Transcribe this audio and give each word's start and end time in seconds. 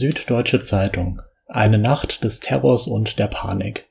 Süddeutsche 0.00 0.60
Zeitung. 0.60 1.20
Eine 1.46 1.76
Nacht 1.76 2.24
des 2.24 2.40
Terrors 2.40 2.86
und 2.86 3.18
der 3.18 3.26
Panik. 3.26 3.84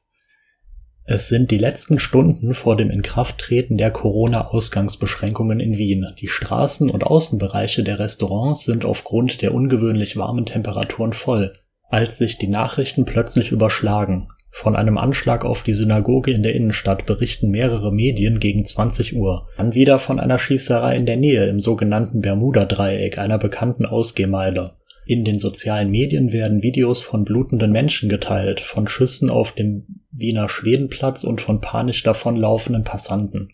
Es 1.06 1.28
sind 1.28 1.52
die 1.52 1.60
letzten 1.60 2.00
Stunden 2.00 2.56
vor 2.56 2.76
dem 2.76 2.90
Inkrafttreten 2.90 3.78
der 3.78 3.92
Corona-Ausgangsbeschränkungen 3.92 5.60
in 5.60 5.78
Wien. 5.78 6.08
Die 6.18 6.28
Straßen 6.28 6.90
und 6.90 7.04
Außenbereiche 7.04 7.84
der 7.84 8.00
Restaurants 8.00 8.66
sind 8.66 8.86
aufgrund 8.86 9.44
der 9.44 9.54
ungewöhnlich 9.54 10.18
warmen 10.18 10.48
Temperaturen 10.48 11.14
voll, 11.14 11.54
als 11.90 12.18
sich 12.18 12.40
die 12.40 12.48
Nachrichten 12.48 13.06
plötzlich 13.06 13.52
überschlagen. 13.52 14.30
Von 14.50 14.76
einem 14.76 14.98
Anschlag 14.98 15.46
auf 15.46 15.62
die 15.62 15.74
Synagoge 15.74 16.32
in 16.32 16.42
der 16.42 16.56
Innenstadt 16.56 17.06
berichten 17.06 17.52
mehrere 17.52 17.94
Medien 17.94 18.40
gegen 18.40 18.66
20 18.66 19.16
Uhr, 19.16 19.48
dann 19.58 19.76
wieder 19.76 20.00
von 20.00 20.20
einer 20.20 20.40
Schießerei 20.40 20.96
in 20.96 21.06
der 21.06 21.18
Nähe 21.18 21.48
im 21.48 21.60
sogenannten 21.60 22.22
Bermuda-Dreieck, 22.22 23.20
einer 23.20 23.38
bekannten 23.38 23.86
Ausgehmeile. 23.86 24.79
In 25.10 25.24
den 25.24 25.40
sozialen 25.40 25.90
Medien 25.90 26.34
werden 26.34 26.62
Videos 26.62 27.02
von 27.02 27.26
blutenden 27.26 27.72
Menschen 27.72 28.10
geteilt, 28.10 28.60
von 28.60 28.88
Schüssen 28.88 29.32
auf 29.32 29.54
dem 29.54 30.04
Wiener 30.12 30.48
Schwedenplatz 30.48 31.24
und 31.24 31.42
von 31.42 31.62
panisch 31.62 32.04
davonlaufenden 32.04 32.84
Passanten. 32.84 33.50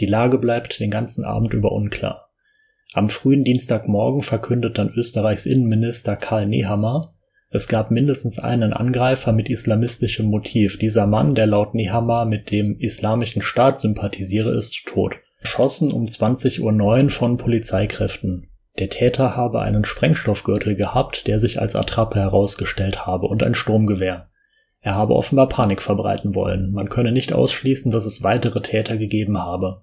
Die 0.00 0.04
Lage 0.04 0.36
bleibt 0.36 0.78
den 0.78 0.90
ganzen 0.90 1.24
Abend 1.24 1.54
über 1.54 1.72
unklar. 1.72 2.28
Am 2.92 3.08
frühen 3.08 3.42
Dienstagmorgen 3.42 4.20
verkündet 4.20 4.76
dann 4.76 4.92
Österreichs 4.94 5.46
Innenminister 5.46 6.14
Karl 6.14 6.44
Nehammer, 6.44 7.14
es 7.48 7.68
gab 7.68 7.90
mindestens 7.90 8.38
einen 8.38 8.74
Angreifer 8.74 9.32
mit 9.32 9.48
islamistischem 9.48 10.26
Motiv. 10.26 10.78
Dieser 10.78 11.06
Mann, 11.06 11.34
der 11.34 11.46
laut 11.46 11.74
Nehammer 11.74 12.26
mit 12.26 12.50
dem 12.50 12.78
Islamischen 12.78 13.40
Staat 13.40 13.80
sympathisiere, 13.80 14.54
ist 14.54 14.84
tot. 14.84 15.16
Erschossen 15.40 15.90
um 15.90 16.04
20.09 16.04 16.60
Uhr 17.04 17.10
von 17.10 17.38
Polizeikräften. 17.38 18.50
Der 18.78 18.90
Täter 18.90 19.36
habe 19.36 19.60
einen 19.62 19.84
Sprengstoffgürtel 19.84 20.76
gehabt, 20.76 21.26
der 21.26 21.38
sich 21.38 21.60
als 21.60 21.74
Attrappe 21.74 22.18
herausgestellt 22.18 23.06
habe, 23.06 23.26
und 23.26 23.42
ein 23.42 23.54
Sturmgewehr. 23.54 24.28
Er 24.80 24.94
habe 24.94 25.14
offenbar 25.14 25.48
Panik 25.48 25.82
verbreiten 25.82 26.34
wollen. 26.34 26.72
Man 26.72 26.88
könne 26.88 27.10
nicht 27.10 27.32
ausschließen, 27.32 27.90
dass 27.90 28.04
es 28.04 28.22
weitere 28.22 28.60
Täter 28.60 28.96
gegeben 28.98 29.38
habe. 29.38 29.82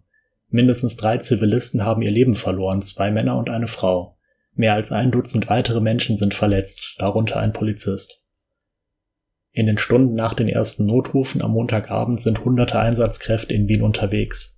Mindestens 0.50 0.96
drei 0.96 1.18
Zivilisten 1.18 1.84
haben 1.84 2.04
ihr 2.04 2.12
Leben 2.12 2.36
verloren, 2.36 2.82
zwei 2.84 3.10
Männer 3.10 3.38
und 3.38 3.50
eine 3.50 3.68
Frau. 3.68 4.18
Mehr 4.54 4.76
als 4.76 4.92
ein 4.92 5.10
Dutzend 5.10 5.50
weitere 5.50 5.82
Menschen 5.82 6.18
sind 6.18 6.36
verletzt, 6.36 6.96
darunter 7.00 7.40
ein 7.40 7.54
Polizist. 7.54 8.22
In 9.52 9.66
den 9.66 9.78
Stunden 9.78 10.14
nach 10.14 10.36
den 10.36 10.48
ersten 10.48 10.86
Notrufen 10.86 11.42
am 11.42 11.52
Montagabend 11.52 12.22
sind 12.22 12.46
hunderte 12.46 12.80
Einsatzkräfte 12.80 13.54
in 13.54 13.68
Wien 13.68 13.82
unterwegs. 13.82 14.53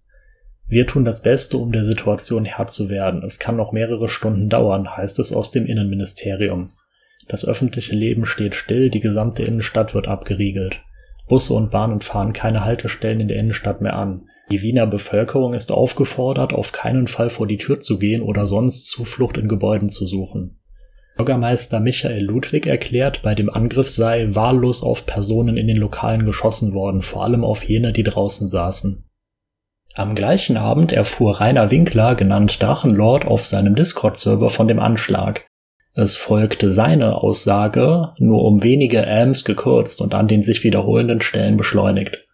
Wir 0.67 0.87
tun 0.87 1.05
das 1.05 1.21
Beste, 1.21 1.57
um 1.57 1.71
der 1.71 1.85
Situation 1.85 2.45
Herr 2.45 2.67
zu 2.67 2.89
werden. 2.89 3.23
Es 3.23 3.37
kann 3.37 3.55
noch 3.55 3.71
mehrere 3.71 4.09
Stunden 4.09 4.49
dauern, 4.49 4.97
heißt 4.97 5.19
es 5.19 5.31
aus 5.31 5.51
dem 5.51 5.65
Innenministerium. 5.65 6.69
Das 7.27 7.47
öffentliche 7.47 7.93
Leben 7.93 8.25
steht 8.25 8.55
still, 8.55 8.89
die 8.89 8.99
gesamte 8.99 9.43
Innenstadt 9.43 9.93
wird 9.93 10.07
abgeriegelt. 10.07 10.81
Busse 11.27 11.53
und 11.53 11.71
Bahnen 11.71 12.01
fahren 12.01 12.33
keine 12.33 12.63
Haltestellen 12.63 13.19
in 13.19 13.27
der 13.27 13.37
Innenstadt 13.37 13.81
mehr 13.81 13.95
an. 13.95 14.27
Die 14.51 14.61
Wiener 14.61 14.85
Bevölkerung 14.85 15.53
ist 15.53 15.71
aufgefordert, 15.71 16.53
auf 16.53 16.71
keinen 16.71 17.07
Fall 17.07 17.29
vor 17.29 17.47
die 17.47 17.57
Tür 17.57 17.79
zu 17.79 17.97
gehen 17.97 18.21
oder 18.21 18.45
sonst 18.45 18.87
Zuflucht 18.87 19.37
in 19.37 19.47
Gebäuden 19.47 19.89
zu 19.89 20.05
suchen. 20.05 20.59
Bürgermeister 21.17 21.79
Michael 21.79 22.23
Ludwig 22.23 22.67
erklärt, 22.67 23.21
bei 23.23 23.33
dem 23.33 23.49
Angriff 23.49 23.89
sei 23.89 24.27
wahllos 24.35 24.83
auf 24.83 25.05
Personen 25.05 25.57
in 25.57 25.67
den 25.67 25.77
Lokalen 25.77 26.25
geschossen 26.25 26.73
worden, 26.73 27.01
vor 27.01 27.23
allem 27.23 27.43
auf 27.43 27.63
jene, 27.63 27.93
die 27.93 28.03
draußen 28.03 28.47
saßen. 28.47 29.05
Am 29.97 30.13
gleichen 30.13 30.57
Abend 30.57 30.91
erfuhr 30.91 31.39
Rainer 31.39 31.71
Winkler, 31.71 32.15
genannt 32.15 32.61
Drachenlord, 32.61 33.25
auf 33.25 33.45
seinem 33.45 33.75
Discord-Server 33.75 34.49
von 34.49 34.67
dem 34.67 34.77
Anschlag. 34.77 35.47
Es 35.93 36.17
folgte 36.17 36.69
seine 36.69 37.15
Aussage, 37.15 38.13
nur 38.17 38.43
um 38.43 38.61
wenige 38.61 39.07
Amps 39.07 39.45
gekürzt 39.45 40.01
und 40.01 40.13
an 40.13 40.27
den 40.27 40.43
sich 40.43 40.65
wiederholenden 40.65 41.21
Stellen 41.21 41.55
beschleunigt. 41.55 42.27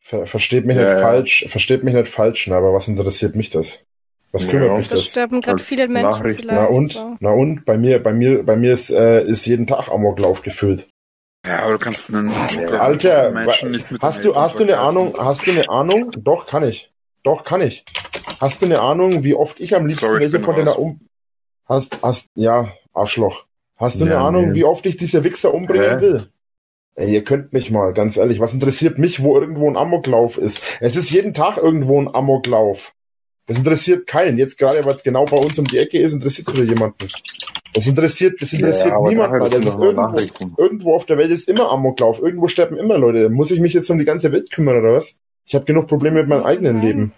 Ver 0.00 0.26
versteht 0.26 0.66
mich 0.66 0.76
ja, 0.76 0.82
nicht 0.82 1.00
ja. 1.00 1.00
falsch, 1.00 1.46
versteht 1.48 1.82
mich 1.82 1.94
nicht 1.94 2.08
falsch, 2.08 2.46
aber 2.50 2.74
was 2.74 2.86
interessiert 2.86 3.34
mich 3.34 3.48
das? 3.48 3.86
Was 4.32 4.46
kümmert 4.46 4.68
ja, 4.68 4.76
mich 4.76 4.88
das? 4.88 5.00
Das 5.00 5.08
sterben 5.08 5.40
gerade 5.40 5.62
viele 5.62 5.88
Menschen 5.88 6.28
vielleicht. 6.28 6.46
Na 6.46 6.66
und, 6.66 6.92
so. 6.92 7.16
na 7.20 7.30
und, 7.30 7.64
bei 7.64 7.78
mir, 7.78 8.02
bei 8.02 8.12
mir, 8.12 8.42
bei 8.44 8.56
mir 8.56 8.74
ist, 8.74 8.90
äh, 8.90 9.24
ist 9.24 9.46
jeden 9.46 9.66
Tag 9.66 9.88
Amoklauf 9.88 10.42
gefüllt. 10.42 10.88
Ja, 11.46 11.62
aber 11.62 11.72
du 11.72 11.78
kannst 11.78 12.14
einen 12.14 12.30
Alter, 12.30 13.30
Menschen 13.32 13.70
nicht 13.70 13.90
mit 13.90 14.00
hast 14.02 14.24
du, 14.24 14.34
hast 14.34 14.58
du 14.58 14.62
eine 14.62 14.78
Ahnung, 14.78 15.14
hast 15.18 15.46
du 15.46 15.50
eine 15.50 15.68
Ahnung? 15.68 16.10
Doch, 16.16 16.46
kann 16.46 16.64
ich. 16.64 16.90
Doch, 17.22 17.44
kann 17.44 17.60
ich. 17.60 17.84
Hast 18.40 18.62
du 18.62 18.66
eine 18.66 18.80
Ahnung, 18.80 19.24
wie 19.24 19.34
oft 19.34 19.60
ich 19.60 19.74
am 19.74 19.86
liebsten 19.86 20.06
Sorry, 20.06 20.20
welche 20.20 20.40
von 20.40 20.56
deiner 20.56 20.78
um, 20.78 21.00
hast, 21.66 22.02
hast, 22.02 22.30
ja, 22.34 22.72
Arschloch. 22.94 23.44
Hast 23.76 24.00
du 24.00 24.06
ja, 24.06 24.12
eine 24.12 24.20
Ahnung, 24.20 24.48
nee. 24.50 24.54
wie 24.54 24.64
oft 24.64 24.86
ich 24.86 24.96
diese 24.96 25.24
Wichser 25.24 25.52
umbringen 25.52 25.98
Hä? 25.98 26.00
will? 26.00 26.26
Ey, 26.96 27.12
ihr 27.12 27.24
könnt 27.24 27.52
mich 27.52 27.70
mal, 27.70 27.92
ganz 27.92 28.16
ehrlich, 28.16 28.40
was 28.40 28.54
interessiert 28.54 28.98
mich, 28.98 29.22
wo 29.22 29.38
irgendwo 29.38 29.68
ein 29.68 29.76
Amoklauf 29.76 30.38
ist? 30.38 30.62
Es 30.80 30.94
ist 30.96 31.10
jeden 31.10 31.34
Tag 31.34 31.56
irgendwo 31.56 32.00
ein 32.00 32.14
Amoklauf. 32.14 32.94
Das 33.46 33.58
interessiert 33.58 34.06
keinen. 34.06 34.38
Jetzt 34.38 34.58
gerade, 34.58 34.84
weil 34.84 34.94
es 34.94 35.02
genau 35.02 35.24
bei 35.26 35.36
uns 35.36 35.58
um 35.58 35.66
die 35.66 35.78
Ecke 35.78 35.98
ist, 35.98 36.12
interessiert 36.12 36.48
es 36.48 36.54
wieder 36.54 36.64
jemanden. 36.64 37.08
Das 37.74 37.88
interessiert, 37.88 38.40
das 38.40 38.52
interessiert 38.52 38.92
ja, 38.92 39.00
niemanden. 39.00 39.40
Das 39.40 39.58
ist 39.58 39.78
irgendwo, 39.78 40.62
irgendwo 40.62 40.94
auf 40.94 41.06
der 41.06 41.18
Welt 41.18 41.30
ist 41.30 41.48
immer 41.48 41.70
Amoklauf. 41.70 42.20
Irgendwo 42.20 42.46
sterben 42.46 42.78
immer 42.78 42.96
Leute. 42.96 43.28
Muss 43.28 43.50
ich 43.50 43.60
mich 43.60 43.74
jetzt 43.74 43.90
um 43.90 43.98
die 43.98 44.04
ganze 44.04 44.30
Welt 44.32 44.50
kümmern 44.50 44.78
oder 44.78 44.94
was? 44.94 45.18
Ich 45.44 45.54
habe 45.54 45.64
genug 45.64 45.88
Probleme 45.88 46.20
mit 46.20 46.28
meinem 46.28 46.44
eigenen 46.44 46.80
Leben. 46.80 47.12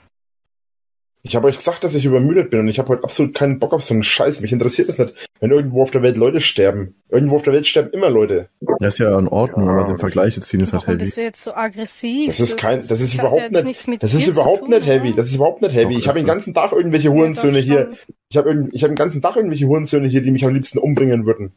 Ich 1.29 1.35
habe 1.35 1.49
euch 1.49 1.57
gesagt, 1.57 1.83
dass 1.83 1.97
ich 1.97 2.05
übermüdet 2.05 2.51
bin 2.51 2.61
und 2.61 2.69
ich 2.69 2.79
habe 2.79 2.91
heute 2.91 3.03
absolut 3.03 3.35
keinen 3.35 3.59
Bock 3.59 3.73
auf 3.73 3.83
so 3.83 3.95
einen 3.95 4.05
Scheiß. 4.05 4.41
Mich 4.41 4.53
interessiert 4.53 4.89
das 4.89 4.97
nicht, 4.97 5.15
wenn 5.41 5.51
irgendwo 5.51 5.83
auf 5.83 5.91
der 5.91 6.03
Welt 6.03 6.17
Leute 6.17 6.41
sterben. 6.41 6.95
Irgendwo 7.09 7.37
auf 7.37 7.43
der 7.43 7.53
Welt 7.53 7.67
sterben 7.67 7.91
immer 7.91 8.11
Leute. 8.11 8.49
Das 8.79 8.95
ist 8.95 8.99
ja 8.99 9.19
in 9.19 9.27
Ordnung, 9.27 9.67
ja. 9.67 9.73
aber 9.73 9.89
den 9.89 9.99
Vergleich 9.99 10.35
zu 10.35 10.41
ziehen 10.41 10.61
ist 10.61 10.73
halt 10.73 10.87
heavy. 10.87 10.99
bist 10.99 11.17
du 11.17 11.23
jetzt 11.23 11.43
so 11.43 11.53
aggressiv? 11.53 12.29
Das 12.29 12.39
ist 12.39 12.57
kein, 12.57 12.77
das, 12.77 12.87
das 12.89 13.01
ist 13.01 13.15
überhaupt 13.15 13.51
nicht, 13.51 14.03
das 14.03 14.15
ist 14.15 14.29
überhaupt 14.29 14.61
tun, 14.61 14.71
nicht 14.71 14.87
heavy. 14.87 15.13
Das 15.13 15.27
ist 15.27 15.35
überhaupt 15.35 15.63
nicht 15.63 15.75
heavy. 15.75 15.97
ich 15.97 16.07
habe 16.07 16.21
den 16.21 16.27
ganzen 16.27 16.55
Tag 16.55 16.71
irgendwelche 16.71 17.11
Hurensöhne 17.11 17.59
hier. 17.59 17.91
Ich 18.29 18.37
habe 18.37 18.69
ich 18.71 18.83
hab 18.85 18.91
den 18.91 18.97
ganzen 18.97 19.21
Tag 19.21 19.35
irgendwelche 19.35 19.67
Hurensöhne 19.67 20.07
hier, 20.07 20.23
die 20.23 20.31
mich 20.31 20.45
am 20.45 20.55
liebsten 20.55 20.79
umbringen 20.79 21.27
würden. 21.27 21.55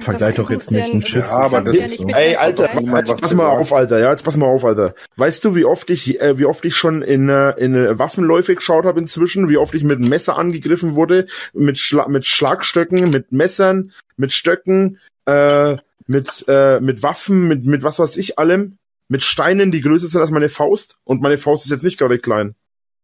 Vergleich 0.00 0.36
doch 0.36 0.50
jetzt 0.50 0.70
nicht 0.70 0.84
einen 0.84 1.02
Schiss. 1.02 1.30
Ja, 1.30 1.38
aber 1.38 1.60
das 1.60 1.76
ist 1.76 1.96
so. 1.96 2.08
Ey, 2.08 2.36
Alter, 2.36 2.80
jetzt 2.80 3.20
pass 3.20 3.34
mal 3.34 3.46
auf, 3.46 3.72
Alter. 3.72 3.98
Ja, 3.98 4.10
jetzt 4.10 4.24
pass 4.24 4.36
mal 4.36 4.46
auf, 4.46 4.64
Alter. 4.64 4.94
Weißt 5.16 5.44
du, 5.44 5.54
wie 5.54 5.64
oft 5.64 5.90
ich, 5.90 6.20
äh, 6.20 6.38
wie 6.38 6.44
oft 6.44 6.64
ich 6.64 6.76
schon 6.76 7.02
in, 7.02 7.28
äh, 7.28 7.50
in 7.52 7.74
äh, 7.74 7.98
Waffenläufe 7.98 8.54
geschaut 8.54 8.84
habe 8.84 9.00
inzwischen? 9.00 9.48
Wie 9.48 9.56
oft 9.56 9.74
ich 9.74 9.84
mit 9.84 10.00
Messer 10.00 10.38
angegriffen 10.38 10.94
wurde? 10.94 11.26
Mit, 11.52 11.78
Schla 11.78 12.08
mit 12.08 12.26
Schlagstöcken, 12.26 13.10
mit 13.10 13.32
Messern, 13.32 13.92
mit 14.16 14.32
Stöcken, 14.32 14.98
äh, 15.26 15.76
mit, 16.06 16.44
äh, 16.48 16.80
mit 16.80 17.02
Waffen, 17.02 17.48
mit, 17.48 17.64
mit 17.64 17.82
was 17.82 17.98
weiß 17.98 18.16
ich 18.16 18.38
allem. 18.38 18.78
Mit 19.08 19.22
Steinen, 19.22 19.70
die 19.70 19.80
größer 19.80 20.06
sind 20.06 20.20
als 20.20 20.30
meine 20.30 20.48
Faust. 20.48 20.98
Und 21.04 21.22
meine 21.22 21.38
Faust 21.38 21.64
ist 21.64 21.70
jetzt 21.70 21.84
nicht 21.84 21.98
gerade 21.98 22.18
klein. 22.18 22.54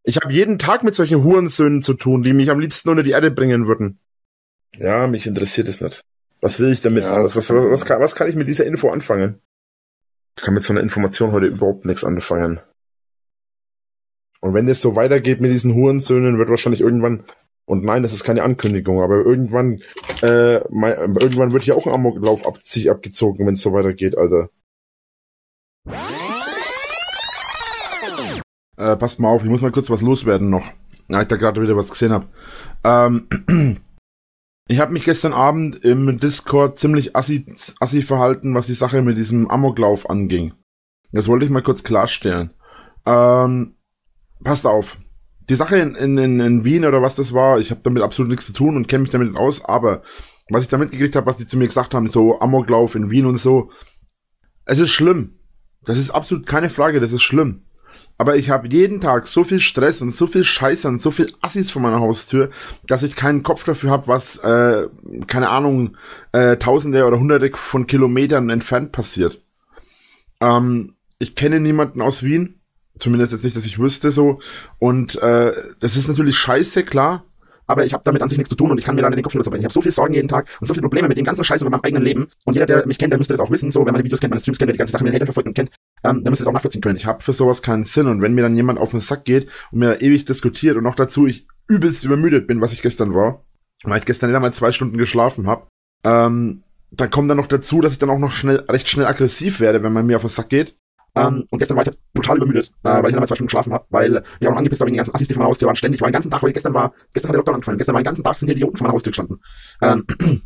Ich 0.02 0.16
habe 0.16 0.32
jeden 0.32 0.58
Tag 0.58 0.84
mit 0.84 0.94
solchen 0.94 1.24
Hurensöhnen 1.24 1.80
zu 1.80 1.94
tun, 1.94 2.22
die 2.22 2.34
mich 2.34 2.50
am 2.50 2.60
liebsten 2.60 2.90
unter 2.90 3.02
die 3.02 3.12
Erde 3.12 3.30
bringen 3.30 3.66
würden. 3.66 3.98
Ja, 4.76 5.06
mich 5.06 5.26
interessiert 5.26 5.68
es 5.68 5.80
nicht. 5.80 6.04
Was 6.44 6.60
will 6.60 6.72
ich 6.72 6.82
damit? 6.82 7.04
Ja, 7.04 7.24
was, 7.24 7.34
was, 7.36 7.48
was, 7.48 7.64
was, 7.70 7.86
kann, 7.86 8.02
was 8.02 8.14
kann 8.14 8.28
ich 8.28 8.34
mit 8.34 8.46
dieser 8.48 8.66
Info 8.66 8.90
anfangen? 8.90 9.40
Ich 10.36 10.44
kann 10.44 10.52
mit 10.52 10.62
so 10.62 10.74
einer 10.74 10.82
Information 10.82 11.32
heute 11.32 11.46
überhaupt 11.46 11.86
nichts 11.86 12.04
anfangen. 12.04 12.60
Und 14.42 14.52
wenn 14.52 14.68
es 14.68 14.82
so 14.82 14.94
weitergeht 14.94 15.40
mit 15.40 15.50
diesen 15.50 15.72
Hurensöhnen, 15.72 16.36
wird 16.36 16.50
wahrscheinlich 16.50 16.82
irgendwann, 16.82 17.24
und 17.64 17.82
nein, 17.82 18.02
das 18.02 18.12
ist 18.12 18.24
keine 18.24 18.42
Ankündigung, 18.42 19.00
aber 19.00 19.24
irgendwann, 19.24 19.80
äh, 20.20 20.60
mein, 20.68 21.16
irgendwann 21.16 21.52
wird 21.52 21.62
hier 21.62 21.76
auch 21.76 21.86
ein 21.86 21.94
Amoklauf 21.94 22.46
ab, 22.46 22.58
sich 22.58 22.90
abgezogen, 22.90 23.46
wenn 23.46 23.54
es 23.54 23.62
so 23.62 23.72
weitergeht, 23.72 24.18
Alter. 24.18 24.50
Äh, 28.76 28.96
passt 28.98 29.18
mal 29.18 29.30
auf, 29.30 29.42
ich 29.42 29.48
muss 29.48 29.62
mal 29.62 29.72
kurz 29.72 29.88
was 29.88 30.02
loswerden 30.02 30.50
noch. 30.50 30.70
Ja, 31.08 31.22
ich 31.22 31.28
da 31.28 31.36
gerade 31.36 31.62
wieder 31.62 31.78
was 31.78 31.88
gesehen 31.88 32.12
habe. 32.12 32.26
Ähm, 32.84 33.78
Ich 34.66 34.80
habe 34.80 34.92
mich 34.92 35.04
gestern 35.04 35.34
Abend 35.34 35.84
im 35.84 36.18
Discord 36.18 36.78
ziemlich 36.78 37.14
assi, 37.14 37.44
assi 37.80 38.02
verhalten, 38.02 38.54
was 38.54 38.66
die 38.66 38.74
Sache 38.74 39.02
mit 39.02 39.18
diesem 39.18 39.50
Amoklauf 39.50 40.08
anging. 40.08 40.54
Das 41.12 41.28
wollte 41.28 41.44
ich 41.44 41.50
mal 41.50 41.62
kurz 41.62 41.82
klarstellen. 41.84 42.50
Ähm, 43.04 43.74
passt 44.42 44.66
auf. 44.66 44.96
Die 45.50 45.54
Sache 45.54 45.76
in, 45.76 45.94
in, 45.94 46.40
in 46.40 46.64
Wien 46.64 46.86
oder 46.86 47.02
was 47.02 47.14
das 47.14 47.34
war, 47.34 47.60
ich 47.60 47.70
habe 47.70 47.82
damit 47.84 48.02
absolut 48.02 48.30
nichts 48.30 48.46
zu 48.46 48.54
tun 48.54 48.76
und 48.76 48.88
kenne 48.88 49.02
mich 49.02 49.10
damit 49.10 49.36
aus, 49.36 49.62
aber 49.62 50.02
was 50.48 50.62
ich 50.62 50.70
damit 50.70 50.90
gekriegt 50.90 51.14
habe, 51.14 51.26
was 51.26 51.36
die 51.36 51.46
zu 51.46 51.58
mir 51.58 51.66
gesagt 51.66 51.92
haben, 51.92 52.06
so 52.06 52.40
Amoklauf 52.40 52.94
in 52.94 53.10
Wien 53.10 53.26
und 53.26 53.38
so, 53.38 53.70
es 54.64 54.78
ist 54.78 54.90
schlimm. 54.90 55.34
Das 55.84 55.98
ist 55.98 56.10
absolut 56.10 56.46
keine 56.46 56.70
Frage, 56.70 57.00
das 57.00 57.12
ist 57.12 57.22
schlimm. 57.22 57.60
Aber 58.16 58.36
ich 58.36 58.50
habe 58.50 58.68
jeden 58.68 59.00
Tag 59.00 59.26
so 59.26 59.42
viel 59.42 59.60
Stress 59.60 60.00
und 60.00 60.12
so 60.12 60.26
viel 60.26 60.44
Scheiße 60.44 60.86
und 60.86 61.00
so 61.00 61.10
viel 61.10 61.32
Assis 61.40 61.70
vor 61.70 61.82
meiner 61.82 62.00
Haustür, 62.00 62.50
dass 62.86 63.02
ich 63.02 63.16
keinen 63.16 63.42
Kopf 63.42 63.64
dafür 63.64 63.90
habe, 63.90 64.06
was, 64.06 64.36
äh, 64.36 64.86
keine 65.26 65.48
Ahnung, 65.50 65.96
äh, 66.32 66.56
Tausende 66.56 67.06
oder 67.06 67.18
Hunderte 67.18 67.50
von 67.56 67.86
Kilometern 67.86 68.50
entfernt 68.50 68.92
passiert. 68.92 69.40
Ähm, 70.40 70.94
ich 71.18 71.34
kenne 71.34 71.58
niemanden 71.58 72.00
aus 72.00 72.22
Wien, 72.22 72.60
zumindest 72.98 73.32
jetzt 73.32 73.44
nicht, 73.44 73.56
dass 73.56 73.66
ich 73.66 73.78
wüsste 73.78 74.10
so. 74.10 74.40
Und 74.78 75.20
äh, 75.20 75.52
das 75.80 75.96
ist 75.96 76.08
natürlich 76.08 76.38
scheiße, 76.38 76.84
klar. 76.84 77.24
Aber 77.66 77.84
ich 77.84 77.92
habe 77.92 78.02
damit 78.04 78.22
an 78.22 78.28
sich 78.28 78.38
nichts 78.38 78.50
zu 78.50 78.56
tun 78.56 78.70
und 78.70 78.78
ich 78.78 78.84
kann 78.84 78.94
mir 78.94 79.02
dann 79.02 79.12
den 79.12 79.22
Kopf 79.22 79.34
nur 79.34 79.42
zerbrechen. 79.42 79.62
Ich 79.62 79.66
habe 79.66 79.72
so 79.72 79.82
viel 79.82 79.92
Sorgen 79.92 80.14
jeden 80.14 80.28
Tag 80.28 80.46
und 80.60 80.66
so 80.66 80.74
viele 80.74 80.82
Probleme 80.82 81.08
mit 81.08 81.16
dem 81.16 81.24
ganzen 81.24 81.44
Scheiß 81.44 81.60
über 81.62 81.70
meinem 81.70 81.82
eigenen 81.82 82.02
Leben. 82.02 82.30
Und 82.44 82.54
jeder, 82.54 82.66
der 82.66 82.86
mich 82.86 82.98
kennt, 82.98 83.12
der 83.12 83.18
müsste 83.18 83.34
das 83.34 83.40
auch 83.40 83.50
wissen, 83.50 83.70
so, 83.70 83.84
wenn 83.86 83.92
man 83.92 84.02
die 84.02 84.04
Videos 84.04 84.20
kennt, 84.20 84.30
meine 84.30 84.40
Streams 84.40 84.58
kennt, 84.58 84.68
der 84.68 84.74
die 84.74 84.78
ganze 84.78 84.92
Sache 84.92 85.04
mit 85.04 85.12
den 85.12 85.16
Hatern 85.16 85.26
verfolgt 85.26 85.48
und 85.48 85.54
kennt, 85.54 85.70
ähm, 86.04 86.22
der 86.22 86.30
müsste 86.30 86.44
das 86.44 86.48
auch 86.48 86.54
nachvollziehen 86.54 86.82
können. 86.82 86.96
Ich 86.96 87.06
habe 87.06 87.22
für 87.22 87.32
sowas 87.32 87.62
keinen 87.62 87.84
Sinn 87.84 88.06
und 88.06 88.22
wenn 88.22 88.34
mir 88.34 88.42
dann 88.42 88.56
jemand 88.56 88.78
auf 88.78 88.90
den 88.90 89.00
Sack 89.00 89.24
geht 89.24 89.48
und 89.70 89.78
mir 89.78 89.94
da 89.94 90.00
ewig 90.00 90.24
diskutiert 90.24 90.76
und 90.76 90.84
noch 90.84 90.94
dazu 90.94 91.26
ich 91.26 91.46
übelst 91.68 92.04
übermüdet 92.04 92.46
bin, 92.46 92.60
was 92.60 92.72
ich 92.72 92.82
gestern 92.82 93.14
war, 93.14 93.40
weil 93.84 93.98
ich 93.98 94.04
gestern 94.04 94.30
nicht 94.30 94.36
einmal 94.36 94.52
zwei 94.52 94.72
Stunden 94.72 94.98
geschlafen 94.98 95.46
habe, 95.46 95.66
ähm, 96.04 96.62
dann 96.90 97.10
kommt 97.10 97.30
dann 97.30 97.38
noch 97.38 97.46
dazu, 97.46 97.80
dass 97.80 97.92
ich 97.92 97.98
dann 97.98 98.10
auch 98.10 98.18
noch 98.18 98.30
schnell, 98.30 98.64
recht 98.68 98.88
schnell 98.88 99.06
aggressiv 99.06 99.60
werde, 99.60 99.82
wenn 99.82 99.92
man 99.92 100.06
mir 100.06 100.16
auf 100.16 100.22
den 100.22 100.30
Sack 100.30 100.48
geht. 100.48 100.74
Ähm, 101.16 101.46
und 101.50 101.58
gestern 101.58 101.76
war 101.76 101.84
ich 101.84 101.88
halt 101.88 101.98
brutal 102.12 102.36
übermüdet, 102.36 102.72
äh, 102.82 102.88
weil 102.88 103.06
ich 103.06 103.14
dann 103.14 103.26
zwei 103.26 103.36
Stunden 103.36 103.46
geschlafen 103.46 103.72
habe, 103.72 103.84
weil 103.90 104.24
ich 104.40 104.46
auch 104.46 104.50
noch 104.50 104.58
angepisst 104.58 104.80
war 104.80 104.86
wegen 104.86 104.94
den 104.94 104.98
ganzen 104.98 105.14
Assis, 105.14 105.28
die 105.28 105.34
von 105.34 105.42
meiner 105.42 105.50
Haustür 105.50 105.68
waren. 105.68 105.76
Ständig 105.76 106.00
war 106.00 106.08
den 106.08 106.12
ganzen 106.12 106.30
Tag, 106.30 106.42
weil 106.42 106.52
gestern 106.52 106.74
war, 106.74 106.92
gestern 107.12 107.28
hat 107.28 107.34
der 107.34 107.38
Lockdown 107.38 107.54
angefangen, 107.54 107.78
gestern 107.78 107.94
war 107.94 108.02
den 108.02 108.06
ganzen 108.06 108.24
Tag 108.24 108.36
sind 108.36 108.48
hier 108.48 108.54
die 108.54 108.60
Idioten 108.60 108.76
vor 108.76 108.86
meiner 108.86 108.94
Haustür 108.94 109.10
gestanden. 109.10 109.40
Ähm, 109.80 110.04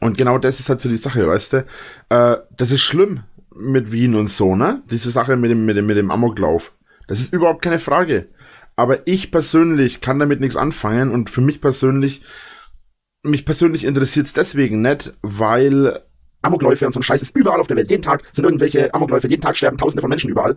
und 0.00 0.18
genau 0.18 0.38
das 0.38 0.60
ist 0.60 0.68
halt 0.68 0.80
so 0.80 0.88
die 0.88 0.96
Sache, 0.96 1.26
weißt 1.26 1.52
du. 1.52 1.66
Äh, 2.08 2.36
das 2.56 2.70
ist 2.70 2.82
schlimm 2.82 3.20
mit 3.54 3.92
Wien 3.92 4.14
und 4.16 4.28
so, 4.28 4.56
ne? 4.56 4.82
Diese 4.90 5.10
Sache 5.10 5.36
mit 5.36 5.50
dem, 5.50 5.64
mit 5.64 5.76
dem, 5.76 5.86
mit 5.86 5.96
dem 5.96 6.10
Amoklauf. 6.10 6.72
Das 7.06 7.20
ist 7.20 7.32
überhaupt 7.32 7.62
keine 7.62 7.78
Frage. 7.78 8.28
Aber 8.74 9.06
ich 9.06 9.30
persönlich 9.30 10.00
kann 10.00 10.18
damit 10.18 10.40
nichts 10.40 10.56
anfangen 10.56 11.10
und 11.10 11.30
für 11.30 11.42
mich 11.42 11.60
persönlich, 11.60 12.22
mich 13.22 13.44
persönlich 13.44 13.84
interessiert 13.84 14.26
es 14.26 14.32
deswegen 14.32 14.80
nicht, 14.80 15.12
weil 15.22 16.00
Amokläufe 16.42 16.86
und 16.86 16.92
so 16.92 17.00
ein 17.00 17.02
Scheiß 17.02 17.22
ist 17.22 17.36
überall 17.36 17.60
auf 17.60 17.66
der 17.66 17.76
Welt. 17.76 17.90
Jeden 17.90 18.02
Tag 18.02 18.22
sind 18.32 18.44
irgendwelche 18.44 18.92
Amokläufe, 18.94 19.28
jeden 19.28 19.42
Tag 19.42 19.56
sterben 19.56 19.78
tausende 19.78 20.00
von 20.00 20.10
Menschen 20.10 20.30
überall. 20.30 20.56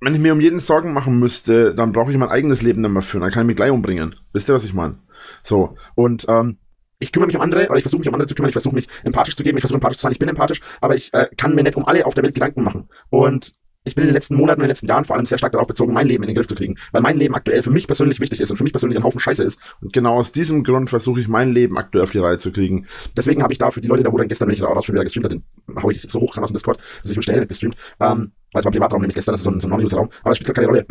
Wenn 0.00 0.14
ich 0.14 0.20
mir 0.20 0.32
um 0.32 0.40
jeden 0.40 0.60
Sorgen 0.60 0.92
machen 0.92 1.18
müsste, 1.18 1.74
dann 1.74 1.92
brauche 1.92 2.10
ich 2.10 2.16
mein 2.16 2.30
eigenes 2.30 2.62
Leben 2.62 2.80
nicht 2.80 2.90
mehr 2.90 3.02
führen. 3.02 3.22
Dann 3.22 3.30
kann 3.30 3.42
ich 3.42 3.48
mich 3.48 3.56
gleich 3.56 3.70
umbringen. 3.70 4.14
Wisst 4.32 4.48
ihr, 4.48 4.54
was 4.54 4.64
ich 4.64 4.72
meine? 4.72 4.96
So. 5.42 5.76
Und 5.94 6.24
ähm, 6.28 6.56
ich 7.00 7.12
kümmere 7.12 7.26
mich 7.26 7.36
um 7.36 7.42
andere, 7.42 7.68
oder 7.68 7.76
ich 7.76 7.82
versuche 7.82 8.00
mich 8.00 8.08
um 8.08 8.14
andere 8.14 8.28
zu 8.28 8.34
kümmern, 8.34 8.48
ich 8.48 8.54
versuche 8.54 8.74
mich 8.74 8.88
empathisch 9.04 9.36
zu 9.36 9.42
geben, 9.42 9.58
ich 9.58 9.62
versuche 9.62 9.76
empathisch 9.76 9.98
zu 9.98 10.02
sein, 10.02 10.12
ich 10.12 10.18
bin 10.18 10.28
empathisch, 10.28 10.60
aber 10.80 10.96
ich 10.96 11.12
äh, 11.12 11.28
kann 11.36 11.54
mir 11.54 11.62
nicht 11.62 11.76
um 11.76 11.84
alle 11.84 12.06
auf 12.06 12.14
der 12.14 12.24
Welt 12.24 12.34
Gedanken 12.34 12.62
machen. 12.62 12.88
Und 13.08 13.52
ich 13.84 13.94
bin 13.94 14.02
in 14.02 14.08
den 14.08 14.14
letzten 14.14 14.34
Monaten, 14.34 14.60
in 14.60 14.64
den 14.64 14.70
letzten 14.70 14.86
Jahren 14.86 15.04
vor 15.04 15.16
allem 15.16 15.24
sehr 15.24 15.38
stark 15.38 15.52
darauf 15.52 15.66
bezogen, 15.66 15.94
mein 15.94 16.06
Leben 16.06 16.22
in 16.22 16.28
den 16.28 16.36
Griff 16.36 16.46
zu 16.46 16.54
kriegen, 16.54 16.76
weil 16.92 17.00
mein 17.00 17.16
Leben 17.16 17.34
aktuell 17.34 17.62
für 17.62 17.70
mich 17.70 17.86
persönlich 17.86 18.20
wichtig 18.20 18.40
ist 18.40 18.50
und 18.50 18.58
für 18.58 18.62
mich 18.62 18.74
persönlich 18.74 18.98
ein 18.98 19.04
Haufen 19.04 19.20
Scheiße 19.20 19.42
ist. 19.42 19.58
Und 19.80 19.92
genau 19.92 20.16
aus 20.16 20.32
diesem 20.32 20.64
Grund 20.64 20.90
versuche 20.90 21.20
ich 21.20 21.28
mein 21.28 21.50
Leben 21.50 21.78
aktuell 21.78 22.04
auf 22.04 22.10
die 22.10 22.18
Reihe 22.18 22.36
zu 22.36 22.52
kriegen. 22.52 22.86
Deswegen 23.16 23.42
habe 23.42 23.52
ich 23.52 23.58
da 23.58 23.70
für 23.70 23.80
die 23.80 23.88
Leute, 23.88 24.02
da 24.02 24.12
wo 24.12 24.18
dann 24.18 24.28
gestern, 24.28 24.48
wenn 24.48 24.54
ich 24.54 24.60
da 24.60 24.66
auch 24.66 24.82
schon 24.82 24.94
wieder 24.94 25.04
gestreamt 25.04 25.24
habe, 25.24 25.36
den 25.36 25.82
hau 25.82 25.90
ich 25.90 26.02
so 26.02 26.20
hoch 26.20 26.34
kann 26.34 26.44
aus 26.44 26.50
dem 26.50 26.54
Discord, 26.54 26.78
dass 27.02 27.10
ich 27.10 27.16
mich 27.16 27.24
schnell 27.24 27.46
gestreamt, 27.46 27.76
ähm, 28.00 28.32
weil 28.52 28.60
es 28.60 28.64
war 28.64 28.72
Privatraum 28.72 29.00
nämlich 29.00 29.14
gestern, 29.14 29.32
das 29.32 29.40
ist 29.40 29.44
so 29.44 29.50
ein, 29.50 29.60
so 29.60 29.66
ein 29.66 29.70
Non-User-Raum, 29.70 30.10
aber 30.22 30.32
es 30.32 30.38
spielt 30.38 30.54
keine 30.54 30.66
Rolle. 30.66 30.86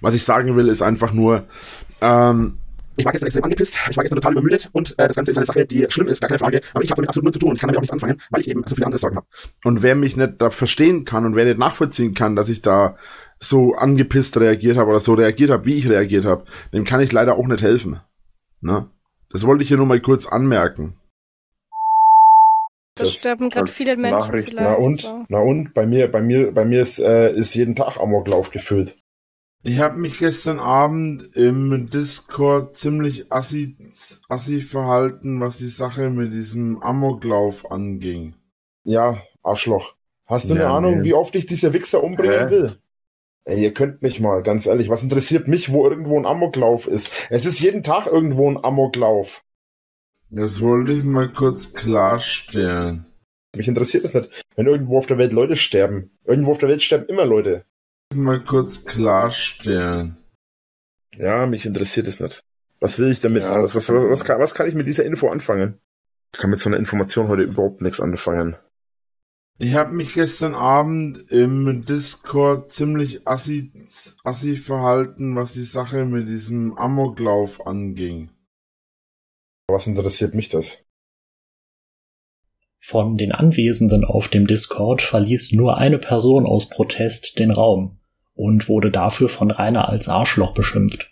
Was 0.00 0.14
ich 0.14 0.22
sagen 0.22 0.56
will, 0.56 0.68
ist 0.68 0.82
einfach 0.82 1.12
nur, 1.12 1.44
ähm, 2.02 2.58
ich 2.98 3.04
war 3.04 3.12
gestern 3.12 3.28
extrem 3.28 3.44
angepisst, 3.44 3.76
ich 3.90 3.96
war 3.96 4.02
gestern 4.02 4.16
total 4.16 4.32
übermüdet 4.32 4.68
und 4.72 4.92
äh, 4.98 5.06
das 5.06 5.16
Ganze 5.16 5.30
ist 5.30 5.36
eine 5.36 5.46
Sache, 5.46 5.64
die 5.64 5.86
schlimm 5.88 6.08
ist, 6.08 6.20
gar 6.20 6.28
keine 6.28 6.38
Frage, 6.38 6.60
aber 6.74 6.82
ich 6.82 6.90
habe 6.90 6.96
damit 6.96 7.08
absolut 7.08 7.24
null 7.24 7.32
zu 7.32 7.38
tun 7.38 7.50
und 7.50 7.54
ich 7.54 7.60
kann 7.60 7.68
damit 7.68 7.78
auch 7.78 7.82
nichts 7.82 7.92
anfangen, 7.92 8.20
weil 8.30 8.40
ich 8.40 8.48
eben 8.48 8.64
so 8.66 8.74
viele 8.74 8.86
andere 8.86 9.00
Sorgen 9.00 9.16
habe. 9.16 9.26
Und 9.64 9.82
wer 9.82 9.94
mich 9.94 10.16
nicht 10.16 10.34
da 10.38 10.50
verstehen 10.50 11.04
kann 11.04 11.24
und 11.24 11.36
wer 11.36 11.44
nicht 11.44 11.58
nachvollziehen 11.58 12.14
kann, 12.14 12.36
dass 12.36 12.48
ich 12.48 12.60
da 12.60 12.96
so 13.38 13.74
angepisst 13.74 14.38
reagiert 14.38 14.76
habe 14.76 14.90
oder 14.90 15.00
so 15.00 15.14
reagiert 15.14 15.50
habe, 15.50 15.64
wie 15.64 15.78
ich 15.78 15.88
reagiert 15.88 16.24
habe, 16.24 16.44
dem 16.72 16.84
kann 16.84 17.00
ich 17.00 17.12
leider 17.12 17.36
auch 17.36 17.46
nicht 17.46 17.62
helfen. 17.62 18.00
Ne? 18.60 18.86
Das 19.30 19.46
wollte 19.46 19.62
ich 19.62 19.68
hier 19.68 19.76
nur 19.76 19.86
mal 19.86 20.00
kurz 20.00 20.26
anmerken. 20.26 20.94
Das, 22.96 23.10
das 23.10 23.14
sterben 23.14 23.48
gerade 23.48 23.70
viele 23.70 23.96
Menschen. 23.96 24.18
Nachricht. 24.18 24.52
Na 24.54 24.74
und, 24.74 25.02
so. 25.02 25.24
na 25.28 25.38
und, 25.38 25.72
bei 25.72 25.86
mir, 25.86 26.10
bei 26.10 26.20
mir, 26.20 26.52
bei 26.52 26.64
mir 26.64 26.82
ist, 26.82 26.98
äh, 26.98 27.32
ist 27.32 27.54
jeden 27.54 27.76
Tag 27.76 27.96
Amoklauf 27.96 28.50
gefüllt. 28.50 28.96
Ich 29.64 29.80
habe 29.80 29.98
mich 29.98 30.18
gestern 30.18 30.60
Abend 30.60 31.34
im 31.34 31.90
Discord 31.90 32.76
ziemlich 32.76 33.32
assi, 33.32 33.76
assi 34.28 34.60
verhalten, 34.60 35.40
was 35.40 35.58
die 35.58 35.68
Sache 35.68 36.10
mit 36.10 36.32
diesem 36.32 36.80
Amoklauf 36.80 37.68
anging. 37.70 38.34
Ja, 38.84 39.20
Arschloch. 39.42 39.94
Hast 40.26 40.48
du 40.48 40.54
ja, 40.54 40.60
eine 40.60 40.70
Ahnung, 40.70 40.98
nee. 40.98 41.04
wie 41.04 41.14
oft 41.14 41.34
ich 41.34 41.46
dieser 41.46 41.72
Wichser 41.72 42.04
umbringen 42.04 42.48
Hä? 42.48 42.50
will? 42.50 42.72
Ey, 43.46 43.62
ihr 43.62 43.74
könnt 43.74 44.00
mich 44.00 44.20
mal, 44.20 44.42
ganz 44.42 44.66
ehrlich, 44.66 44.90
was 44.90 45.02
interessiert 45.02 45.48
mich, 45.48 45.72
wo 45.72 45.88
irgendwo 45.88 46.18
ein 46.18 46.26
Amoklauf 46.26 46.86
ist? 46.86 47.10
Es 47.28 47.44
ist 47.44 47.58
jeden 47.58 47.82
Tag 47.82 48.06
irgendwo 48.06 48.48
ein 48.48 48.62
Amoklauf. 48.62 49.42
Das 50.30 50.60
wollte 50.60 50.92
ich 50.92 51.02
mal 51.02 51.32
kurz 51.32 51.72
klarstellen. 51.72 53.06
Mich 53.56 53.66
interessiert 53.66 54.04
es 54.04 54.14
nicht, 54.14 54.30
wenn 54.54 54.66
irgendwo 54.66 54.98
auf 54.98 55.06
der 55.06 55.18
Welt 55.18 55.32
Leute 55.32 55.56
sterben. 55.56 56.12
Irgendwo 56.24 56.52
auf 56.52 56.58
der 56.58 56.68
Welt 56.68 56.82
sterben 56.82 57.06
immer 57.06 57.24
Leute 57.24 57.64
mal 58.14 58.40
kurz 58.40 58.84
klarstellen. 58.84 60.16
Ja, 61.16 61.46
mich 61.46 61.66
interessiert 61.66 62.06
es 62.06 62.20
nicht. 62.20 62.42
Was 62.80 62.98
will 62.98 63.10
ich 63.10 63.20
damit? 63.20 63.42
Ja, 63.42 63.60
was, 63.62 63.74
was, 63.74 63.88
was, 63.88 64.04
was, 64.04 64.24
kann, 64.24 64.40
was 64.40 64.54
kann 64.54 64.68
ich 64.68 64.74
mit 64.74 64.86
dieser 64.86 65.04
Info 65.04 65.28
anfangen? 65.28 65.80
Ich 66.32 66.40
kann 66.40 66.50
mit 66.50 66.60
so 66.60 66.68
einer 66.68 66.76
Information 66.76 67.28
heute 67.28 67.42
überhaupt 67.42 67.80
nichts 67.80 68.00
anfangen. 68.00 68.56
Ich 69.60 69.74
habe 69.74 69.92
mich 69.92 70.14
gestern 70.14 70.54
Abend 70.54 71.30
im 71.32 71.84
Discord 71.84 72.70
ziemlich 72.70 73.26
assi, 73.26 73.72
assi 74.22 74.56
verhalten, 74.56 75.34
was 75.34 75.54
die 75.54 75.64
Sache 75.64 76.04
mit 76.04 76.28
diesem 76.28 76.78
Amoklauf 76.78 77.66
anging. 77.66 78.30
Was 79.66 79.88
interessiert 79.88 80.34
mich 80.34 80.48
das? 80.48 80.78
Von 82.80 83.16
den 83.16 83.32
Anwesenden 83.32 84.04
auf 84.04 84.28
dem 84.28 84.46
Discord 84.46 85.02
verließ 85.02 85.52
nur 85.52 85.76
eine 85.76 85.98
Person 85.98 86.46
aus 86.46 86.68
Protest 86.68 87.38
den 87.40 87.50
Raum 87.50 87.97
und 88.38 88.68
wurde 88.68 88.90
dafür 88.90 89.28
von 89.28 89.50
Rainer 89.50 89.88
als 89.88 90.08
Arschloch 90.08 90.54
beschimpft. 90.54 91.10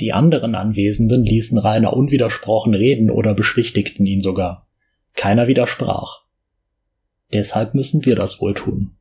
Die 0.00 0.12
anderen 0.12 0.54
Anwesenden 0.54 1.22
ließen 1.24 1.58
Rainer 1.58 1.92
unwidersprochen 1.92 2.74
reden 2.74 3.10
oder 3.10 3.34
beschwichtigten 3.34 4.06
ihn 4.06 4.20
sogar. 4.20 4.66
Keiner 5.14 5.48
widersprach. 5.48 6.24
Deshalb 7.32 7.74
müssen 7.74 8.04
wir 8.04 8.16
das 8.16 8.40
wohl 8.40 8.54
tun. 8.54 8.92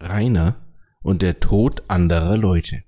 Rainer 0.00 0.56
und 1.02 1.22
der 1.22 1.38
Tod 1.38 1.82
anderer 1.88 2.36
Leute. 2.36 2.87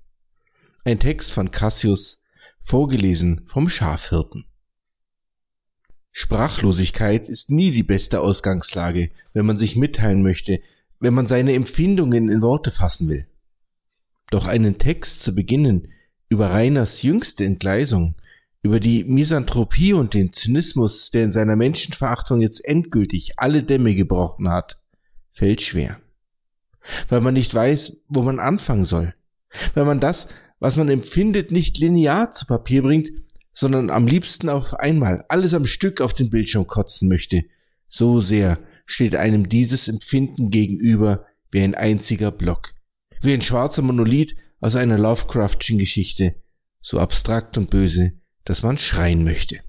Ein 0.83 0.99
Text 0.99 1.31
von 1.31 1.51
Cassius, 1.51 2.23
vorgelesen 2.59 3.43
vom 3.47 3.69
Schafhirten. 3.69 4.45
Sprachlosigkeit 6.11 7.29
ist 7.29 7.51
nie 7.51 7.69
die 7.69 7.83
beste 7.83 8.19
Ausgangslage, 8.19 9.11
wenn 9.33 9.45
man 9.45 9.59
sich 9.59 9.75
mitteilen 9.75 10.23
möchte, 10.23 10.59
wenn 10.99 11.13
man 11.13 11.27
seine 11.27 11.53
Empfindungen 11.53 12.29
in 12.29 12.41
Worte 12.41 12.71
fassen 12.71 13.07
will. 13.09 13.27
Doch 14.31 14.47
einen 14.47 14.79
Text 14.79 15.21
zu 15.21 15.35
beginnen 15.35 15.87
über 16.29 16.49
Reiners 16.49 17.03
jüngste 17.03 17.45
Entgleisung, 17.45 18.15
über 18.63 18.79
die 18.79 19.03
Misanthropie 19.03 19.93
und 19.93 20.15
den 20.15 20.33
Zynismus, 20.33 21.11
der 21.11 21.25
in 21.25 21.31
seiner 21.31 21.55
Menschenverachtung 21.55 22.41
jetzt 22.41 22.65
endgültig 22.65 23.33
alle 23.37 23.61
Dämme 23.61 23.93
gebrochen 23.93 24.49
hat, 24.49 24.81
fällt 25.31 25.61
schwer. 25.61 25.99
Weil 27.07 27.21
man 27.21 27.35
nicht 27.35 27.53
weiß, 27.53 28.05
wo 28.07 28.23
man 28.23 28.39
anfangen 28.39 28.85
soll. 28.85 29.13
Weil 29.75 29.85
man 29.85 29.99
das, 29.99 30.27
was 30.61 30.77
man 30.77 30.89
empfindet, 30.89 31.51
nicht 31.51 31.79
linear 31.79 32.31
zu 32.31 32.45
Papier 32.45 32.83
bringt, 32.83 33.09
sondern 33.51 33.89
am 33.89 34.05
liebsten 34.05 34.47
auf 34.47 34.75
einmal 34.75 35.25
alles 35.27 35.55
am 35.55 35.65
Stück 35.65 35.99
auf 35.99 36.13
den 36.13 36.29
Bildschirm 36.29 36.67
kotzen 36.67 37.09
möchte. 37.09 37.43
So 37.89 38.21
sehr 38.21 38.59
steht 38.85 39.15
einem 39.15 39.49
dieses 39.49 39.87
Empfinden 39.87 40.51
gegenüber 40.51 41.25
wie 41.49 41.61
ein 41.61 41.73
einziger 41.73 42.31
Block, 42.31 42.75
wie 43.21 43.33
ein 43.33 43.41
schwarzer 43.41 43.81
Monolith 43.81 44.35
aus 44.59 44.75
einer 44.75 44.99
Lovecraftschen 44.99 45.79
Geschichte, 45.79 46.35
so 46.79 46.99
abstrakt 46.99 47.57
und 47.57 47.71
böse, 47.71 48.13
dass 48.45 48.61
man 48.61 48.77
schreien 48.77 49.23
möchte. 49.23 49.61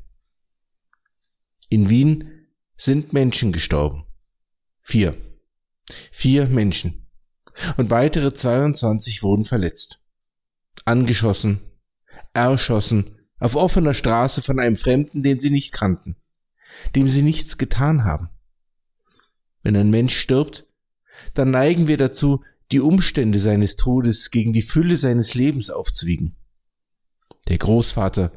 In 1.70 1.88
Wien 1.88 2.49
sind 2.76 3.14
Menschen 3.14 3.50
gestorben. 3.50 4.04
Vier. 4.82 5.16
Vier 6.11 6.49
Menschen. 6.49 7.08
Und 7.78 7.88
weitere 7.88 8.34
22 8.34 9.22
wurden 9.22 9.46
verletzt 9.46 10.01
angeschossen, 10.85 11.61
erschossen, 12.35 13.11
auf 13.39 13.57
offener 13.57 13.95
Straße 13.95 14.43
von 14.43 14.61
einem 14.61 14.77
Fremden, 14.77 15.23
den 15.23 15.41
sie 15.41 15.51
nicht 15.51 15.73
kannten, 15.73 16.17
dem 16.95 17.09
sie 17.09 17.23
nichts 17.23 17.59
getan 17.59 18.05
haben. 18.05 18.29
Wenn 19.62 19.77
ein 19.77 19.91
Mensch 19.91 20.17
stirbt, 20.17 20.67
dann 21.35 21.51
neigen 21.51 21.89
wir 21.89 21.97
dazu, 21.97 22.43
die 22.71 22.81
Umstände 22.81 23.39
seines 23.39 23.77
Todes 23.77 24.31
gegen 24.31 24.53
die 24.53 24.62
Fülle 24.62 24.97
seines 24.97 25.35
Lebens 25.35 25.71
aufzuwiegen. 25.71 26.37
Der 27.49 27.59
Großvater, 27.59 28.33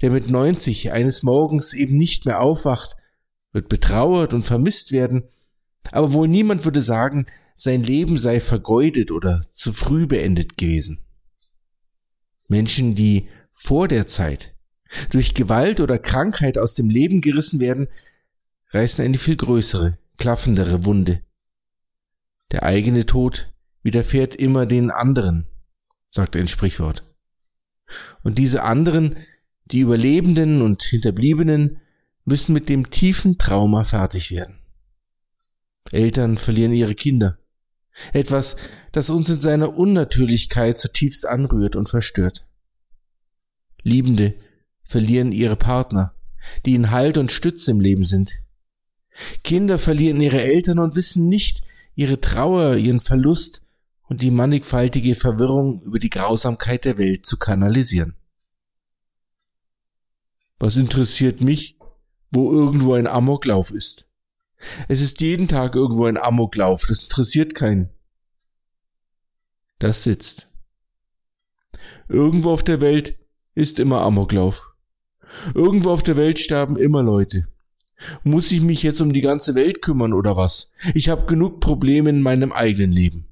der 0.00 0.10
mit 0.10 0.30
90 0.30 0.92
eines 0.92 1.22
Morgens 1.22 1.74
eben 1.74 1.96
nicht 1.96 2.24
mehr 2.26 2.40
aufwacht, 2.40 2.96
wird 3.52 3.68
betrauert 3.68 4.32
und 4.32 4.44
vermisst 4.44 4.92
werden, 4.92 5.24
aber 5.90 6.12
wohl 6.12 6.28
niemand 6.28 6.64
würde 6.64 6.82
sagen, 6.82 7.26
sein 7.54 7.82
Leben 7.82 8.16
sei 8.16 8.40
vergeudet 8.40 9.10
oder 9.10 9.40
zu 9.52 9.72
früh 9.72 10.06
beendet 10.06 10.56
gewesen. 10.56 11.04
Menschen, 12.50 12.94
die 12.94 13.28
vor 13.52 13.88
der 13.88 14.06
Zeit 14.06 14.56
durch 15.10 15.34
Gewalt 15.34 15.80
oder 15.80 15.98
Krankheit 15.98 16.58
aus 16.58 16.74
dem 16.74 16.90
Leben 16.90 17.20
gerissen 17.20 17.60
werden, 17.60 17.88
reißen 18.70 19.04
eine 19.04 19.18
viel 19.18 19.36
größere, 19.36 19.98
klaffendere 20.18 20.84
Wunde. 20.84 21.22
Der 22.50 22.64
eigene 22.64 23.06
Tod 23.06 23.52
widerfährt 23.82 24.34
immer 24.34 24.66
den 24.66 24.90
anderen, 24.90 25.46
sagt 26.10 26.34
ein 26.34 26.48
Sprichwort. 26.48 27.04
Und 28.22 28.38
diese 28.38 28.64
anderen, 28.64 29.16
die 29.66 29.80
Überlebenden 29.80 30.60
und 30.60 30.82
Hinterbliebenen, 30.82 31.80
müssen 32.24 32.52
mit 32.52 32.68
dem 32.68 32.90
tiefen 32.90 33.38
Trauma 33.38 33.84
fertig 33.84 34.32
werden. 34.32 34.58
Eltern 35.92 36.36
verlieren 36.36 36.72
ihre 36.72 36.94
Kinder. 36.94 37.39
Etwas, 38.12 38.56
das 38.92 39.10
uns 39.10 39.28
in 39.28 39.40
seiner 39.40 39.76
Unnatürlichkeit 39.76 40.78
zutiefst 40.78 41.26
anrührt 41.26 41.76
und 41.76 41.88
verstört. 41.88 42.46
Liebende 43.82 44.34
verlieren 44.84 45.32
ihre 45.32 45.56
Partner, 45.56 46.14
die 46.64 46.74
ihnen 46.74 46.90
Halt 46.90 47.18
und 47.18 47.32
Stütze 47.32 47.70
im 47.70 47.80
Leben 47.80 48.04
sind. 48.04 48.32
Kinder 49.44 49.78
verlieren 49.78 50.20
ihre 50.20 50.42
Eltern 50.42 50.78
und 50.78 50.96
wissen 50.96 51.28
nicht 51.28 51.62
ihre 51.94 52.20
Trauer, 52.20 52.76
ihren 52.76 53.00
Verlust 53.00 53.62
und 54.08 54.22
die 54.22 54.30
mannigfaltige 54.30 55.14
Verwirrung 55.14 55.82
über 55.82 55.98
die 55.98 56.10
Grausamkeit 56.10 56.84
der 56.84 56.98
Welt 56.98 57.26
zu 57.26 57.38
kanalisieren. 57.38 58.16
Was 60.58 60.76
interessiert 60.76 61.40
mich, 61.40 61.78
wo 62.30 62.52
irgendwo 62.52 62.94
ein 62.94 63.06
Amoklauf 63.06 63.70
ist? 63.70 64.09
Es 64.88 65.00
ist 65.00 65.20
jeden 65.20 65.48
Tag 65.48 65.74
irgendwo 65.74 66.04
ein 66.04 66.16
Amoklauf, 66.16 66.86
das 66.86 67.04
interessiert 67.04 67.54
keinen. 67.54 67.90
Das 69.78 70.04
sitzt. 70.04 70.48
Irgendwo 72.08 72.50
auf 72.50 72.62
der 72.62 72.80
Welt 72.80 73.18
ist 73.54 73.78
immer 73.78 74.02
Amoklauf. 74.02 74.74
Irgendwo 75.54 75.90
auf 75.90 76.02
der 76.02 76.16
Welt 76.16 76.38
sterben 76.38 76.76
immer 76.76 77.02
Leute. 77.02 77.48
Muss 78.24 78.50
ich 78.50 78.60
mich 78.60 78.82
jetzt 78.82 79.00
um 79.00 79.12
die 79.12 79.20
ganze 79.20 79.54
Welt 79.54 79.82
kümmern 79.82 80.12
oder 80.12 80.36
was? 80.36 80.72
Ich 80.94 81.08
habe 81.08 81.26
genug 81.26 81.60
Probleme 81.60 82.10
in 82.10 82.22
meinem 82.22 82.52
eigenen 82.52 82.92
Leben. 82.92 83.26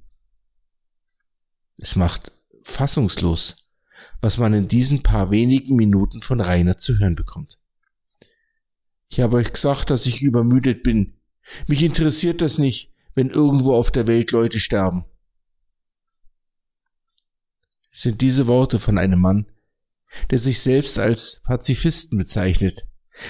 Es 1.78 1.97
macht 1.97 2.32
fassungslos, 2.62 3.56
was 4.20 4.38
man 4.38 4.52
in 4.52 4.68
diesen 4.68 5.02
paar 5.02 5.30
wenigen 5.30 5.76
Minuten 5.76 6.20
von 6.20 6.40
Rainer 6.40 6.76
zu 6.76 6.99
hören 6.99 7.14
bekommt. 7.14 7.58
Ich 9.08 9.20
habe 9.20 9.37
euch 9.37 9.52
gesagt, 9.52 9.90
dass 9.90 10.06
ich 10.06 10.23
übermüdet 10.23 10.82
bin. 10.82 11.14
Mich 11.67 11.83
interessiert 11.83 12.40
das 12.40 12.59
nicht, 12.59 12.93
wenn 13.14 13.31
irgendwo 13.31 13.75
auf 13.75 13.90
der 13.90 14.07
Welt 14.07 14.31
Leute 14.31 14.61
sterben. 14.61 15.05
Sind 17.90 18.21
diese 18.21 18.47
Worte 18.47 18.78
von 18.78 18.99
einem 18.99 19.21
Mann, 19.21 19.47
der 20.31 20.38
sich 20.38 20.61
selbst 20.61 20.99
als 20.99 21.43
Pazifisten 21.45 22.19
bezeichnet, 22.19 22.87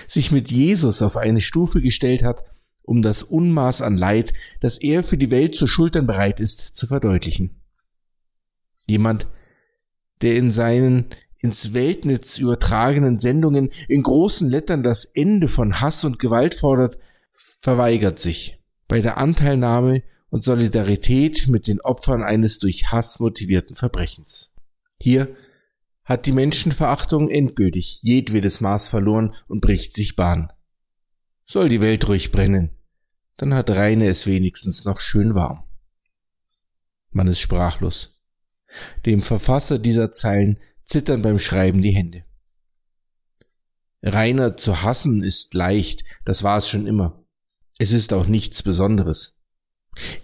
sich 0.07 0.31
mit 0.31 0.51
Jesus 0.51 1.01
auf 1.03 1.17
eine 1.17 1.41
Stufe 1.41 1.81
gestellt 1.81 2.23
hat, 2.23 2.43
um 2.83 3.03
das 3.03 3.23
Unmaß 3.23 3.83
an 3.83 3.97
Leid, 3.97 4.33
das 4.61 4.79
er 4.79 5.03
für 5.03 5.19
die 5.19 5.31
Welt 5.31 5.55
zu 5.55 5.67
schultern 5.67 6.07
bereit 6.07 6.41
ist, 6.41 6.77
zu 6.77 6.87
verdeutlichen. 6.87 7.63
Jemand, 8.87 9.29
der 10.23 10.37
in 10.37 10.51
seinen 10.51 11.07
ins 11.41 11.73
Weltnetz 11.73 12.39
übertragenen 12.39 13.19
Sendungen 13.19 13.71
in 13.87 14.03
großen 14.03 14.51
Lettern 14.51 14.83
das 14.83 15.05
Ende 15.05 15.49
von 15.49 15.81
Hass 15.81 16.05
und 16.05 16.19
Gewalt 16.19 16.55
fordert, 16.55 16.99
verweigert 17.61 18.19
sich 18.19 18.59
bei 18.89 19.01
der 19.01 19.19
Anteilnahme 19.19 20.03
und 20.31 20.43
Solidarität 20.43 21.49
mit 21.49 21.67
den 21.67 21.81
Opfern 21.81 22.23
eines 22.23 22.59
durch 22.59 22.91
Hass 22.91 23.21
motivierten 23.21 23.77
Verbrechens. 23.77 24.55
Hier 25.01 25.35
hat 26.05 26.27
die 26.27 26.33
Menschenverachtung 26.33 27.29
endgültig 27.29 28.01
jedwedes 28.03 28.61
Maß 28.61 28.89
verloren 28.89 29.35
und 29.47 29.61
bricht 29.61 29.95
sich 29.95 30.17
Bahn. 30.17 30.53
Soll 31.47 31.69
die 31.69 31.81
Welt 31.81 32.09
ruhig 32.09 32.33
brennen, 32.33 32.71
dann 33.37 33.55
hat 33.55 33.71
Reine 33.71 34.09
es 34.09 34.27
wenigstens 34.27 34.85
noch 34.85 35.01
schön 35.01 35.35
warm. 35.35 35.65
Man 37.11 37.29
ist 37.29 37.41
sprachlos. 37.41 38.23
Dem 39.07 39.23
Verfasser 39.23 39.79
dieser 39.79 40.11
Zeilen 40.11 40.59
zittern 40.85 41.23
beim 41.23 41.39
Schreiben 41.39 41.81
die 41.81 41.95
Hände. 41.95 42.25
Rainer 44.03 44.57
zu 44.57 44.83
hassen 44.83 45.23
ist 45.23 45.55
leicht, 45.55 46.05
das 46.25 46.43
war 46.43 46.59
es 46.59 46.69
schon 46.69 46.87
immer. 46.87 47.18
Es 47.79 47.93
ist 47.93 48.13
auch 48.13 48.27
nichts 48.27 48.63
Besonderes. 48.63 49.39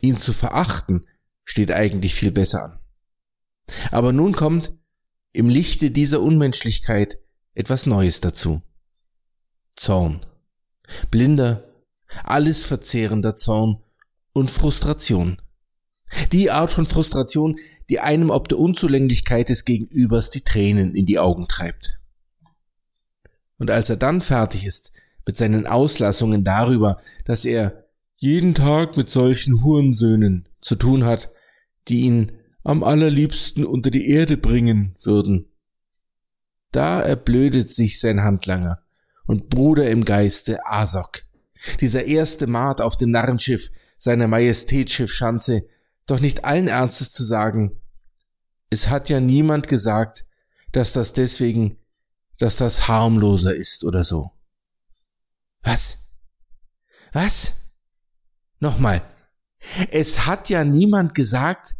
Ihn 0.00 0.18
zu 0.18 0.32
verachten 0.32 1.06
steht 1.44 1.70
eigentlich 1.70 2.14
viel 2.14 2.32
besser 2.32 2.64
an. 2.64 2.78
Aber 3.90 4.12
nun 4.12 4.32
kommt 4.32 4.72
im 5.32 5.48
Lichte 5.48 5.90
dieser 5.90 6.20
Unmenschlichkeit 6.20 7.18
etwas 7.54 7.86
Neues 7.86 8.20
dazu. 8.20 8.62
Zorn. 9.76 10.26
Blinder, 11.10 11.64
alles 12.24 12.66
verzehrender 12.66 13.34
Zorn 13.34 13.82
und 14.32 14.50
Frustration. 14.50 15.40
Die 16.32 16.50
Art 16.50 16.70
von 16.70 16.86
Frustration, 16.86 17.58
die 17.88 18.00
einem 18.00 18.30
ob 18.30 18.48
der 18.48 18.58
Unzulänglichkeit 18.58 19.48
des 19.48 19.64
Gegenübers 19.64 20.30
die 20.30 20.42
Tränen 20.42 20.94
in 20.94 21.06
die 21.06 21.18
Augen 21.18 21.48
treibt. 21.48 22.00
Und 23.58 23.70
als 23.70 23.90
er 23.90 23.96
dann 23.96 24.20
fertig 24.20 24.66
ist 24.66 24.92
mit 25.26 25.36
seinen 25.36 25.66
Auslassungen 25.66 26.44
darüber, 26.44 27.00
dass 27.24 27.44
er 27.44 27.84
jeden 28.16 28.54
Tag 28.54 28.96
mit 28.96 29.10
solchen 29.10 29.62
Hurensöhnen 29.62 30.48
zu 30.60 30.76
tun 30.76 31.04
hat, 31.04 31.30
die 31.88 32.02
ihn 32.02 32.32
am 32.62 32.82
allerliebsten 32.82 33.64
unter 33.64 33.90
die 33.90 34.08
Erde 34.08 34.36
bringen 34.36 34.96
würden. 35.02 35.46
Da 36.72 37.00
erblödet 37.00 37.70
sich 37.70 38.00
sein 38.00 38.22
Handlanger 38.22 38.80
und 39.26 39.48
Bruder 39.48 39.90
im 39.90 40.04
Geiste 40.04 40.64
Asok, 40.66 41.22
dieser 41.80 42.04
erste 42.04 42.46
Maat 42.46 42.80
auf 42.80 42.96
dem 42.96 43.10
Narrenschiff 43.10 43.70
seiner 43.98 44.26
Majestätsschiff 44.26 45.12
Schanze, 45.12 45.64
doch 46.06 46.20
nicht 46.20 46.44
allen 46.44 46.68
Ernstes 46.68 47.12
zu 47.12 47.22
sagen, 47.24 47.80
es 48.70 48.88
hat 48.88 49.08
ja 49.08 49.20
niemand 49.20 49.68
gesagt, 49.68 50.26
dass 50.72 50.92
das 50.92 51.12
deswegen, 51.12 51.78
dass 52.38 52.56
das 52.56 52.88
harmloser 52.88 53.54
ist 53.54 53.84
oder 53.84 54.02
so. 54.02 54.33
Was? 55.64 56.12
Was? 57.12 57.54
Nochmal. 58.60 59.02
Es 59.90 60.26
hat 60.26 60.50
ja 60.50 60.64
niemand 60.64 61.14
gesagt, 61.14 61.74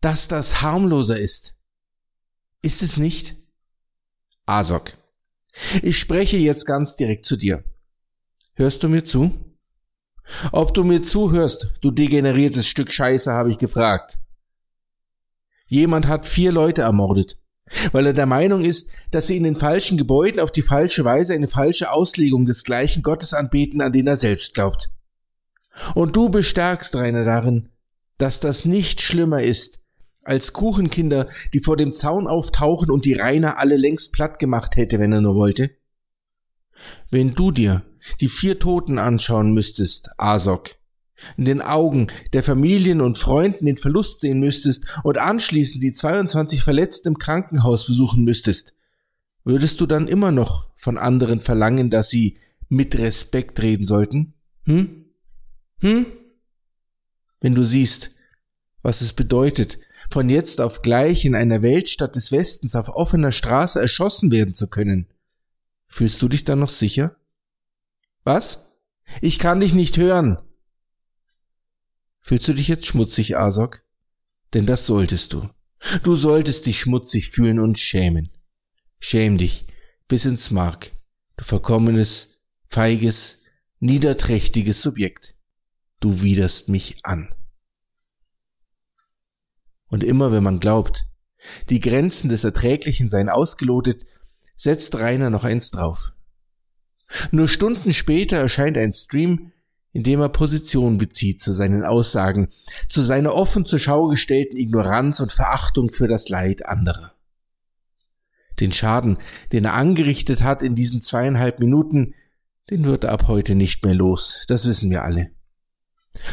dass 0.00 0.28
das 0.28 0.62
harmloser 0.62 1.18
ist. 1.18 1.58
Ist 2.60 2.82
es 2.82 2.96
nicht? 2.96 3.36
Asok. 4.46 4.92
Ich 5.82 5.98
spreche 5.98 6.36
jetzt 6.36 6.66
ganz 6.66 6.96
direkt 6.96 7.26
zu 7.26 7.36
dir. 7.36 7.64
Hörst 8.54 8.82
du 8.82 8.88
mir 8.88 9.04
zu? 9.04 9.56
Ob 10.52 10.72
du 10.74 10.84
mir 10.84 11.02
zuhörst, 11.02 11.74
du 11.80 11.90
degeneriertes 11.90 12.68
Stück 12.68 12.92
Scheiße, 12.92 13.32
habe 13.32 13.50
ich 13.50 13.58
gefragt. 13.58 14.18
Jemand 15.66 16.06
hat 16.06 16.26
vier 16.26 16.52
Leute 16.52 16.82
ermordet, 16.82 17.41
weil 17.92 18.06
er 18.06 18.12
der 18.12 18.26
Meinung 18.26 18.64
ist, 18.64 18.90
dass 19.10 19.26
sie 19.26 19.36
in 19.36 19.44
den 19.44 19.56
falschen 19.56 19.96
Gebäuden 19.96 20.40
auf 20.40 20.52
die 20.52 20.62
falsche 20.62 21.04
Weise 21.04 21.34
eine 21.34 21.48
falsche 21.48 21.90
Auslegung 21.90 22.46
des 22.46 22.64
gleichen 22.64 23.02
Gottes 23.02 23.34
anbeten, 23.34 23.80
an 23.80 23.92
den 23.92 24.06
er 24.06 24.16
selbst 24.16 24.54
glaubt. 24.54 24.90
Und 25.94 26.16
du 26.16 26.28
bestärkst 26.28 26.94
Rainer 26.96 27.24
darin, 27.24 27.70
dass 28.18 28.40
das 28.40 28.64
nicht 28.64 29.00
schlimmer 29.00 29.42
ist, 29.42 29.80
als 30.24 30.52
Kuchenkinder, 30.52 31.28
die 31.52 31.60
vor 31.60 31.76
dem 31.76 31.92
Zaun 31.92 32.28
auftauchen 32.28 32.90
und 32.90 33.04
die 33.04 33.14
Rainer 33.14 33.58
alle 33.58 33.76
längst 33.76 34.12
platt 34.12 34.38
gemacht 34.38 34.76
hätte, 34.76 34.98
wenn 34.98 35.12
er 35.12 35.20
nur 35.20 35.34
wollte? 35.34 35.70
Wenn 37.10 37.34
du 37.34 37.50
dir 37.50 37.82
die 38.20 38.28
vier 38.28 38.58
Toten 38.58 38.98
anschauen 38.98 39.52
müsstest, 39.52 40.10
Asok, 40.18 40.76
in 41.36 41.44
den 41.44 41.60
Augen 41.60 42.08
der 42.32 42.42
Familien 42.42 43.00
und 43.00 43.18
Freunden 43.18 43.66
den 43.66 43.76
Verlust 43.76 44.20
sehen 44.20 44.40
müsstest 44.40 44.86
und 45.04 45.18
anschließend 45.18 45.82
die 45.82 45.92
22 45.92 46.62
Verletzten 46.62 47.08
im 47.08 47.18
Krankenhaus 47.18 47.86
besuchen 47.86 48.24
müsstest, 48.24 48.74
würdest 49.44 49.80
du 49.80 49.86
dann 49.86 50.08
immer 50.08 50.32
noch 50.32 50.70
von 50.76 50.98
anderen 50.98 51.40
verlangen, 51.40 51.90
dass 51.90 52.10
sie 52.10 52.38
mit 52.68 52.98
Respekt 52.98 53.62
reden 53.62 53.86
sollten? 53.86 54.34
Hm? 54.64 55.06
Hm? 55.80 56.06
Wenn 57.40 57.54
du 57.54 57.64
siehst, 57.64 58.12
was 58.82 59.00
es 59.00 59.12
bedeutet, 59.12 59.78
von 60.10 60.28
jetzt 60.28 60.60
auf 60.60 60.82
gleich 60.82 61.24
in 61.24 61.34
einer 61.34 61.62
Weltstadt 61.62 62.16
des 62.16 62.32
Westens 62.32 62.76
auf 62.76 62.88
offener 62.88 63.32
Straße 63.32 63.80
erschossen 63.80 64.30
werden 64.30 64.54
zu 64.54 64.68
können. 64.68 65.08
Fühlst 65.88 66.20
du 66.22 66.28
dich 66.28 66.44
dann 66.44 66.60
noch 66.60 66.70
sicher? 66.70 67.16
Was? 68.24 68.76
Ich 69.20 69.38
kann 69.38 69.60
dich 69.60 69.74
nicht 69.74 69.98
hören. 69.98 70.38
Fühlst 72.32 72.48
du 72.48 72.54
dich 72.54 72.68
jetzt 72.68 72.86
schmutzig, 72.86 73.36
Asok? 73.36 73.82
Denn 74.54 74.64
das 74.64 74.86
solltest 74.86 75.34
du. 75.34 75.50
Du 76.02 76.16
solltest 76.16 76.64
dich 76.64 76.80
schmutzig 76.80 77.28
fühlen 77.28 77.58
und 77.58 77.78
schämen. 77.78 78.30
Schäm 79.00 79.36
dich 79.36 79.66
bis 80.08 80.24
ins 80.24 80.50
Mark, 80.50 80.92
du 81.36 81.44
verkommenes, 81.44 82.40
feiges, 82.68 83.42
niederträchtiges 83.80 84.80
Subjekt. 84.80 85.34
Du 86.00 86.22
widerst 86.22 86.70
mich 86.70 87.04
an. 87.04 87.34
Und 89.90 90.02
immer 90.02 90.32
wenn 90.32 90.42
man 90.42 90.58
glaubt, 90.58 91.08
die 91.68 91.80
Grenzen 91.80 92.30
des 92.30 92.44
Erträglichen 92.44 93.10
seien 93.10 93.28
ausgelotet, 93.28 94.06
setzt 94.56 94.98
Rainer 94.98 95.28
noch 95.28 95.44
eins 95.44 95.70
drauf. 95.70 96.12
Nur 97.30 97.46
Stunden 97.46 97.92
später 97.92 98.38
erscheint 98.38 98.78
ein 98.78 98.94
Stream, 98.94 99.51
in 99.92 100.02
dem 100.02 100.20
er 100.20 100.28
Position 100.28 100.98
bezieht 100.98 101.40
zu 101.40 101.52
seinen 101.52 101.84
Aussagen, 101.84 102.48
zu 102.88 103.02
seiner 103.02 103.34
offen 103.34 103.66
zur 103.66 103.78
Schau 103.78 104.08
gestellten 104.08 104.56
Ignoranz 104.56 105.20
und 105.20 105.32
Verachtung 105.32 105.90
für 105.90 106.08
das 106.08 106.28
Leid 106.28 106.66
anderer. 106.66 107.12
Den 108.60 108.72
Schaden, 108.72 109.18
den 109.52 109.64
er 109.64 109.74
angerichtet 109.74 110.42
hat 110.42 110.62
in 110.62 110.74
diesen 110.74 111.00
zweieinhalb 111.00 111.58
Minuten, 111.58 112.14
den 112.70 112.84
wird 112.84 113.04
er 113.04 113.12
ab 113.12 113.28
heute 113.28 113.54
nicht 113.54 113.84
mehr 113.84 113.94
los, 113.94 114.44
das 114.46 114.66
wissen 114.66 114.90
wir 114.90 115.02
alle. 115.02 115.30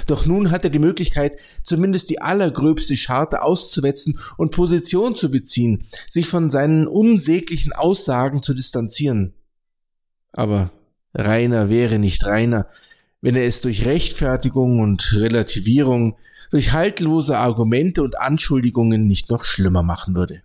Doch 0.07 0.25
nun 0.25 0.51
hat 0.51 0.63
er 0.63 0.69
die 0.69 0.79
Möglichkeit, 0.79 1.37
zumindest 1.63 2.09
die 2.09 2.21
allergröbste 2.21 2.97
Scharte 2.97 3.41
auszuwetzen 3.41 4.19
und 4.37 4.51
Position 4.51 5.15
zu 5.15 5.31
beziehen, 5.31 5.87
sich 6.09 6.27
von 6.27 6.49
seinen 6.49 6.87
unsäglichen 6.87 7.73
Aussagen 7.73 8.41
zu 8.41 8.53
distanzieren. 8.53 9.33
Aber 10.33 10.71
Rainer 11.13 11.69
wäre 11.69 11.97
nicht 11.97 12.25
Rainer, 12.25 12.67
wenn 13.21 13.35
er 13.35 13.45
es 13.45 13.61
durch 13.61 13.85
Rechtfertigung 13.85 14.79
und 14.79 15.13
Relativierung, 15.13 16.17
durch 16.51 16.71
haltlose 16.73 17.37
Argumente 17.37 18.01
und 18.01 18.19
Anschuldigungen 18.19 19.05
nicht 19.05 19.29
noch 19.29 19.43
schlimmer 19.43 19.83
machen 19.83 20.15
würde. 20.15 20.43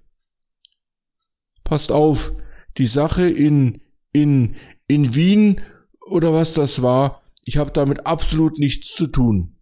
Passt 1.62 1.92
auf, 1.92 2.32
die 2.76 2.86
Sache 2.86 3.28
in, 3.28 3.80
in, 4.12 4.56
in 4.86 5.14
Wien 5.14 5.60
oder 6.06 6.34
was 6.34 6.52
das 6.54 6.82
war, 6.82 7.22
ich 7.44 7.56
habe 7.56 7.70
damit 7.70 8.06
absolut 8.06 8.58
nichts 8.58 8.94
zu 8.94 9.06
tun. 9.06 9.56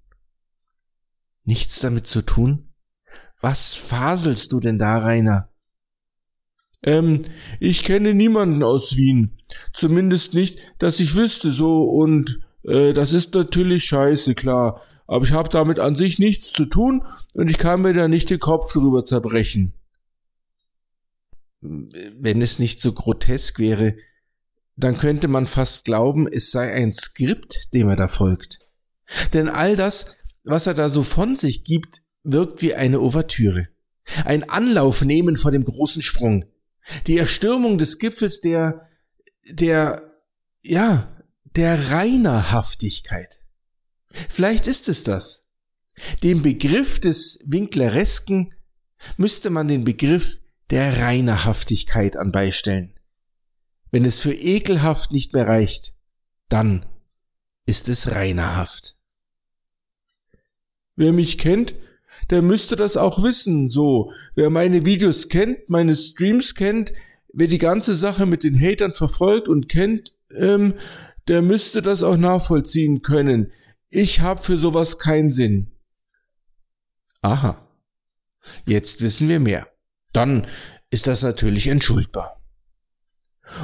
Nichts 1.44 1.80
damit 1.80 2.06
zu 2.06 2.22
tun? 2.22 2.72
Was 3.40 3.74
faselst 3.74 4.52
du 4.52 4.60
denn 4.60 4.78
da, 4.78 4.98
Rainer? 4.98 5.50
Ähm, 6.84 7.22
ich 7.60 7.82
kenne 7.84 8.14
niemanden 8.14 8.62
aus 8.62 8.96
Wien. 8.96 9.38
Zumindest 9.72 10.34
nicht, 10.34 10.60
dass 10.78 11.00
ich 11.00 11.14
wüsste 11.14 11.52
so 11.52 11.82
und 11.84 12.40
äh, 12.64 12.92
das 12.92 13.12
ist 13.12 13.34
natürlich 13.34 13.84
scheiße, 13.84 14.34
klar. 14.34 14.80
Aber 15.06 15.24
ich 15.24 15.32
habe 15.32 15.48
damit 15.48 15.78
an 15.78 15.96
sich 15.96 16.18
nichts 16.18 16.52
zu 16.52 16.64
tun 16.64 17.04
und 17.34 17.48
ich 17.48 17.58
kann 17.58 17.82
mir 17.82 17.92
da 17.92 18.08
nicht 18.08 18.30
den 18.30 18.38
Kopf 18.38 18.72
drüber 18.72 19.04
zerbrechen. 19.04 19.74
Wenn 21.60 22.42
es 22.42 22.58
nicht 22.58 22.80
so 22.80 22.92
grotesk 22.92 23.58
wäre, 23.58 23.94
dann 24.76 24.96
könnte 24.96 25.28
man 25.28 25.46
fast 25.46 25.84
glauben, 25.84 26.26
es 26.26 26.50
sei 26.50 26.72
ein 26.72 26.92
Skript, 26.92 27.72
dem 27.74 27.88
er 27.88 27.96
da 27.96 28.08
folgt. 28.08 28.58
Denn 29.32 29.48
all 29.48 29.76
das, 29.76 30.16
was 30.44 30.66
er 30.66 30.74
da 30.74 30.88
so 30.88 31.02
von 31.02 31.36
sich 31.36 31.64
gibt, 31.64 32.02
wirkt 32.24 32.62
wie 32.62 32.74
eine 32.74 33.00
Ouvertüre. 33.00 33.68
Ein 34.24 34.48
Anlauf 34.48 35.04
nehmen 35.04 35.36
vor 35.36 35.50
dem 35.50 35.64
großen 35.64 36.02
Sprung. 36.02 36.44
Die 37.06 37.18
Erstürmung 37.18 37.78
des 37.78 37.98
Gipfels 37.98 38.40
der, 38.40 38.88
der, 39.44 40.02
ja, 40.62 41.11
der 41.56 41.90
Reinerhaftigkeit. 41.90 43.40
Vielleicht 44.28 44.66
ist 44.66 44.88
es 44.88 45.04
das. 45.04 45.46
Dem 46.22 46.42
Begriff 46.42 47.00
des 47.00 47.40
Winkleresken 47.46 48.54
müsste 49.16 49.50
man 49.50 49.68
den 49.68 49.84
Begriff 49.84 50.40
der 50.70 50.98
Reinerhaftigkeit 50.98 52.16
anbeistellen. 52.16 52.94
Wenn 53.90 54.04
es 54.04 54.20
für 54.20 54.32
ekelhaft 54.32 55.12
nicht 55.12 55.34
mehr 55.34 55.46
reicht, 55.46 55.94
dann 56.48 56.86
ist 57.66 57.88
es 57.88 58.12
reinerhaft. 58.12 58.96
Wer 60.96 61.12
mich 61.12 61.38
kennt, 61.38 61.74
der 62.30 62.42
müsste 62.42 62.76
das 62.76 62.96
auch 62.96 63.22
wissen, 63.22 63.68
so. 63.68 64.12
Wer 64.34 64.50
meine 64.50 64.86
Videos 64.86 65.28
kennt, 65.28 65.68
meine 65.68 65.96
Streams 65.96 66.54
kennt, 66.54 66.92
wer 67.32 67.48
die 67.48 67.58
ganze 67.58 67.94
Sache 67.94 68.26
mit 68.26 68.44
den 68.44 68.58
Hatern 68.58 68.94
verfolgt 68.94 69.48
und 69.48 69.68
kennt, 69.68 70.14
ähm, 70.34 70.74
der 71.28 71.42
müsste 71.42 71.82
das 71.82 72.02
auch 72.02 72.16
nachvollziehen 72.16 73.02
können. 73.02 73.52
Ich 73.88 74.20
hab 74.20 74.44
für 74.44 74.56
sowas 74.56 74.98
keinen 74.98 75.30
Sinn. 75.30 75.72
Aha. 77.20 77.68
Jetzt 78.66 79.02
wissen 79.02 79.28
wir 79.28 79.40
mehr. 79.40 79.68
Dann 80.12 80.46
ist 80.90 81.06
das 81.06 81.22
natürlich 81.22 81.68
entschuldbar. 81.68 82.42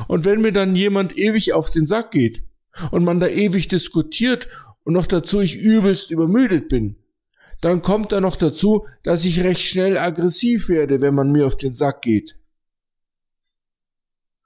Und 0.07 0.25
wenn 0.25 0.41
mir 0.41 0.53
dann 0.53 0.77
jemand 0.77 1.17
ewig 1.19 1.53
auf 1.53 1.71
den 1.71 1.87
Sack 1.87 2.13
geht 2.13 2.45
und 2.91 3.05
man 3.05 3.21
da 3.21 3.27
ewig 3.27 3.69
diskutiert 3.69 4.49
und 4.85 4.93
noch 4.93 5.07
dazu 5.07 5.41
ich 5.41 5.57
übelst 5.57 6.11
übermüdet 6.11 6.69
bin, 6.69 6.97
dann 7.61 7.83
kommt 7.83 8.13
da 8.13 8.21
noch 8.21 8.37
dazu, 8.37 8.87
dass 9.03 9.25
ich 9.25 9.43
recht 9.43 9.63
schnell 9.63 9.99
aggressiv 9.99 10.69
werde, 10.69 11.01
wenn 11.01 11.15
man 11.15 11.33
mir 11.33 11.47
auf 11.47 11.57
den 11.57 11.75
Sack 11.75 12.03
geht. 12.03 12.39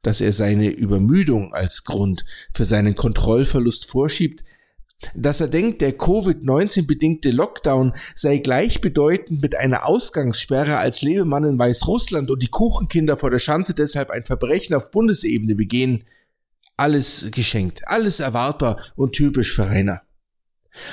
Dass 0.02 0.20
er 0.20 0.32
seine 0.32 0.68
Übermüdung 0.70 1.54
als 1.54 1.84
Grund 1.84 2.24
für 2.52 2.64
seinen 2.64 2.96
Kontrollverlust 2.96 3.88
vorschiebt, 3.88 4.44
dass 5.14 5.40
er 5.40 5.48
denkt, 5.48 5.80
der 5.80 5.98
Covid-19 5.98 6.86
bedingte 6.86 7.30
Lockdown 7.30 7.92
sei 8.14 8.38
gleichbedeutend 8.38 9.42
mit 9.42 9.56
einer 9.56 9.86
Ausgangssperre 9.86 10.78
als 10.78 11.02
Lebemann 11.02 11.44
in 11.44 11.58
Weißrussland 11.58 12.30
und 12.30 12.42
die 12.42 12.48
Kuchenkinder 12.48 13.16
vor 13.16 13.30
der 13.30 13.38
Schanze 13.38 13.74
deshalb 13.74 14.10
ein 14.10 14.24
Verbrechen 14.24 14.74
auf 14.74 14.90
Bundesebene 14.90 15.54
begehen. 15.54 16.04
Alles 16.76 17.30
geschenkt, 17.32 17.82
alles 17.86 18.20
erwartbar 18.20 18.80
und 18.96 19.12
typisch 19.12 19.52
für 19.54 19.68
Rainer. 19.68 20.02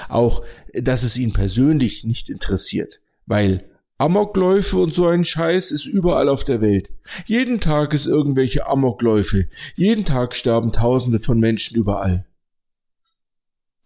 Auch, 0.10 0.44
dass 0.74 1.04
es 1.04 1.18
ihn 1.18 1.32
persönlich 1.32 2.04
nicht 2.04 2.30
interessiert, 2.30 3.02
weil 3.26 3.69
Amokläufe 4.00 4.78
und 4.78 4.94
so 4.94 5.08
ein 5.08 5.26
Scheiß 5.26 5.72
ist 5.72 5.86
überall 5.86 6.30
auf 6.30 6.46
der 6.46 6.62
Welt. 6.62 6.94
Jeden 7.26 7.60
Tag 7.60 7.94
ist 7.94 8.06
irgendwelche 8.06 8.66
Amokläufe. 8.66 9.50
Jeden 9.76 10.06
Tag 10.06 10.34
sterben 10.36 10.72
Tausende 10.72 11.20
von 11.20 11.38
Menschen 11.38 11.76
überall. 11.76 12.26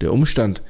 Der 0.02 0.13
Umstand, 0.13 0.62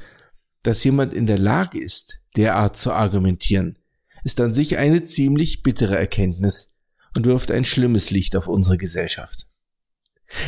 dass 0.62 0.82
jemand 0.82 1.12
in 1.12 1.26
der 1.26 1.36
Lage 1.36 1.78
ist, 1.78 2.22
derart 2.36 2.78
zu 2.78 2.92
argumentieren, 2.92 3.78
ist 4.24 4.40
an 4.40 4.54
sich 4.54 4.78
eine 4.78 5.04
ziemlich 5.04 5.62
bittere 5.62 5.98
Erkenntnis 5.98 6.78
und 7.14 7.26
wirft 7.26 7.50
ein 7.50 7.64
schlimmes 7.64 8.10
Licht 8.10 8.36
auf 8.36 8.48
unsere 8.48 8.78
Gesellschaft. 8.78 9.46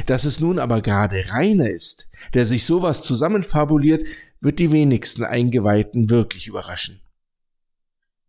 Dass 0.06 0.24
es 0.24 0.40
nun 0.40 0.59
aber 0.59 0.80
gerade 0.80 1.22
Rainer 1.32 1.68
ist, 1.68 2.09
der 2.32 2.46
sich 2.46 2.64
sowas 2.64 3.02
zusammenfabuliert, 3.02 4.02
wird 4.40 4.59
die 4.59 4.72
wenigsten 4.72 5.22
Eingeweihten 5.22 6.09
wirklich 6.09 6.46
überraschen. 6.46 7.02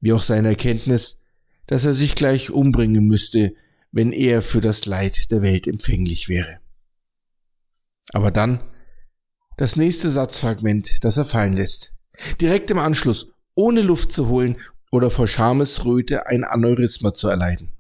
Wie 0.08 0.14
auch 0.14 0.24
seine 0.24 0.48
Erkenntnis, 0.48 1.26
dass 1.66 1.84
er 1.84 1.94
sich 1.94 2.16
gleich 2.16 2.50
umbringen 2.50 3.08
müsste, 3.08 3.54
wenn 3.92 4.14
er 4.14 4.42
für 4.42 4.62
das 4.62 4.86
Leid 4.86 5.32
der 5.32 5.42
Welt 5.42 5.68
empfänglich 5.68 6.30
wäre. 6.30 6.60
Aber 8.14 8.32
dann 8.32 8.64
das 9.58 9.76
nächste 9.76 10.10
Satzfragment, 10.10 11.04
das 11.04 11.18
er 11.18 11.26
fallen 11.26 11.58
lässt. 11.58 11.92
Direkt 12.40 12.72
im 12.72 12.80
Anschluss, 12.80 13.34
ohne 13.54 13.82
Luft 13.82 14.14
zu 14.14 14.30
holen 14.30 14.56
oder 14.92 15.10
vor 15.10 15.28
Schamesröte 15.28 16.26
ein 16.26 16.46
Aneurysma 16.46 17.14
zu 17.14 17.28
erleiden. 17.28 17.74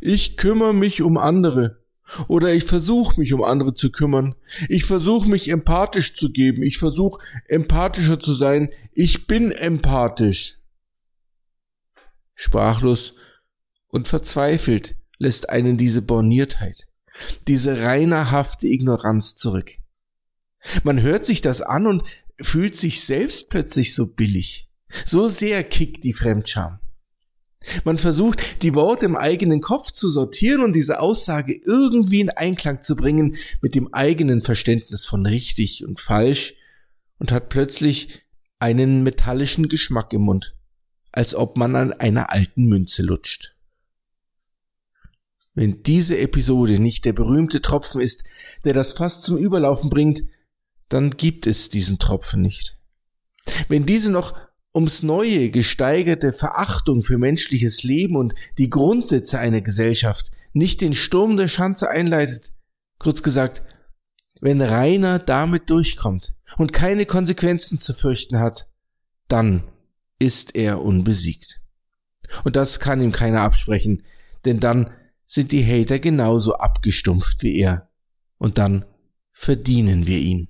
Ich 0.00 0.38
kümmere 0.38 0.72
mich 0.72 1.02
um 1.02 1.18
andere. 1.18 1.84
Oder 2.28 2.54
ich 2.54 2.64
versuche 2.64 3.20
mich 3.20 3.34
um 3.34 3.44
andere 3.44 3.74
zu 3.74 3.92
kümmern. 3.92 4.36
Ich 4.70 4.86
versuche 4.86 5.28
mich 5.28 5.50
empathisch 5.50 6.14
zu 6.14 6.30
geben. 6.32 6.62
Ich 6.62 6.78
versuche 6.78 7.22
empathischer 7.46 8.18
zu 8.18 8.32
sein. 8.32 8.70
Ich 8.94 9.26
bin 9.26 9.50
empathisch. 9.52 10.63
Sprachlos 12.34 13.14
und 13.88 14.08
verzweifelt 14.08 14.96
lässt 15.18 15.50
einen 15.50 15.76
diese 15.76 16.02
Borniertheit, 16.02 16.86
diese 17.46 17.82
reinerhafte 17.82 18.66
Ignoranz 18.66 19.36
zurück. 19.36 19.72
Man 20.82 21.02
hört 21.02 21.24
sich 21.24 21.40
das 21.40 21.62
an 21.62 21.86
und 21.86 22.02
fühlt 22.40 22.74
sich 22.74 23.02
selbst 23.04 23.50
plötzlich 23.50 23.94
so 23.94 24.06
billig. 24.06 24.68
So 25.04 25.28
sehr 25.28 25.62
kickt 25.64 26.04
die 26.04 26.12
Fremdscham. 26.12 26.80
Man 27.84 27.98
versucht, 27.98 28.62
die 28.62 28.74
Worte 28.74 29.06
im 29.06 29.16
eigenen 29.16 29.60
Kopf 29.60 29.90
zu 29.90 30.10
sortieren 30.10 30.62
und 30.62 30.76
diese 30.76 31.00
Aussage 31.00 31.58
irgendwie 31.64 32.20
in 32.20 32.30
Einklang 32.30 32.82
zu 32.82 32.94
bringen 32.94 33.36
mit 33.62 33.74
dem 33.74 33.92
eigenen 33.92 34.42
Verständnis 34.42 35.06
von 35.06 35.24
richtig 35.24 35.84
und 35.86 35.98
falsch 35.98 36.54
und 37.18 37.32
hat 37.32 37.48
plötzlich 37.48 38.22
einen 38.58 39.02
metallischen 39.02 39.68
Geschmack 39.68 40.12
im 40.12 40.22
Mund, 40.22 40.54
als 41.14 41.36
ob 41.36 41.56
man 41.56 41.76
an 41.76 41.92
einer 41.92 42.32
alten 42.32 42.66
Münze 42.66 43.02
lutscht. 43.02 43.56
Wenn 45.54 45.84
diese 45.84 46.18
Episode 46.18 46.80
nicht 46.80 47.04
der 47.04 47.12
berühmte 47.12 47.62
Tropfen 47.62 48.00
ist, 48.00 48.24
der 48.64 48.74
das 48.74 48.94
Fass 48.94 49.22
zum 49.22 49.38
Überlaufen 49.38 49.90
bringt, 49.90 50.24
dann 50.88 51.10
gibt 51.10 51.46
es 51.46 51.68
diesen 51.68 52.00
Tropfen 52.00 52.42
nicht. 52.42 52.78
Wenn 53.68 53.86
diese 53.86 54.10
noch 54.10 54.36
ums 54.74 55.04
neue 55.04 55.50
gesteigerte 55.50 56.32
Verachtung 56.32 57.04
für 57.04 57.16
menschliches 57.16 57.84
Leben 57.84 58.16
und 58.16 58.34
die 58.58 58.70
Grundsätze 58.70 59.38
einer 59.38 59.60
Gesellschaft 59.60 60.32
nicht 60.52 60.80
den 60.80 60.94
Sturm 60.94 61.36
der 61.36 61.46
Schanze 61.46 61.88
einleitet, 61.88 62.52
kurz 62.98 63.22
gesagt, 63.22 63.62
wenn 64.40 64.60
Rainer 64.60 65.20
damit 65.20 65.70
durchkommt 65.70 66.34
und 66.58 66.72
keine 66.72 67.06
Konsequenzen 67.06 67.78
zu 67.78 67.94
fürchten 67.94 68.40
hat, 68.40 68.68
dann 69.28 69.62
ist 70.18 70.54
er 70.54 70.80
unbesiegt. 70.80 71.60
Und 72.44 72.56
das 72.56 72.80
kann 72.80 73.00
ihm 73.00 73.12
keiner 73.12 73.42
absprechen, 73.42 74.02
denn 74.44 74.60
dann 74.60 74.90
sind 75.26 75.52
die 75.52 75.64
Hater 75.64 75.98
genauso 75.98 76.54
abgestumpft 76.54 77.42
wie 77.42 77.58
er. 77.58 77.90
Und 78.38 78.58
dann 78.58 78.84
verdienen 79.32 80.06
wir 80.06 80.18
ihn. 80.18 80.48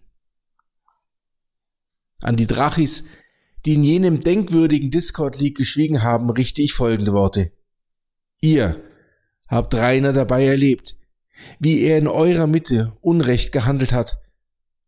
An 2.20 2.37
die 2.37 2.46
Drachis, 2.46 3.05
die 3.64 3.74
in 3.74 3.85
jenem 3.85 4.20
denkwürdigen 4.20 4.90
Discord-League 4.90 5.57
geschwiegen 5.57 6.03
haben, 6.03 6.31
richte 6.31 6.62
ich 6.62 6.72
folgende 6.72 7.12
Worte. 7.12 7.53
Ihr 8.40 8.83
habt 9.48 9.74
Rainer 9.74 10.12
dabei 10.12 10.44
erlebt, 10.44 10.96
wie 11.59 11.83
er 11.83 11.98
in 11.98 12.09
eurer 12.09 12.46
Mitte 12.46 12.96
Unrecht 13.00 13.53
gehandelt 13.53 13.92
hat 13.92 14.20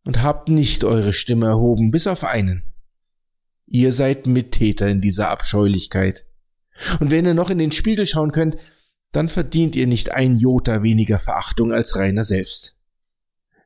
und 0.05 0.21
habt 0.21 0.49
nicht 0.49 0.83
eure 0.83 1.13
Stimme 1.13 1.47
erhoben, 1.47 1.91
bis 1.91 2.07
auf 2.07 2.23
einen. 2.23 2.63
Ihr 3.67 3.91
seid 3.91 4.27
Mittäter 4.27 4.87
in 4.87 5.01
dieser 5.01 5.29
Abscheulichkeit. 5.29 6.25
Und 6.99 7.11
wenn 7.11 7.25
ihr 7.25 7.33
noch 7.33 7.49
in 7.49 7.57
den 7.57 7.71
Spiegel 7.71 8.05
schauen 8.05 8.31
könnt, 8.31 8.57
dann 9.11 9.29
verdient 9.29 9.75
ihr 9.75 9.87
nicht 9.87 10.11
ein 10.11 10.37
Jota 10.37 10.83
weniger 10.83 11.19
Verachtung 11.19 11.71
als 11.71 11.95
Rainer 11.95 12.23
selbst. 12.23 12.75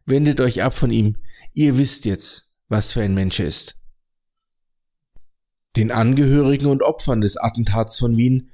Wendet 0.06 0.40
euch 0.40 0.64
ab 0.64 0.74
von 0.74 0.92
ihm, 0.92 1.18
ihr 1.54 1.78
wisst 1.78 2.06
jetzt, 2.06 2.56
was 2.68 2.94
für 2.94 3.02
ein 3.02 3.14
Mensch 3.14 3.40
er 3.40 3.48
ist. 3.48 3.78
Den 5.76 5.92
Angehörigen 5.92 6.68
und 6.68 6.84
Opfern 6.84 7.22
des 7.22 7.38
Attentats 7.38 7.98
von 8.00 8.18
Wien 8.18 8.50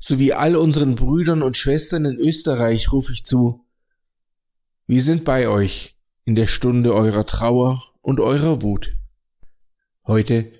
sowie 0.00 0.32
all 0.32 0.56
unseren 0.56 0.94
Brüdern 0.94 1.42
und 1.42 1.56
Schwestern 1.56 2.04
in 2.04 2.16
Österreich 2.16 2.92
rufe 2.92 3.12
ich 3.12 3.24
zu, 3.24 3.64
wir 4.86 5.02
sind 5.02 5.24
bei 5.24 5.48
euch 5.48 5.98
in 6.24 6.34
der 6.34 6.46
Stunde 6.46 6.94
eurer 6.94 7.26
Trauer 7.26 7.82
und 8.00 8.20
eurer 8.20 8.62
Wut. 8.62 8.96
Heute 10.06 10.50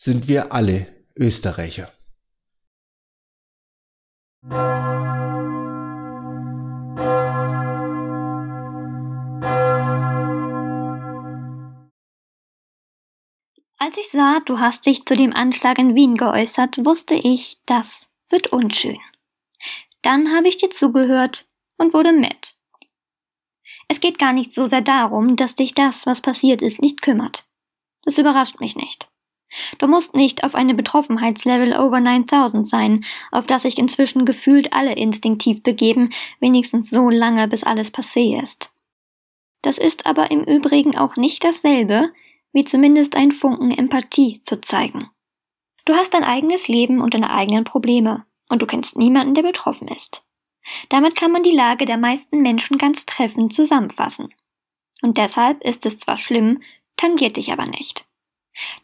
sind 0.00 0.28
wir 0.28 0.52
alle 0.52 0.86
Österreicher. 1.16 1.90
Als 13.80 13.96
ich 13.96 14.08
sah, 14.12 14.38
du 14.46 14.60
hast 14.60 14.86
dich 14.86 15.04
zu 15.04 15.16
dem 15.16 15.32
Anschlag 15.32 15.78
in 15.78 15.96
Wien 15.96 16.14
geäußert, 16.14 16.84
wusste 16.84 17.14
ich, 17.14 17.60
das 17.66 18.08
wird 18.28 18.52
unschön. 18.52 19.00
Dann 20.02 20.32
habe 20.32 20.46
ich 20.46 20.58
dir 20.58 20.70
zugehört 20.70 21.44
und 21.76 21.92
wurde 21.92 22.12
mit. 22.12 22.54
Es 23.88 23.98
geht 23.98 24.20
gar 24.20 24.32
nicht 24.32 24.52
so 24.52 24.68
sehr 24.68 24.82
darum, 24.82 25.34
dass 25.34 25.56
dich 25.56 25.74
das, 25.74 26.06
was 26.06 26.20
passiert 26.20 26.62
ist, 26.62 26.80
nicht 26.80 27.02
kümmert. 27.02 27.48
Das 28.04 28.16
überrascht 28.16 28.60
mich 28.60 28.76
nicht. 28.76 29.08
Du 29.78 29.86
musst 29.86 30.14
nicht 30.14 30.44
auf 30.44 30.54
eine 30.54 30.74
Betroffenheitslevel 30.74 31.74
over 31.74 32.00
9000 32.00 32.68
sein, 32.68 33.04
auf 33.30 33.46
das 33.46 33.62
sich 33.62 33.78
inzwischen 33.78 34.24
gefühlt 34.24 34.72
alle 34.72 34.94
instinktiv 34.94 35.62
begeben, 35.62 36.10
wenigstens 36.40 36.90
so 36.90 37.08
lange, 37.08 37.48
bis 37.48 37.64
alles 37.64 37.92
passé 37.92 38.40
ist. 38.42 38.72
Das 39.62 39.78
ist 39.78 40.06
aber 40.06 40.30
im 40.30 40.44
Übrigen 40.44 40.96
auch 40.96 41.16
nicht 41.16 41.44
dasselbe, 41.44 42.10
wie 42.52 42.64
zumindest 42.64 43.16
ein 43.16 43.32
Funken 43.32 43.70
Empathie 43.70 44.40
zu 44.42 44.60
zeigen. 44.60 45.10
Du 45.84 45.94
hast 45.94 46.14
dein 46.14 46.24
eigenes 46.24 46.68
Leben 46.68 47.00
und 47.00 47.14
deine 47.14 47.30
eigenen 47.30 47.64
Probleme, 47.64 48.24
und 48.48 48.62
du 48.62 48.66
kennst 48.66 48.96
niemanden, 48.96 49.34
der 49.34 49.42
betroffen 49.42 49.88
ist. 49.88 50.24
Damit 50.88 51.16
kann 51.16 51.32
man 51.32 51.42
die 51.42 51.54
Lage 51.54 51.86
der 51.86 51.96
meisten 51.96 52.42
Menschen 52.42 52.78
ganz 52.78 53.06
treffend 53.06 53.54
zusammenfassen. 53.54 54.34
Und 55.00 55.16
deshalb 55.16 55.62
ist 55.64 55.86
es 55.86 55.98
zwar 55.98 56.18
schlimm, 56.18 56.62
tangiert 56.96 57.36
dich 57.36 57.52
aber 57.52 57.66
nicht. 57.66 58.07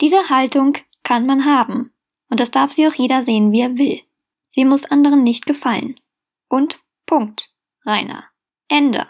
Diese 0.00 0.28
Haltung 0.30 0.76
kann 1.02 1.26
man 1.26 1.44
haben, 1.44 1.92
und 2.28 2.40
das 2.40 2.50
darf 2.50 2.72
sie 2.72 2.86
auch 2.86 2.94
jeder 2.94 3.22
sehen, 3.22 3.52
wie 3.52 3.60
er 3.60 3.76
will. 3.76 4.02
Sie 4.50 4.64
muss 4.64 4.84
anderen 4.84 5.22
nicht 5.22 5.46
gefallen. 5.46 6.00
Und 6.48 6.80
Punkt. 7.06 7.50
Rainer. 7.84 8.24
Ende. 8.68 9.06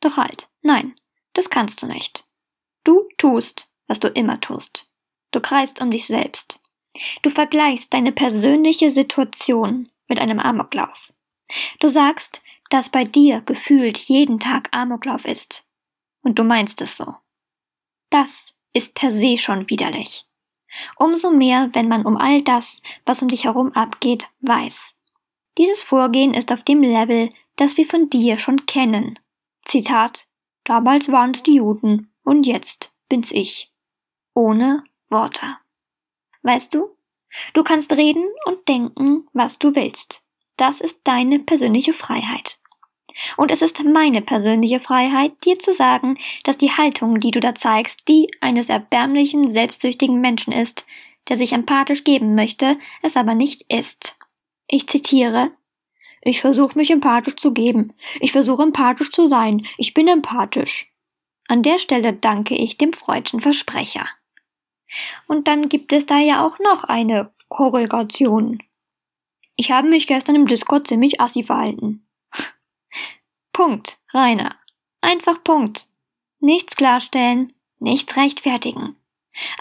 Doch 0.00 0.16
halt, 0.16 0.48
nein, 0.62 0.94
das 1.32 1.50
kannst 1.50 1.82
du 1.82 1.86
nicht. 1.86 2.26
Du 2.84 3.08
tust, 3.18 3.68
was 3.86 4.00
du 4.00 4.08
immer 4.08 4.40
tust. 4.40 4.88
Du 5.32 5.40
kreist 5.40 5.80
um 5.80 5.90
dich 5.90 6.06
selbst. 6.06 6.60
Du 7.22 7.30
vergleichst 7.30 7.92
deine 7.92 8.12
persönliche 8.12 8.90
Situation 8.90 9.90
mit 10.06 10.20
einem 10.20 10.38
Amoklauf. 10.38 11.12
Du 11.80 11.88
sagst, 11.88 12.40
dass 12.70 12.88
bei 12.88 13.04
dir 13.04 13.40
gefühlt 13.40 13.98
jeden 13.98 14.38
Tag 14.38 14.68
Amoklauf 14.72 15.24
ist. 15.24 15.66
Und 16.22 16.38
du 16.38 16.44
meinst 16.44 16.80
es 16.80 16.96
so. 16.96 17.16
Das 18.10 18.53
ist 18.74 18.94
per 18.94 19.12
se 19.12 19.38
schon 19.38 19.70
widerlich. 19.70 20.26
Umso 20.96 21.30
mehr, 21.30 21.70
wenn 21.72 21.88
man 21.88 22.04
um 22.04 22.16
all 22.16 22.42
das, 22.42 22.82
was 23.06 23.22
um 23.22 23.28
dich 23.28 23.44
herum 23.44 23.72
abgeht, 23.72 24.28
weiß. 24.40 24.96
Dieses 25.56 25.82
Vorgehen 25.82 26.34
ist 26.34 26.52
auf 26.52 26.64
dem 26.64 26.82
Level, 26.82 27.30
das 27.56 27.76
wir 27.76 27.86
von 27.86 28.10
dir 28.10 28.38
schon 28.38 28.66
kennen. 28.66 29.18
Zitat 29.62 30.26
Damals 30.64 31.12
waren's 31.12 31.42
die 31.42 31.56
Juden 31.56 32.10
und 32.24 32.44
jetzt 32.44 32.92
bin's 33.08 33.30
ich. 33.30 33.70
Ohne 34.34 34.82
Worte. 35.08 35.58
Weißt 36.42 36.74
du, 36.74 36.96
du 37.52 37.62
kannst 37.62 37.92
reden 37.92 38.26
und 38.46 38.66
denken, 38.66 39.28
was 39.32 39.58
du 39.58 39.74
willst. 39.74 40.22
Das 40.56 40.80
ist 40.80 41.00
deine 41.04 41.38
persönliche 41.40 41.92
Freiheit. 41.92 42.58
Und 43.36 43.50
es 43.50 43.62
ist 43.62 43.82
meine 43.84 44.22
persönliche 44.22 44.80
Freiheit, 44.80 45.32
dir 45.44 45.58
zu 45.58 45.72
sagen, 45.72 46.18
dass 46.42 46.58
die 46.58 46.72
Haltung, 46.72 47.20
die 47.20 47.30
du 47.30 47.40
da 47.40 47.54
zeigst, 47.54 48.08
die 48.08 48.28
eines 48.40 48.68
erbärmlichen, 48.68 49.50
selbstsüchtigen 49.50 50.20
Menschen 50.20 50.52
ist, 50.52 50.84
der 51.28 51.36
sich 51.36 51.52
empathisch 51.52 52.04
geben 52.04 52.34
möchte, 52.34 52.78
es 53.02 53.16
aber 53.16 53.34
nicht 53.34 53.64
ist. 53.68 54.16
Ich 54.66 54.88
zitiere 54.88 55.52
Ich 56.22 56.40
versuche 56.40 56.78
mich 56.78 56.90
empathisch 56.90 57.36
zu 57.36 57.52
geben. 57.52 57.92
Ich 58.20 58.32
versuche 58.32 58.62
empathisch 58.62 59.10
zu 59.10 59.26
sein. 59.26 59.66
Ich 59.78 59.94
bin 59.94 60.08
empathisch. 60.08 60.90
An 61.46 61.62
der 61.62 61.78
Stelle 61.78 62.14
danke 62.14 62.56
ich 62.56 62.78
dem 62.78 62.92
freudschen 62.92 63.40
Versprecher. 63.40 64.08
Und 65.26 65.48
dann 65.48 65.68
gibt 65.68 65.92
es 65.92 66.06
da 66.06 66.18
ja 66.18 66.46
auch 66.46 66.58
noch 66.58 66.84
eine 66.84 67.32
Korrelation. 67.48 68.62
Ich 69.56 69.70
habe 69.70 69.88
mich 69.88 70.06
gestern 70.06 70.34
im 70.34 70.46
Discord 70.46 70.88
ziemlich 70.88 71.20
assi 71.20 71.42
verhalten. 71.42 72.04
Punkt, 73.54 73.98
Rainer. 74.12 74.56
Einfach 75.00 75.44
Punkt. 75.44 75.86
Nichts 76.40 76.74
klarstellen, 76.74 77.52
nichts 77.78 78.16
rechtfertigen. 78.16 78.96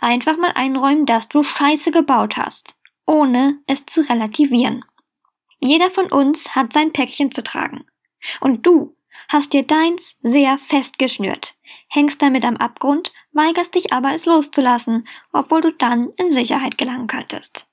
Einfach 0.01 0.35
mal 0.35 0.51
einräumen, 0.55 1.05
dass 1.05 1.29
du 1.29 1.43
Scheiße 1.43 1.91
gebaut 1.91 2.35
hast, 2.35 2.73
ohne 3.05 3.59
es 3.67 3.85
zu 3.85 4.01
relativieren. 4.01 4.83
Jeder 5.59 5.91
von 5.91 6.11
uns 6.11 6.55
hat 6.55 6.73
sein 6.73 6.91
Päckchen 6.91 7.31
zu 7.31 7.43
tragen. 7.43 7.85
Und 8.41 8.65
du 8.65 8.95
hast 9.29 9.53
dir 9.53 9.61
deins 9.61 10.17
sehr 10.23 10.57
fest 10.57 10.97
geschnürt, 10.97 11.53
hängst 11.87 12.19
damit 12.19 12.45
am 12.45 12.57
Abgrund, 12.57 13.13
weigerst 13.31 13.75
dich 13.75 13.93
aber 13.93 14.15
es 14.15 14.25
loszulassen, 14.25 15.07
obwohl 15.31 15.61
du 15.61 15.71
dann 15.71 16.09
in 16.17 16.31
Sicherheit 16.31 16.79
gelangen 16.79 17.07
könntest. 17.07 17.67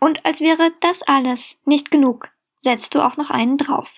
Und 0.00 0.26
als 0.26 0.40
wäre 0.40 0.72
das 0.80 1.02
alles 1.02 1.56
nicht 1.64 1.92
genug, 1.92 2.32
setzt 2.60 2.96
du 2.96 3.00
auch 3.00 3.16
noch 3.16 3.30
einen 3.30 3.58
drauf. 3.58 3.88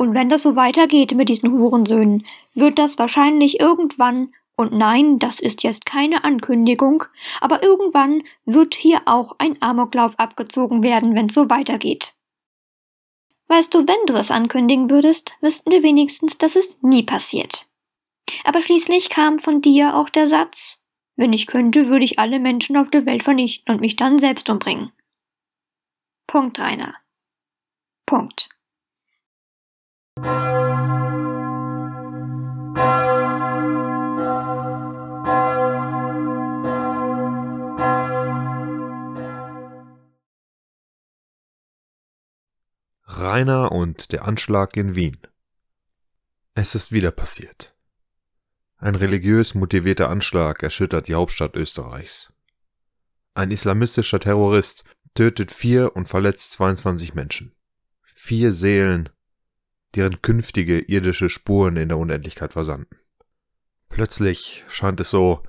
Und 0.00 0.14
wenn 0.14 0.30
das 0.30 0.44
so 0.44 0.56
weitergeht 0.56 1.14
mit 1.14 1.28
diesen 1.28 1.52
Hurensöhnen, 1.52 2.26
wird 2.54 2.78
das 2.78 2.98
wahrscheinlich 2.98 3.60
irgendwann, 3.60 4.32
und 4.56 4.72
nein, 4.72 5.18
das 5.18 5.40
ist 5.40 5.62
jetzt 5.62 5.84
keine 5.84 6.24
Ankündigung, 6.24 7.04
aber 7.42 7.62
irgendwann 7.62 8.22
wird 8.46 8.74
hier 8.74 9.02
auch 9.04 9.34
ein 9.36 9.60
Amoklauf 9.60 10.18
abgezogen 10.18 10.82
werden, 10.82 11.14
wenn's 11.14 11.34
so 11.34 11.50
weitergeht. 11.50 12.14
Weißt 13.48 13.74
du, 13.74 13.86
wenn 13.86 14.06
du 14.06 14.14
es 14.14 14.30
ankündigen 14.30 14.88
würdest, 14.88 15.34
wüssten 15.42 15.70
wir 15.70 15.82
wenigstens, 15.82 16.38
dass 16.38 16.56
es 16.56 16.80
nie 16.80 17.02
passiert. 17.02 17.66
Aber 18.44 18.62
schließlich 18.62 19.10
kam 19.10 19.38
von 19.38 19.60
dir 19.60 19.94
auch 19.94 20.08
der 20.08 20.30
Satz, 20.30 20.78
wenn 21.16 21.34
ich 21.34 21.46
könnte, 21.46 21.88
würde 21.88 22.06
ich 22.06 22.18
alle 22.18 22.40
Menschen 22.40 22.78
auf 22.78 22.88
der 22.88 23.04
Welt 23.04 23.22
vernichten 23.22 23.74
und 23.74 23.82
mich 23.82 23.96
dann 23.96 24.16
selbst 24.16 24.48
umbringen. 24.48 24.92
Punkt, 26.26 26.58
Rainer. 26.58 26.94
Punkt. 28.06 28.48
Rainer 43.40 43.72
und 43.72 44.12
der 44.12 44.24
Anschlag 44.24 44.76
in 44.76 44.94
Wien. 44.96 45.18
Es 46.54 46.74
ist 46.74 46.92
wieder 46.92 47.10
passiert. 47.10 47.74
Ein 48.76 48.94
religiös 48.94 49.54
motivierter 49.54 50.08
Anschlag 50.08 50.62
erschüttert 50.62 51.08
die 51.08 51.14
Hauptstadt 51.14 51.54
Österreichs. 51.54 52.32
Ein 53.34 53.50
islamistischer 53.50 54.20
Terrorist 54.20 54.84
tötet 55.14 55.52
vier 55.52 55.96
und 55.96 56.06
verletzt 56.06 56.52
22 56.52 57.14
Menschen. 57.14 57.52
Vier 58.02 58.52
Seelen, 58.52 59.08
deren 59.94 60.22
künftige 60.22 60.78
irdische 60.78 61.28
Spuren 61.28 61.76
in 61.76 61.88
der 61.88 61.98
Unendlichkeit 61.98 62.52
versanden. 62.52 62.96
Plötzlich 63.88 64.64
scheint 64.68 65.00
es 65.00 65.10
so, 65.10 65.42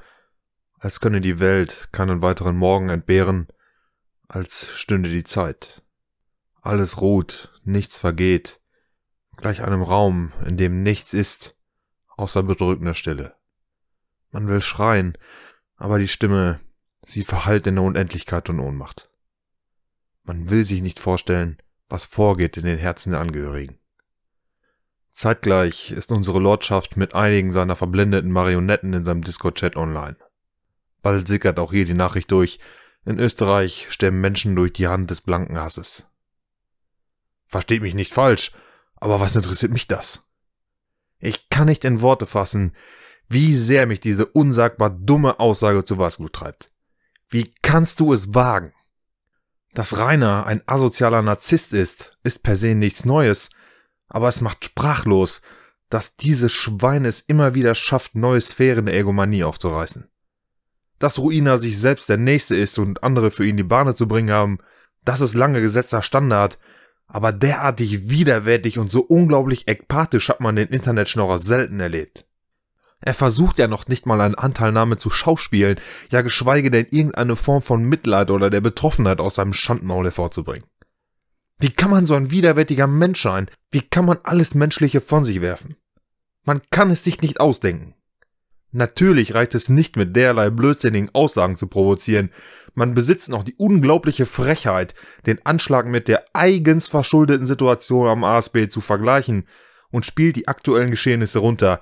als 0.79 0.99
könne 0.99 1.21
die 1.21 1.39
Welt 1.39 1.89
keinen 1.91 2.21
weiteren 2.21 2.57
Morgen 2.57 2.89
entbehren, 2.89 3.47
als 4.27 4.67
stünde 4.75 5.09
die 5.09 5.23
Zeit. 5.23 5.83
Alles 6.61 7.01
ruht, 7.01 7.59
nichts 7.63 7.99
vergeht, 7.99 8.61
gleich 9.37 9.61
einem 9.61 9.83
Raum, 9.83 10.31
in 10.45 10.57
dem 10.57 10.81
nichts 10.81 11.13
ist, 11.13 11.57
außer 12.15 12.43
bedrückender 12.43 12.93
Stille. 12.93 13.35
Man 14.31 14.47
will 14.47 14.61
schreien, 14.61 15.17
aber 15.75 15.99
die 15.99 16.07
Stimme, 16.07 16.59
sie 17.05 17.23
verhallt 17.23 17.67
in 17.67 17.75
der 17.75 17.83
Unendlichkeit 17.83 18.49
und 18.49 18.59
Ohnmacht. 18.59 19.09
Man 20.23 20.49
will 20.49 20.63
sich 20.65 20.81
nicht 20.81 20.99
vorstellen, 20.99 21.57
was 21.89 22.05
vorgeht 22.05 22.57
in 22.57 22.63
den 22.63 22.77
Herzen 22.77 23.11
der 23.11 23.19
Angehörigen. 23.19 23.80
Zeitgleich 25.11 25.91
ist 25.91 26.11
unsere 26.11 26.39
Lordschaft 26.39 26.97
mit 26.97 27.13
einigen 27.13 27.51
seiner 27.51 27.75
verblendeten 27.75 28.31
Marionetten 28.31 28.93
in 28.93 29.05
seinem 29.05 29.23
Discord-Chat 29.23 29.75
online. 29.75 30.15
Bald 31.01 31.27
sickert 31.27 31.59
auch 31.59 31.71
hier 31.71 31.85
die 31.85 31.93
Nachricht 31.93 32.31
durch, 32.31 32.59
in 33.05 33.19
Österreich 33.19 33.87
sterben 33.89 34.21
Menschen 34.21 34.55
durch 34.55 34.73
die 34.73 34.87
Hand 34.87 35.11
des 35.11 35.21
blanken 35.21 35.59
Hasses. 35.59 36.05
Versteht 37.45 37.81
mich 37.81 37.95
nicht 37.95 38.13
falsch, 38.13 38.51
aber 38.95 39.19
was 39.19 39.35
interessiert 39.35 39.71
mich 39.71 39.87
das? 39.87 40.27
Ich 41.19 41.49
kann 41.49 41.67
nicht 41.67 41.83
in 41.83 42.01
Worte 42.01 42.25
fassen, 42.25 42.73
wie 43.27 43.53
sehr 43.53 43.87
mich 43.87 43.99
diese 43.99 44.25
unsagbar 44.25 44.89
dumme 44.89 45.39
Aussage 45.39 45.83
zu 45.85 45.97
Weißglut 45.97 46.33
treibt. 46.33 46.71
Wie 47.29 47.53
kannst 47.61 47.99
du 47.99 48.13
es 48.13 48.33
wagen? 48.33 48.73
Dass 49.73 49.97
Rainer 49.97 50.45
ein 50.45 50.61
asozialer 50.65 51.21
Narzisst 51.21 51.73
ist, 51.73 52.17
ist 52.23 52.43
per 52.43 52.55
se 52.55 52.75
nichts 52.75 53.05
Neues, 53.05 53.49
aber 54.11 54.27
es 54.27 54.41
macht 54.41 54.65
sprachlos, 54.65 55.41
dass 55.89 56.15
dieses 56.15 56.51
Schwein 56.51 57.05
es 57.05 57.21
immer 57.21 57.55
wieder 57.55 57.75
schafft, 57.75 58.15
neue 58.15 58.41
Sphären 58.41 58.85
der 58.85 58.95
Egomanie 58.95 59.43
aufzureißen. 59.43 60.07
Dass 60.99 61.17
Ruina 61.17 61.57
sich 61.57 61.79
selbst 61.79 62.09
der 62.09 62.17
Nächste 62.17 62.55
ist 62.55 62.77
und 62.77 63.03
andere 63.03 63.31
für 63.31 63.45
ihn 63.45 63.57
die 63.57 63.63
Bahne 63.63 63.95
zu 63.95 64.07
bringen 64.07 64.31
haben, 64.31 64.59
das 65.03 65.21
ist 65.21 65.33
lange 65.33 65.61
gesetzter 65.61 66.01
Standard, 66.01 66.59
aber 67.07 67.31
derartig 67.31 68.09
widerwärtig 68.09 68.77
und 68.77 68.91
so 68.91 69.01
unglaublich 69.01 69.67
ekpathisch 69.67 70.29
hat 70.29 70.39
man 70.39 70.55
den 70.55 70.67
Internetschnorrer 70.67 71.37
selten 71.37 71.79
erlebt. 71.79 72.25
Er 73.01 73.13
versucht 73.15 73.57
ja 73.57 73.67
noch 73.67 73.87
nicht 73.87 74.05
mal 74.05 74.21
eine 74.21 74.37
Anteilnahme 74.37 74.97
zu 74.97 75.09
schauspielen, 75.09 75.79
ja 76.09 76.21
geschweige 76.21 76.69
denn 76.69 76.85
irgendeine 76.91 77.35
Form 77.35 77.63
von 77.63 77.83
Mitleid 77.83 78.29
oder 78.29 78.49
der 78.49 78.61
Betroffenheit 78.61 79.19
aus 79.19 79.35
seinem 79.35 79.53
Schandmaul 79.53 80.05
hervorzubringen. 80.05 80.65
Wie 81.61 81.69
kann 81.69 81.91
man 81.91 82.05
so 82.05 82.15
ein 82.15 82.31
widerwärtiger 82.31 82.87
Mensch 82.87 83.21
sein? 83.21 83.49
Wie 83.69 83.81
kann 83.81 84.05
man 84.05 84.19
alles 84.23 84.55
Menschliche 84.55 84.99
von 84.99 85.23
sich 85.23 85.41
werfen? 85.41 85.75
Man 86.43 86.61
kann 86.71 86.89
es 86.89 87.03
sich 87.03 87.21
nicht 87.21 87.39
ausdenken. 87.39 87.93
Natürlich 88.71 89.33
reicht 89.33 89.53
es 89.53 89.69
nicht 89.69 89.95
mit 89.95 90.15
derlei 90.15 90.49
blödsinnigen 90.49 91.13
Aussagen 91.13 91.57
zu 91.57 91.67
provozieren. 91.67 92.31
Man 92.73 92.93
besitzt 92.93 93.29
noch 93.29 93.43
die 93.43 93.55
unglaubliche 93.55 94.25
Frechheit, 94.25 94.95
den 95.25 95.45
Anschlag 95.45 95.85
mit 95.85 96.07
der 96.07 96.23
eigens 96.33 96.87
verschuldeten 96.87 97.45
Situation 97.45 98.07
am 98.07 98.23
ASB 98.23 98.69
zu 98.69 98.81
vergleichen 98.81 99.45
und 99.91 100.05
spielt 100.05 100.37
die 100.37 100.47
aktuellen 100.47 100.89
Geschehnisse 100.89 101.39
runter, 101.39 101.81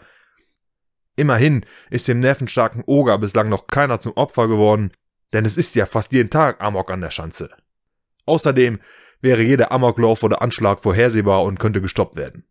Immerhin 1.20 1.66
ist 1.90 2.08
dem 2.08 2.22
nervenstarken 2.22 2.82
Oger 2.86 3.18
bislang 3.18 3.50
noch 3.50 3.68
keiner 3.68 4.00
zum 4.00 4.14
Opfer 4.14 4.48
geworden, 4.48 4.92
denn 5.34 5.44
es 5.44 5.58
ist 5.58 5.76
ja 5.76 5.86
fast 5.86 6.14
jeden 6.14 6.30
Tag 6.30 6.62
Amok 6.62 6.90
an 6.92 7.02
der 7.02 7.12
Schanze. 7.12 7.50
Außerdem 8.26 8.80
wäre 9.22 9.42
jeder 9.42 9.72
Amoklauf 9.72 10.24
oder 10.24 10.42
Anschlag 10.42 10.80
vorhersehbar 10.82 11.44
und 11.44 11.60
könnte 11.60 11.82
gestoppt 11.82 12.16
werden. 12.16 12.46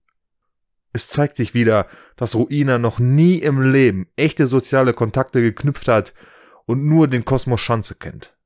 Es 0.92 1.08
zeigt 1.08 1.36
sich 1.36 1.54
wieder, 1.54 1.86
dass 2.16 2.34
Ruina 2.34 2.78
noch 2.78 2.98
nie 2.98 3.38
im 3.38 3.60
Leben 3.60 4.08
echte 4.16 4.46
soziale 4.46 4.94
Kontakte 4.94 5.42
geknüpft 5.42 5.88
hat 5.88 6.14
und 6.66 6.84
nur 6.84 7.08
den 7.08 7.24
Kosmos 7.24 7.60
Schanze 7.60 7.94
kennt. 7.94 8.36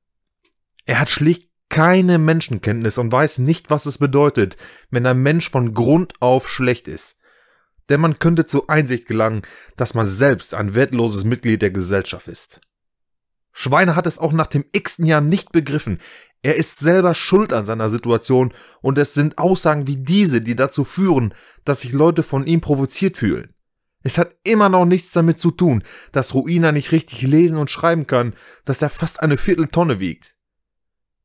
Er 0.85 0.99
hat 0.99 1.09
schlicht 1.09 1.49
keine 1.69 2.19
Menschenkenntnis 2.19 2.97
und 2.97 3.11
weiß 3.11 3.39
nicht, 3.39 3.69
was 3.69 3.85
es 3.85 3.97
bedeutet, 3.97 4.57
wenn 4.91 5.05
ein 5.05 5.21
Mensch 5.23 5.49
von 5.49 5.73
Grund 5.73 6.13
auf 6.19 6.49
schlecht 6.49 6.87
ist 6.87 7.17
denn 7.89 8.01
man 8.01 8.19
könnte 8.19 8.45
zur 8.45 8.69
Einsicht 8.69 9.07
gelangen, 9.07 9.41
dass 9.77 9.93
man 9.93 10.05
selbst 10.05 10.53
ein 10.53 10.75
wertloses 10.75 11.23
Mitglied 11.23 11.61
der 11.61 11.71
Gesellschaft 11.71 12.27
ist. 12.27 12.61
Schweine 13.51 13.95
hat 13.95 14.07
es 14.07 14.17
auch 14.17 14.31
nach 14.31 14.47
dem 14.47 14.65
x-ten 14.71 15.05
Jahr 15.05 15.21
nicht 15.21 15.51
begriffen. 15.51 15.99
Er 16.43 16.55
ist 16.55 16.79
selber 16.79 17.13
schuld 17.13 17.53
an 17.53 17.65
seiner 17.65 17.89
Situation 17.89 18.53
und 18.81 18.97
es 18.99 19.13
sind 19.13 19.37
Aussagen 19.37 19.87
wie 19.87 19.97
diese, 19.97 20.41
die 20.41 20.55
dazu 20.55 20.83
führen, 20.83 21.33
dass 21.65 21.81
sich 21.81 21.93
Leute 21.93 22.21
von 22.21 22.45
ihm 22.45 22.61
provoziert 22.61 23.17
fühlen. 23.17 23.53
Es 24.03 24.17
hat 24.17 24.35
immer 24.43 24.69
noch 24.69 24.85
nichts 24.85 25.11
damit 25.11 25.39
zu 25.39 25.49
tun, 25.49 25.83
dass 26.11 26.33
Ruina 26.35 26.71
nicht 26.71 26.91
richtig 26.91 27.21
lesen 27.21 27.57
und 27.57 27.71
schreiben 27.71 28.05
kann, 28.05 28.35
dass 28.65 28.81
er 28.81 28.89
fast 28.89 29.23
eine 29.23 29.37
Vierteltonne 29.37 29.99
wiegt. 29.99 30.35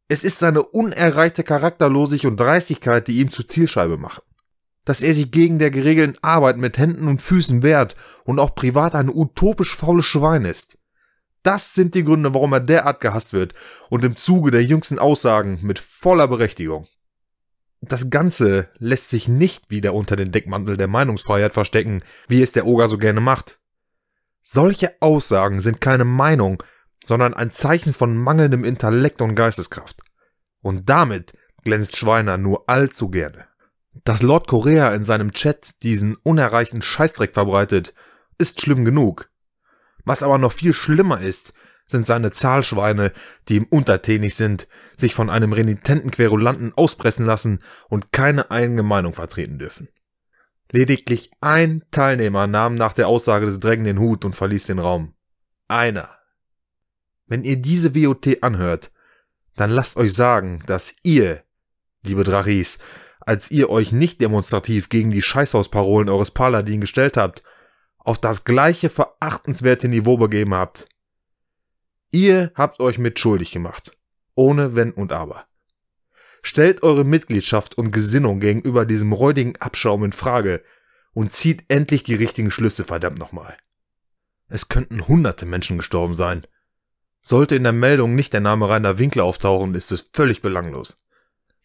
Es 0.07 0.25
ist 0.25 0.39
seine 0.39 0.63
unerreichte 0.63 1.43
Charakterlosigkeit 1.43 2.31
und 2.31 2.41
Dreistigkeit, 2.41 3.09
die 3.09 3.19
ihm 3.19 3.31
zur 3.31 3.47
Zielscheibe 3.47 3.99
machen 3.99 4.23
dass 4.89 5.03
er 5.03 5.13
sich 5.13 5.31
gegen 5.31 5.59
der 5.59 5.71
geregelten 5.71 6.17
Arbeit 6.23 6.57
mit 6.57 6.79
Händen 6.79 7.09
und 7.09 7.21
Füßen 7.21 7.63
wehrt 7.63 7.95
und 8.25 8.39
auch 8.39 8.55
privat 8.55 8.95
ein 8.95 9.11
utopisch 9.11 9.77
faules 9.77 10.07
Schwein 10.07 10.47
ist. 10.47 10.78
Das 11.49 11.73
sind 11.73 11.95
die 11.95 12.05
Gründe, 12.05 12.35
warum 12.35 12.53
er 12.53 12.61
derart 12.61 13.01
gehasst 13.01 13.33
wird 13.33 13.55
und 13.89 14.05
im 14.05 14.17
Zuge 14.17 14.51
der 14.51 14.63
jüngsten 14.63 14.99
Aussagen 14.99 15.61
mit 15.63 15.79
voller 15.79 16.29
Berechtigung. 16.29 16.87
Das 17.81 18.11
Ganze 18.11 18.69
lässt 18.77 19.09
sich 19.09 19.29
nicht 19.29 19.71
wieder 19.71 19.95
unter 19.95 20.15
den 20.15 20.31
Deckmantel 20.31 20.77
der 20.77 20.89
Meinungsfreiheit 20.89 21.55
verstecken, 21.55 22.03
wie 22.29 22.43
es 22.43 22.53
der 22.53 22.67
Oger 22.67 22.87
so 22.87 22.99
gerne 22.99 23.23
macht. 23.23 23.61
Solche 24.43 25.01
Aussagen 25.01 25.59
sind 25.59 25.81
keine 25.81 26.05
Meinung, 26.05 26.63
sondern 27.03 27.33
ein 27.33 27.51
Zeichen 27.51 27.95
von 27.95 28.15
mangelndem 28.15 28.63
Intellekt 28.63 29.23
und 29.23 29.35
Geisteskraft. 29.35 30.03
Und 30.61 30.91
damit 30.91 31.33
glänzt 31.65 31.97
Schweiner 31.97 32.37
nur 32.37 32.69
allzu 32.69 33.09
gerne. 33.09 33.47
Dass 34.05 34.21
Lord 34.21 34.49
Korea 34.49 34.93
in 34.93 35.03
seinem 35.03 35.33
Chat 35.33 35.83
diesen 35.83 36.15
unerreichten 36.17 36.83
Scheißdreck 36.83 37.33
verbreitet, 37.33 37.95
ist 38.37 38.61
schlimm 38.61 38.85
genug. 38.85 39.31
Was 40.09 40.23
aber 40.23 40.38
noch 40.38 40.53
viel 40.53 40.73
schlimmer 40.73 41.21
ist, 41.21 41.53
sind 41.85 42.07
seine 42.07 42.31
Zahlschweine, 42.31 43.12
die 43.47 43.57
ihm 43.57 43.66
untertänig 43.68 44.37
sind, 44.37 44.66
sich 44.97 45.14
von 45.14 45.29
einem 45.29 45.53
renitenten 45.53 46.11
Querulanten 46.11 46.73
auspressen 46.73 47.27
lassen 47.27 47.59
und 47.90 48.11
keine 48.11 48.51
eigene 48.51 48.83
Meinung 48.83 49.12
vertreten 49.12 49.59
dürfen. 49.59 49.90
Lediglich 50.73 51.31
ein 51.42 51.85
Teilnehmer 51.90 52.47
nahm 52.47 52.75
nach 52.75 52.94
der 52.94 53.07
Aussage 53.07 53.44
des 53.44 53.61
Drängen 53.61 53.85
den 53.85 53.99
Hut 53.99 54.25
und 54.25 54.35
verließ 54.35 54.64
den 54.64 54.79
Raum. 54.79 55.12
Einer. 55.68 56.09
Wenn 57.27 57.44
ihr 57.44 57.59
diese 57.59 57.94
WOT 57.94 58.42
anhört, 58.42 58.90
dann 59.57 59.68
lasst 59.71 59.99
euch 59.99 60.14
sagen, 60.14 60.62
dass 60.64 60.97
ihr, 61.03 61.42
liebe 62.03 62.25
Drachis, 62.25 62.79
als 63.21 63.51
ihr 63.51 63.68
euch 63.68 63.92
nicht 63.92 64.23
demonstrativ 64.23 64.88
gegen 64.88 65.11
die 65.11 65.21
Scheißhausparolen 65.21 66.09
eures 66.09 66.31
Paladin 66.31 66.81
gestellt 66.81 67.18
habt, 67.18 67.42
auf 68.09 68.18
das 68.18 68.44
gleiche 68.44 68.88
verachtenswerte 68.88 69.87
Niveau 69.87 70.16
begeben 70.16 70.55
habt. 70.55 70.88
Ihr 72.11 72.53
habt 72.55 72.81
euch 72.81 72.97
mitschuldig 72.97 73.51
gemacht. 73.51 73.92
Ohne 74.35 74.75
Wenn 74.75 74.92
und 74.92 75.12
Aber. 75.12 75.44
Stellt 76.40 76.83
eure 76.83 77.05
Mitgliedschaft 77.05 77.77
und 77.77 77.90
Gesinnung 77.90 78.40
gegenüber 78.40 78.87
diesem 78.87 79.12
räudigen 79.12 79.57
Abschaum 79.57 80.05
in 80.05 80.12
Frage 80.12 80.62
und 81.12 81.33
zieht 81.33 81.66
endlich 81.68 82.03
die 82.03 82.14
richtigen 82.14 82.51
Schlüsse, 82.51 82.85
verdammt 82.85 83.18
nochmal. 83.18 83.59
Es 84.49 84.68
könnten 84.68 85.07
hunderte 85.07 85.44
Menschen 85.44 85.77
gestorben 85.77 86.14
sein. 86.14 86.47
Sollte 87.21 87.57
in 87.57 87.64
der 87.64 87.75
Meldung 87.75 88.14
nicht 88.14 88.33
der 88.33 88.40
Name 88.40 88.71
Rainer 88.71 88.99
Winkler 88.99 89.25
auftauchen, 89.25 89.75
ist 89.75 89.92
es 89.92 90.07
völlig 90.14 90.40
belanglos. 90.40 90.97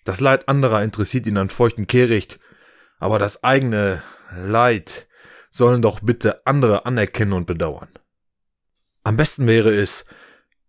Das 0.04 0.20
Leid 0.20 0.50
anderer 0.50 0.84
interessiert 0.84 1.26
ihn 1.26 1.38
an 1.38 1.48
feuchten 1.48 1.88
Kehricht, 1.88 2.38
aber 3.00 3.18
das 3.18 3.46
eigene 3.46 4.04
Leid 4.36 5.08
sollen 5.54 5.84
doch 5.84 6.00
bitte 6.00 6.46
andere 6.48 6.88
anerkennen 6.88 7.34
und 7.34 7.46
bedauern. 7.46 7.90
Am 9.04 9.18
besten 9.18 9.46
wäre 9.46 9.72
es, 9.72 10.06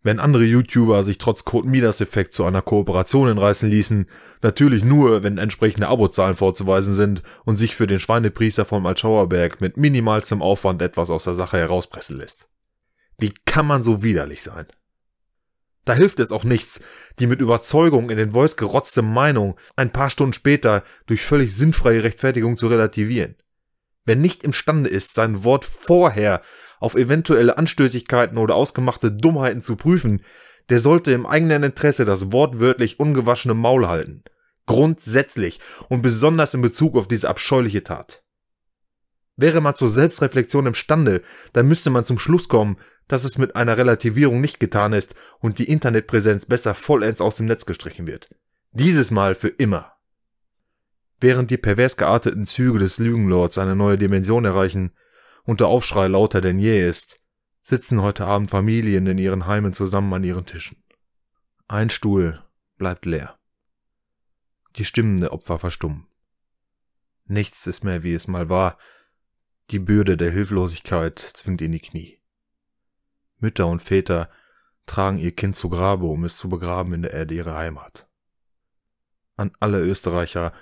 wenn 0.03 0.20
andere 0.20 0.44
YouTuber 0.44 1.03
sich 1.03 1.16
trotz 1.16 1.47
Code 1.47 1.66
Midas 1.66 2.03
Effekt 2.03 2.35
zu 2.35 2.44
einer 2.44 2.61
Kooperation 2.61 3.29
hinreißen 3.29 3.70
ließen, 3.70 4.07
natürlich 4.42 4.85
nur, 4.85 5.23
wenn 5.23 5.38
entsprechende 5.38 5.88
Abozahlen 5.88 6.37
vorzuweisen 6.37 6.92
sind 6.92 7.23
und 7.47 7.57
sich 7.57 7.75
für 7.75 7.87
den 7.87 7.99
Schweinepriester 7.99 8.66
vom 8.66 8.85
Altschauerberg 8.85 9.62
mit 9.62 9.79
minimalstem 9.79 10.42
Aufwand 10.42 10.83
etwas 10.83 11.09
aus 11.09 11.25
der 11.25 11.33
Sache 11.33 11.57
herauspressen 11.57 12.18
lässt. 12.18 12.51
Wie 13.16 13.33
kann 13.47 13.66
man 13.66 13.83
so 13.83 14.03
widerlich 14.03 14.42
sein? 14.42 14.66
Da 15.87 15.94
hilft 15.94 16.20
es 16.20 16.33
auch 16.33 16.44
nichts, 16.44 16.83
die 17.18 17.27
mit 17.27 17.40
Überzeugung 17.40 18.11
in 18.11 18.18
den 18.18 18.33
Voice 18.33 18.59
gerotzte 18.59 19.01
Meinung 19.01 19.59
ein 19.77 19.92
paar 19.92 20.11
Stunden 20.11 20.35
später 20.35 20.83
durch 21.07 21.23
völlig 21.23 21.55
sinnfreie 21.55 22.05
Rechtfertigung 22.05 22.59
zu 22.59 22.66
relativieren. 22.66 23.37
Wer 24.04 24.16
nicht 24.16 24.42
imstande 24.42 24.88
ist, 24.88 25.14
sein 25.14 25.44
Wort 25.44 25.64
vorher 25.64 26.42
auf 26.78 26.94
eventuelle 26.94 27.56
Anstößigkeiten 27.56 28.36
oder 28.36 28.54
ausgemachte 28.54 29.10
Dummheiten 29.10 29.62
zu 29.62 29.76
prüfen, 29.76 30.22
der 30.68 30.78
sollte 30.78 31.12
im 31.12 31.26
eigenen 31.26 31.62
Interesse 31.62 32.04
das 32.04 32.32
wortwörtlich 32.32 33.00
ungewaschene 33.00 33.54
Maul 33.54 33.86
halten. 33.86 34.24
Grundsätzlich 34.66 35.60
und 35.88 36.02
besonders 36.02 36.54
in 36.54 36.62
Bezug 36.62 36.96
auf 36.96 37.08
diese 37.08 37.28
abscheuliche 37.28 37.82
Tat. 37.82 38.22
Wäre 39.36 39.60
man 39.60 39.74
zur 39.74 39.88
Selbstreflexion 39.88 40.66
imstande, 40.66 41.22
dann 41.52 41.66
müsste 41.66 41.90
man 41.90 42.04
zum 42.04 42.18
Schluss 42.18 42.48
kommen, 42.48 42.78
dass 43.08 43.24
es 43.24 43.36
mit 43.36 43.56
einer 43.56 43.76
Relativierung 43.76 44.40
nicht 44.40 44.60
getan 44.60 44.92
ist 44.92 45.14
und 45.40 45.58
die 45.58 45.68
Internetpräsenz 45.68 46.46
besser 46.46 46.74
vollends 46.74 47.20
aus 47.20 47.36
dem 47.36 47.46
Netz 47.46 47.66
gestrichen 47.66 48.06
wird. 48.06 48.30
Dieses 48.72 49.10
Mal 49.10 49.34
für 49.34 49.48
immer. 49.48 49.93
Während 51.20 51.50
die 51.50 51.57
pervers 51.57 51.96
gearteten 51.96 52.46
Züge 52.46 52.79
des 52.79 52.98
Lügenlords 52.98 53.59
eine 53.59 53.77
neue 53.77 53.98
Dimension 53.98 54.44
erreichen 54.44 54.92
und 55.44 55.61
der 55.61 55.68
Aufschrei 55.68 56.07
lauter 56.09 56.40
denn 56.40 56.59
je 56.59 56.87
ist, 56.87 57.20
sitzen 57.62 58.03
heute 58.03 58.27
Abend 58.27 58.50
Familien 58.50 59.07
in 59.07 59.18
ihren 59.18 59.46
Heimen 59.46 59.72
zusammen 59.72 60.12
an 60.12 60.24
ihren 60.24 60.46
Tischen. 60.46 60.83
Ein 61.66 61.88
Stuhl 61.88 62.42
bleibt 62.77 63.07
leer. 63.07 63.38
Die 64.77 64.85
Stimmen 64.85 65.18
der 65.18 65.33
Opfer 65.33 65.59
verstummen. 65.59 66.07
Nichts 67.27 67.66
ist 67.66 67.85
mehr, 67.85 68.03
wie 68.03 68.14
es 68.14 68.29
mal 68.29 68.48
war. 68.48 68.77
Die 69.70 69.79
Bürde 69.79 70.16
der 70.16 70.31
Hilflosigkeit 70.31 71.18
zwingt 71.18 71.62
in 71.62 71.72
die 71.72 71.81
Knie. 71.81 72.20
Mütter 73.38 73.66
und 73.66 73.81
Väter 73.81 74.31
tragen 74.87 75.18
ihr 75.18 75.35
Kind 75.35 75.57
zu 75.57 75.70
Grabe, 75.70 76.05
um 76.07 76.24
es 76.24 76.37
zu 76.37 76.48
begraben 76.48 76.92
in 76.92 77.03
der 77.03 77.12
Erde 77.12 77.35
ihrer 77.35 77.57
Heimat. 77.57 78.07
An 79.37 79.53
alle 79.61 79.81
Österreicher, 79.81 80.53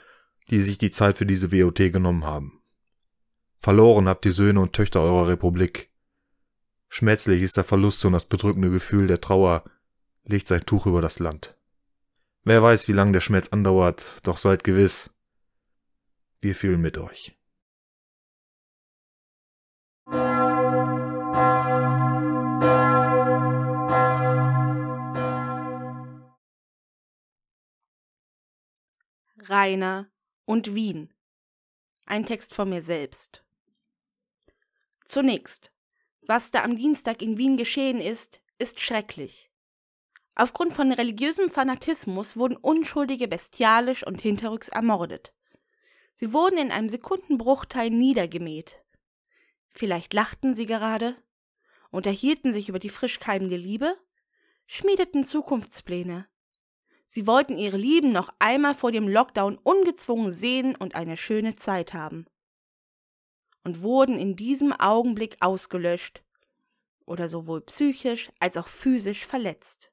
die 0.50 0.60
sich 0.60 0.78
die 0.78 0.90
Zeit 0.90 1.16
für 1.16 1.26
diese 1.26 1.52
WOT 1.52 1.76
genommen 1.76 2.24
haben. 2.24 2.62
Verloren 3.58 4.08
habt 4.08 4.26
ihr 4.26 4.32
Söhne 4.32 4.60
und 4.60 4.72
Töchter 4.72 5.00
eurer 5.00 5.28
Republik. 5.28 5.90
Schmerzlich 6.88 7.42
ist 7.42 7.56
der 7.56 7.64
Verlust 7.64 8.04
und 8.04 8.12
das 8.12 8.24
bedrückende 8.24 8.70
Gefühl 8.70 9.06
der 9.06 9.20
Trauer 9.20 9.64
legt 10.24 10.48
sein 10.48 10.66
Tuch 10.66 10.86
über 10.86 11.00
das 11.00 11.18
Land. 11.18 11.56
Wer 12.44 12.62
weiß, 12.62 12.88
wie 12.88 12.92
lang 12.92 13.12
der 13.12 13.20
Schmerz 13.20 13.48
andauert, 13.48 14.16
doch 14.24 14.36
seid 14.36 14.64
gewiss, 14.64 15.14
wir 16.40 16.56
fühlen 16.56 16.80
mit 16.80 16.98
euch. 16.98 17.38
Rainer 29.48 30.11
und 30.44 30.74
Wien. 30.74 31.12
Ein 32.06 32.26
Text 32.26 32.54
von 32.54 32.68
mir 32.68 32.82
selbst. 32.82 33.44
Zunächst, 35.06 35.72
was 36.22 36.50
da 36.50 36.62
am 36.62 36.76
Dienstag 36.76 37.22
in 37.22 37.38
Wien 37.38 37.56
geschehen 37.56 38.00
ist, 38.00 38.42
ist 38.58 38.80
schrecklich. 38.80 39.50
Aufgrund 40.34 40.72
von 40.72 40.92
religiösem 40.92 41.50
Fanatismus 41.50 42.36
wurden 42.36 42.56
Unschuldige 42.56 43.28
bestialisch 43.28 44.06
und 44.06 44.22
hinterrücks 44.22 44.68
ermordet. 44.68 45.34
Sie 46.18 46.32
wurden 46.32 46.56
in 46.56 46.70
einem 46.70 46.88
Sekundenbruchteil 46.88 47.90
niedergemäht. 47.90 48.82
Vielleicht 49.70 50.14
lachten 50.14 50.54
sie 50.54 50.66
gerade, 50.66 51.16
unterhielten 51.90 52.52
sich 52.52 52.68
über 52.68 52.78
die 52.78 52.88
frisch 52.88 53.18
keimende 53.18 53.56
Liebe, 53.56 53.98
schmiedeten 54.66 55.24
Zukunftspläne, 55.24 56.26
Sie 57.14 57.26
wollten 57.26 57.58
ihre 57.58 57.76
Lieben 57.76 58.10
noch 58.10 58.32
einmal 58.38 58.72
vor 58.72 58.90
dem 58.90 59.06
Lockdown 59.06 59.58
ungezwungen 59.58 60.32
sehen 60.32 60.74
und 60.74 60.94
eine 60.94 61.18
schöne 61.18 61.56
Zeit 61.56 61.92
haben. 61.92 62.24
Und 63.64 63.82
wurden 63.82 64.18
in 64.18 64.34
diesem 64.34 64.72
Augenblick 64.72 65.36
ausgelöscht 65.40 66.24
oder 67.04 67.28
sowohl 67.28 67.60
psychisch 67.60 68.32
als 68.40 68.56
auch 68.56 68.66
physisch 68.66 69.26
verletzt. 69.26 69.92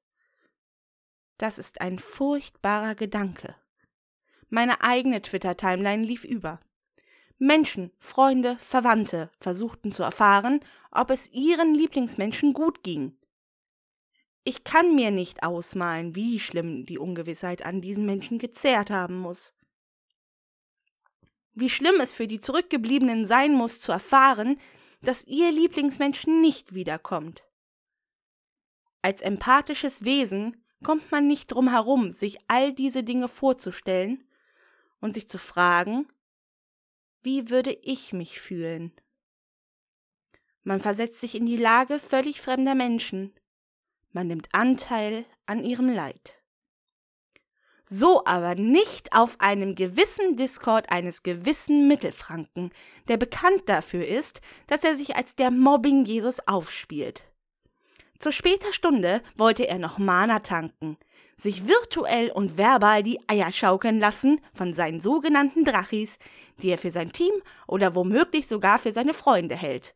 Das 1.38 1.60
ist 1.60 1.82
ein 1.82 2.00
furchtbarer 2.00 2.96
Gedanke. 2.96 3.54
Meine 4.48 4.82
eigene 4.82 5.22
Twitter-Timeline 5.22 6.06
lief 6.06 6.24
über. 6.24 6.62
Menschen, 7.38 7.92
Freunde, 8.00 8.58
Verwandte 8.62 9.30
versuchten 9.42 9.92
zu 9.92 10.04
erfahren, 10.04 10.62
ob 10.90 11.10
es 11.10 11.30
ihren 11.34 11.76
Lieblingsmenschen 11.76 12.54
gut 12.54 12.82
ging. 12.82 13.19
Ich 14.50 14.64
kann 14.64 14.96
mir 14.96 15.12
nicht 15.12 15.44
ausmalen, 15.44 16.16
wie 16.16 16.40
schlimm 16.40 16.84
die 16.84 16.98
Ungewissheit 16.98 17.64
an 17.64 17.82
diesen 17.82 18.08
Menschen 18.08 18.40
gezehrt 18.40 18.90
haben 18.90 19.20
muss. 19.20 19.54
Wie 21.54 21.70
schlimm 21.70 22.00
es 22.02 22.12
für 22.12 22.26
die 22.26 22.40
Zurückgebliebenen 22.40 23.28
sein 23.28 23.54
muss, 23.54 23.80
zu 23.80 23.92
erfahren, 23.92 24.60
dass 25.04 25.24
ihr 25.26 25.52
Lieblingsmensch 25.52 26.26
nicht 26.26 26.74
wiederkommt. 26.74 27.44
Als 29.04 29.22
empathisches 29.22 30.04
Wesen 30.04 30.66
kommt 30.84 31.12
man 31.12 31.28
nicht 31.28 31.52
drum 31.52 31.70
herum, 31.70 32.10
sich 32.10 32.40
all 32.48 32.74
diese 32.74 33.04
Dinge 33.04 33.28
vorzustellen 33.28 34.28
und 35.00 35.14
sich 35.14 35.30
zu 35.30 35.38
fragen, 35.38 36.08
wie 37.22 37.52
würde 37.52 37.78
ich 37.84 38.14
mich 38.14 38.42
fühlen? 38.42 38.94
Man 40.64 40.80
versetzt 40.80 41.20
sich 41.20 41.36
in 41.36 41.46
die 41.46 41.56
Lage 41.56 42.00
völlig 42.00 42.42
fremder 42.42 42.74
Menschen 42.74 43.39
man 44.12 44.28
nimmt 44.28 44.50
Anteil 44.52 45.26
an 45.46 45.64
ihrem 45.64 45.90
Leid. 45.90 46.40
So 47.86 48.24
aber 48.26 48.54
nicht 48.54 49.14
auf 49.14 49.40
einem 49.40 49.74
gewissen 49.74 50.36
Discord 50.36 50.92
eines 50.92 51.24
gewissen 51.24 51.88
Mittelfranken, 51.88 52.72
der 53.08 53.18
bekannt 53.18 53.64
dafür 53.66 54.06
ist, 54.08 54.42
dass 54.68 54.84
er 54.84 54.96
sich 54.96 55.16
als 55.16 55.36
der 55.36 55.50
Mobbing 55.50 56.06
Jesus 56.06 56.40
aufspielt. 56.48 57.24
Zu 58.20 58.32
später 58.32 58.72
Stunde 58.74 59.24
wollte 59.36 59.68
er 59.68 59.80
noch 59.80 59.98
Mana 59.98 60.40
tanken, 60.40 60.98
sich 61.36 61.68
virtuell 61.68 62.30
und 62.30 62.58
verbal 62.58 63.02
die 63.02 63.20
Eier 63.28 63.52
schaukeln 63.52 64.00
lassen 64.00 64.40
von 64.54 64.74
seinen 64.74 65.02
sogenannten 65.02 65.64
Drachis, 65.64 66.20
die 66.62 66.70
er 66.70 66.78
für 66.78 66.92
sein 66.92 67.12
Team 67.12 67.34
oder 67.66 67.96
womöglich 67.96 68.48
sogar 68.48 68.78
für 68.78 68.92
seine 68.92 69.14
Freunde 69.16 69.56
hält. 69.56 69.96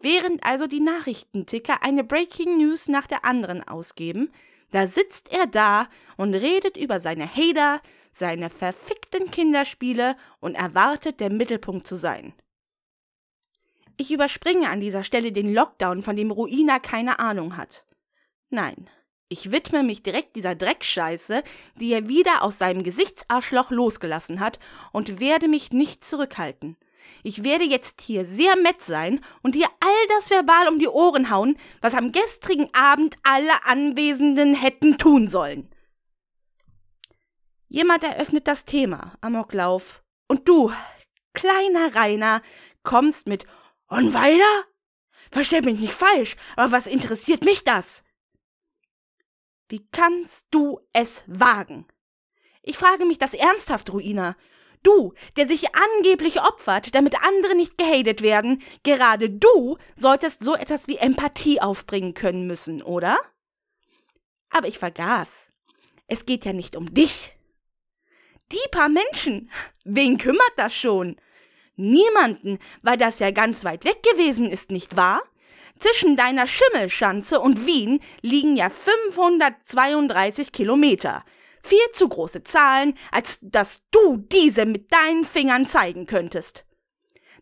Während 0.00 0.44
also 0.44 0.66
die 0.66 0.80
Nachrichtenticker 0.80 1.82
eine 1.82 2.04
Breaking 2.04 2.58
News 2.58 2.88
nach 2.88 3.06
der 3.06 3.24
anderen 3.24 3.66
ausgeben, 3.66 4.30
da 4.70 4.86
sitzt 4.86 5.32
er 5.32 5.46
da 5.46 5.88
und 6.16 6.34
redet 6.34 6.76
über 6.76 7.00
seine 7.00 7.26
Hater, 7.26 7.80
seine 8.12 8.50
verfickten 8.50 9.30
Kinderspiele 9.30 10.16
und 10.40 10.54
erwartet, 10.54 11.20
der 11.20 11.30
Mittelpunkt 11.30 11.86
zu 11.86 11.96
sein. 11.96 12.34
Ich 13.96 14.12
überspringe 14.12 14.68
an 14.68 14.80
dieser 14.80 15.02
Stelle 15.02 15.32
den 15.32 15.52
Lockdown, 15.52 16.02
von 16.02 16.14
dem 16.14 16.30
Ruina 16.30 16.78
keine 16.78 17.18
Ahnung 17.18 17.56
hat. 17.56 17.84
Nein, 18.50 18.88
ich 19.28 19.50
widme 19.50 19.82
mich 19.82 20.02
direkt 20.02 20.36
dieser 20.36 20.54
Dreckscheiße, 20.54 21.42
die 21.80 21.92
er 21.92 22.08
wieder 22.08 22.42
aus 22.42 22.58
seinem 22.58 22.82
Gesichtsarschloch 22.82 23.70
losgelassen 23.70 24.40
hat, 24.40 24.58
und 24.92 25.20
werde 25.20 25.48
mich 25.48 25.72
nicht 25.72 26.04
zurückhalten. 26.04 26.76
Ich 27.22 27.44
werde 27.44 27.64
jetzt 27.64 28.00
hier 28.00 28.24
sehr 28.26 28.56
mett 28.56 28.82
sein 28.82 29.20
und 29.42 29.54
dir 29.54 29.68
all 29.80 30.06
das 30.16 30.30
verbal 30.30 30.68
um 30.68 30.78
die 30.78 30.88
Ohren 30.88 31.30
hauen, 31.30 31.56
was 31.80 31.94
am 31.94 32.12
gestrigen 32.12 32.68
Abend 32.72 33.16
alle 33.22 33.64
Anwesenden 33.64 34.54
hätten 34.54 34.98
tun 34.98 35.28
sollen. 35.28 35.68
Jemand 37.68 38.02
eröffnet 38.02 38.48
das 38.48 38.64
Thema, 38.64 39.14
Amoklauf. 39.20 40.02
Und 40.26 40.48
du, 40.48 40.72
kleiner 41.34 41.94
Rainer, 41.94 42.42
kommst 42.82 43.28
mit 43.28 43.46
Und 43.88 44.12
weiter? 44.14 44.64
Versteh 45.30 45.60
mich 45.60 45.78
nicht 45.78 45.94
falsch, 45.94 46.36
aber 46.56 46.72
was 46.72 46.86
interessiert 46.86 47.44
mich 47.44 47.64
das? 47.64 48.04
Wie 49.68 49.86
kannst 49.92 50.46
du 50.50 50.80
es 50.92 51.24
wagen? 51.26 51.86
Ich 52.62 52.78
frage 52.78 53.04
mich 53.04 53.18
das 53.18 53.34
ernsthaft, 53.34 53.92
Ruina. 53.92 54.36
Du, 54.82 55.12
der 55.36 55.46
sich 55.46 55.74
angeblich 55.74 56.40
opfert, 56.40 56.94
damit 56.94 57.16
andere 57.22 57.54
nicht 57.54 57.78
gehatet 57.78 58.22
werden, 58.22 58.62
gerade 58.82 59.30
du 59.30 59.76
solltest 59.96 60.42
so 60.42 60.54
etwas 60.54 60.86
wie 60.88 60.96
Empathie 60.96 61.60
aufbringen 61.60 62.14
können 62.14 62.46
müssen, 62.46 62.82
oder? 62.82 63.18
Aber 64.50 64.68
ich 64.68 64.78
vergaß. 64.78 65.48
Es 66.06 66.24
geht 66.26 66.44
ja 66.44 66.52
nicht 66.52 66.76
um 66.76 66.92
dich. 66.94 67.36
Die 68.50 68.68
paar 68.70 68.88
Menschen, 68.88 69.50
wen 69.84 70.16
kümmert 70.16 70.52
das 70.56 70.74
schon? 70.74 71.16
Niemanden, 71.76 72.58
weil 72.82 72.96
das 72.96 73.18
ja 73.18 73.30
ganz 73.30 73.64
weit 73.64 73.84
weg 73.84 74.02
gewesen 74.02 74.50
ist, 74.50 74.70
nicht 74.70 74.96
wahr? 74.96 75.22
Zwischen 75.78 76.16
deiner 76.16 76.46
Schimmelschanze 76.46 77.40
und 77.40 77.66
Wien 77.66 78.00
liegen 78.20 78.56
ja 78.56 78.68
532 78.70 80.50
Kilometer. 80.50 81.24
Viel 81.62 81.78
zu 81.92 82.08
große 82.08 82.44
Zahlen, 82.44 82.94
als 83.10 83.40
dass 83.42 83.82
du 83.90 84.16
diese 84.16 84.66
mit 84.66 84.92
deinen 84.92 85.24
Fingern 85.24 85.66
zeigen 85.66 86.06
könntest. 86.06 86.66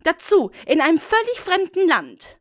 Dazu 0.02 0.50
in 0.66 0.80
einem 0.80 0.98
völlig 0.98 1.40
fremden 1.40 1.88
Land. 1.88 2.40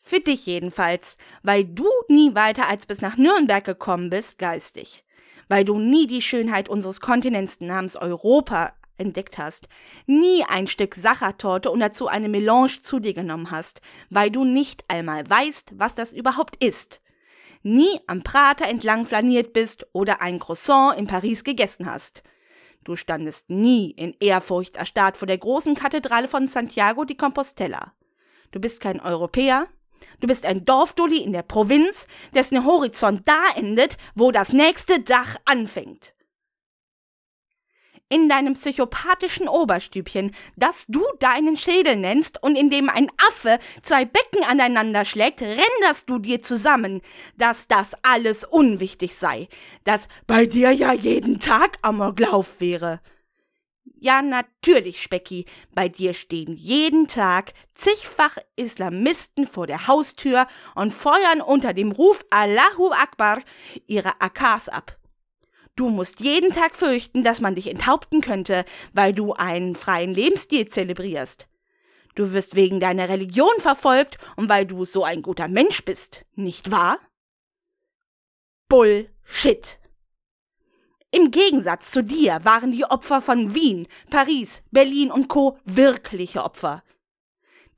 Für 0.00 0.20
dich 0.20 0.46
jedenfalls, 0.46 1.18
weil 1.42 1.64
du 1.64 1.86
nie 2.08 2.34
weiter 2.34 2.68
als 2.68 2.86
bis 2.86 3.00
nach 3.00 3.16
Nürnberg 3.16 3.64
gekommen 3.64 4.08
bist, 4.08 4.38
geistig. 4.38 5.04
Weil 5.48 5.64
du 5.64 5.78
nie 5.78 6.06
die 6.06 6.22
Schönheit 6.22 6.68
unseres 6.68 7.00
Kontinents 7.00 7.60
namens 7.60 7.96
Europa 7.96 8.72
entdeckt 8.96 9.38
hast, 9.38 9.68
nie 10.06 10.44
ein 10.48 10.66
Stück 10.66 10.94
Sachertorte 10.94 11.70
und 11.70 11.80
dazu 11.80 12.08
eine 12.08 12.28
Melange 12.28 12.82
zu 12.82 12.98
dir 12.98 13.14
genommen 13.14 13.50
hast, 13.50 13.80
weil 14.10 14.30
du 14.30 14.44
nicht 14.44 14.84
einmal 14.88 15.28
weißt, 15.28 15.72
was 15.78 15.94
das 15.94 16.12
überhaupt 16.12 16.62
ist 16.62 17.00
nie 17.68 18.00
am 18.06 18.22
Prater 18.22 18.66
entlang 18.66 19.06
flaniert 19.06 19.52
bist 19.52 19.86
oder 19.92 20.20
ein 20.20 20.38
Croissant 20.38 20.98
in 20.98 21.06
Paris 21.06 21.44
gegessen 21.44 21.86
hast. 21.86 22.22
Du 22.84 22.96
standest 22.96 23.50
nie 23.50 23.90
in 23.90 24.16
Ehrfurcht 24.18 24.76
erstarrt 24.76 25.16
vor 25.16 25.26
der 25.26 25.38
großen 25.38 25.74
Kathedrale 25.74 26.28
von 26.28 26.48
Santiago 26.48 27.04
de 27.04 27.16
Compostela. 27.16 27.92
Du 28.50 28.60
bist 28.60 28.80
kein 28.80 29.00
Europäer, 29.00 29.66
du 30.20 30.26
bist 30.26 30.46
ein 30.46 30.64
Dorfdulli 30.64 31.22
in 31.22 31.32
der 31.32 31.42
Provinz, 31.42 32.06
dessen 32.34 32.64
Horizont 32.64 33.28
da 33.28 33.42
endet, 33.56 33.98
wo 34.14 34.30
das 34.30 34.52
nächste 34.52 35.00
Dach 35.00 35.36
anfängt. 35.44 36.14
In 38.08 38.28
deinem 38.28 38.54
psychopathischen 38.54 39.48
Oberstübchen, 39.48 40.34
das 40.56 40.86
du 40.88 41.04
deinen 41.18 41.56
Schädel 41.56 41.96
nennst 41.96 42.42
und 42.42 42.56
in 42.56 42.70
dem 42.70 42.88
ein 42.88 43.10
Affe 43.28 43.58
zwei 43.82 44.04
Becken 44.04 44.44
aneinander 44.44 45.04
schlägt, 45.04 45.42
renderst 45.42 46.08
du 46.08 46.18
dir 46.18 46.42
zusammen, 46.42 47.02
dass 47.36 47.66
das 47.68 47.92
alles 48.02 48.44
unwichtig 48.44 49.16
sei, 49.16 49.48
dass 49.84 50.08
bei 50.26 50.46
dir 50.46 50.70
ja 50.70 50.92
jeden 50.92 51.40
Tag 51.40 51.76
Amoklauf 51.82 52.60
wäre. 52.60 53.00
Ja, 54.00 54.22
natürlich, 54.22 55.02
Specki, 55.02 55.44
bei 55.74 55.88
dir 55.88 56.14
stehen 56.14 56.54
jeden 56.54 57.08
Tag 57.08 57.52
zigfach 57.74 58.36
Islamisten 58.54 59.46
vor 59.46 59.66
der 59.66 59.88
Haustür 59.88 60.46
und 60.76 60.94
feuern 60.94 61.40
unter 61.40 61.72
dem 61.72 61.90
Ruf 61.90 62.24
Allahu 62.30 62.90
Akbar 62.92 63.40
ihre 63.88 64.20
AKs 64.20 64.68
ab. 64.68 64.97
Du 65.78 65.90
musst 65.90 66.18
jeden 66.18 66.52
Tag 66.52 66.74
fürchten, 66.74 67.22
dass 67.22 67.40
man 67.40 67.54
dich 67.54 67.68
enthaupten 67.68 68.20
könnte, 68.20 68.64
weil 68.94 69.12
du 69.12 69.34
einen 69.34 69.76
freien 69.76 70.12
Lebensstil 70.12 70.66
zelebrierst. 70.66 71.46
Du 72.16 72.32
wirst 72.32 72.56
wegen 72.56 72.80
deiner 72.80 73.08
Religion 73.08 73.60
verfolgt 73.60 74.18
und 74.34 74.48
weil 74.48 74.66
du 74.66 74.84
so 74.84 75.04
ein 75.04 75.22
guter 75.22 75.46
Mensch 75.46 75.84
bist, 75.84 76.26
nicht 76.34 76.72
wahr? 76.72 76.98
Bullshit. 78.68 79.78
Im 81.12 81.30
Gegensatz 81.30 81.92
zu 81.92 82.02
dir 82.02 82.40
waren 82.42 82.72
die 82.72 82.84
Opfer 82.84 83.22
von 83.22 83.54
Wien, 83.54 83.86
Paris, 84.10 84.64
Berlin 84.72 85.12
und 85.12 85.28
Co. 85.28 85.58
wirkliche 85.64 86.42
Opfer. 86.42 86.82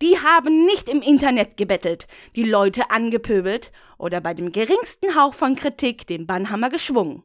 Die 0.01 0.19
haben 0.19 0.65
nicht 0.65 0.89
im 0.89 1.03
Internet 1.03 1.59
gebettelt, 1.59 2.07
die 2.35 2.45
Leute 2.45 2.91
angepöbelt 2.91 3.73
oder 3.99 4.23
bei 4.23 4.33
dem 4.33 4.53
geringsten 4.53 5.15
Hauch 5.17 5.35
von 5.35 5.55
Kritik 5.55 6.07
den 6.07 6.27
Bannhammer 6.27 6.71
geschwungen. 6.71 7.25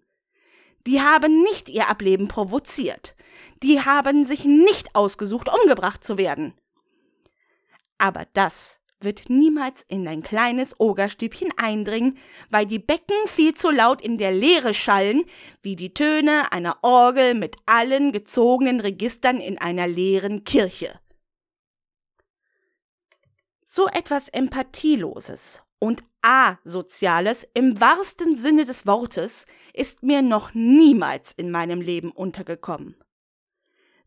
Die 0.88 1.02
haben 1.02 1.42
nicht 1.42 1.70
ihr 1.70 1.90
Ableben 1.90 2.28
provoziert. 2.28 3.16
Die 3.64 3.82
haben 3.82 4.26
sich 4.26 4.46
nicht 4.46 4.96
ausgesucht, 4.96 5.50
umgebracht 5.50 6.04
zu 6.04 6.18
werden. 6.18 6.54
Aber 7.98 8.28
das 8.34 8.80
wird 9.00 9.30
niemals 9.30 9.84
in 9.88 10.06
dein 10.06 10.24
kleines 10.24 10.80
Ogerstübchen 10.80 11.52
eindringen, 11.58 12.18
weil 12.50 12.66
die 12.66 12.80
Becken 12.80 13.28
viel 13.28 13.54
zu 13.54 13.70
laut 13.70 14.02
in 14.02 14.18
der 14.18 14.32
Leere 14.32 14.74
schallen, 14.74 15.26
wie 15.62 15.76
die 15.76 15.94
Töne 15.94 16.52
einer 16.52 16.78
Orgel 16.82 17.34
mit 17.34 17.56
allen 17.66 18.12
gezogenen 18.12 18.80
Registern 18.80 19.38
in 19.38 19.58
einer 19.58 19.88
leeren 19.88 20.44
Kirche. 20.44 21.00
So 23.66 23.88
etwas 23.88 24.30
Empathieloses 24.30 25.62
und 25.80 26.04
Asoziales 26.26 27.48
im 27.54 27.80
wahrsten 27.80 28.36
Sinne 28.36 28.66
des 28.66 28.88
Wortes 28.88 29.46
ist 29.74 30.02
mir 30.02 30.24
noch 30.24 30.56
niemals 30.56 31.32
in 31.34 31.52
meinem 31.52 31.82
Leben 31.82 32.10
untergekommen. 32.12 32.96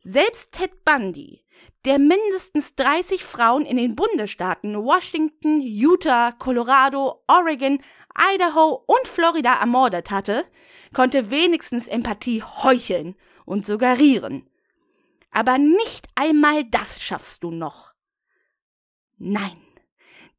Selbst 0.02 0.52
Ted 0.52 0.84
Bundy, 0.84 1.44
der 1.84 2.00
mindestens 2.00 2.74
30 2.74 3.22
Frauen 3.22 3.64
in 3.64 3.76
den 3.76 3.94
Bundesstaaten 3.94 4.74
Washington, 4.74 5.60
Utah, 5.60 6.32
Colorado, 6.32 7.22
Oregon, 7.28 7.80
Idaho 8.34 8.82
und 8.86 9.06
Florida 9.06 9.54
ermordet 9.54 10.10
hatte, 10.10 10.44
konnte 10.92 11.30
wenigstens 11.30 11.86
Empathie 11.86 12.42
heucheln 12.42 13.14
und 13.44 13.64
suggerieren. 13.64 14.50
Aber 15.30 15.56
nicht 15.56 16.08
einmal 16.16 16.64
das 16.64 17.00
schaffst 17.00 17.44
du 17.44 17.52
noch. 17.52 17.92
Nein. 19.18 19.67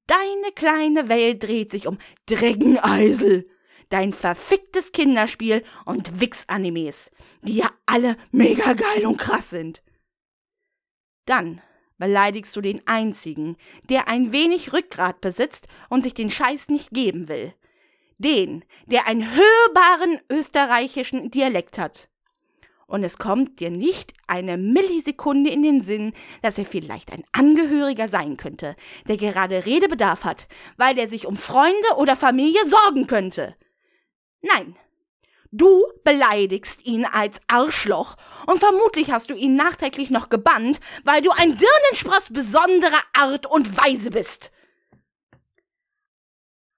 Deine 0.09 0.51
kleine 0.55 1.07
Welt 1.07 1.43
dreht 1.43 1.69
sich 1.69 1.85
um 1.85 1.99
Dreckeneisel, 2.25 3.47
dein 3.89 4.11
verficktes 4.11 4.91
Kinderspiel 4.91 5.63
und 5.85 6.19
Wix-Animes, 6.19 7.11
die 7.43 7.57
ja 7.57 7.69
alle 7.85 8.17
mega 8.31 8.73
geil 8.73 9.05
und 9.05 9.17
krass 9.17 9.51
sind. 9.51 9.83
Dann 11.25 11.61
beleidigst 11.99 12.55
du 12.55 12.61
den 12.61 12.81
einzigen, 12.87 13.55
der 13.83 14.07
ein 14.07 14.31
wenig 14.31 14.73
Rückgrat 14.73 15.21
besitzt 15.21 15.67
und 15.89 16.01
sich 16.01 16.15
den 16.15 16.31
Scheiß 16.31 16.69
nicht 16.69 16.89
geben 16.89 17.27
will. 17.27 17.53
Den, 18.17 18.65
der 18.87 19.05
einen 19.05 19.29
hörbaren 19.31 20.19
österreichischen 20.31 21.29
Dialekt 21.29 21.77
hat 21.77 22.09
und 22.89 23.03
es 23.03 23.17
kommt 23.17 23.59
dir 23.59 23.69
nicht 23.69 24.13
eine 24.27 24.57
Millisekunde 24.57 25.49
in 25.49 25.63
den 25.63 25.83
Sinn, 25.83 26.13
dass 26.41 26.57
er 26.57 26.65
vielleicht 26.65 27.13
ein 27.13 27.23
Angehöriger 27.31 28.09
sein 28.09 28.35
könnte, 28.35 28.75
der 29.07 29.17
gerade 29.17 29.65
Redebedarf 29.65 30.23
hat, 30.23 30.47
weil 30.77 30.97
er 30.97 31.07
sich 31.07 31.25
um 31.25 31.37
Freunde 31.37 31.95
oder 31.97 32.15
Familie 32.15 32.65
sorgen 32.65 33.07
könnte. 33.07 33.55
Nein, 34.41 34.75
Du 35.51 35.83
beleidigst 36.03 36.85
ihn 36.85 37.05
als 37.05 37.41
Arschloch 37.47 38.17
und 38.45 38.59
vermutlich 38.59 39.09
hast 39.09 39.31
du 39.31 39.33
ihn 39.33 39.55
nachträglich 39.55 40.11
noch 40.11 40.29
gebannt, 40.29 40.79
weil 41.03 41.23
du 41.23 41.31
ein 41.31 41.57
Dirnenspross 41.57 42.29
besonderer 42.29 43.01
Art 43.13 43.47
und 43.47 43.75
Weise 43.75 44.11
bist. 44.11 44.51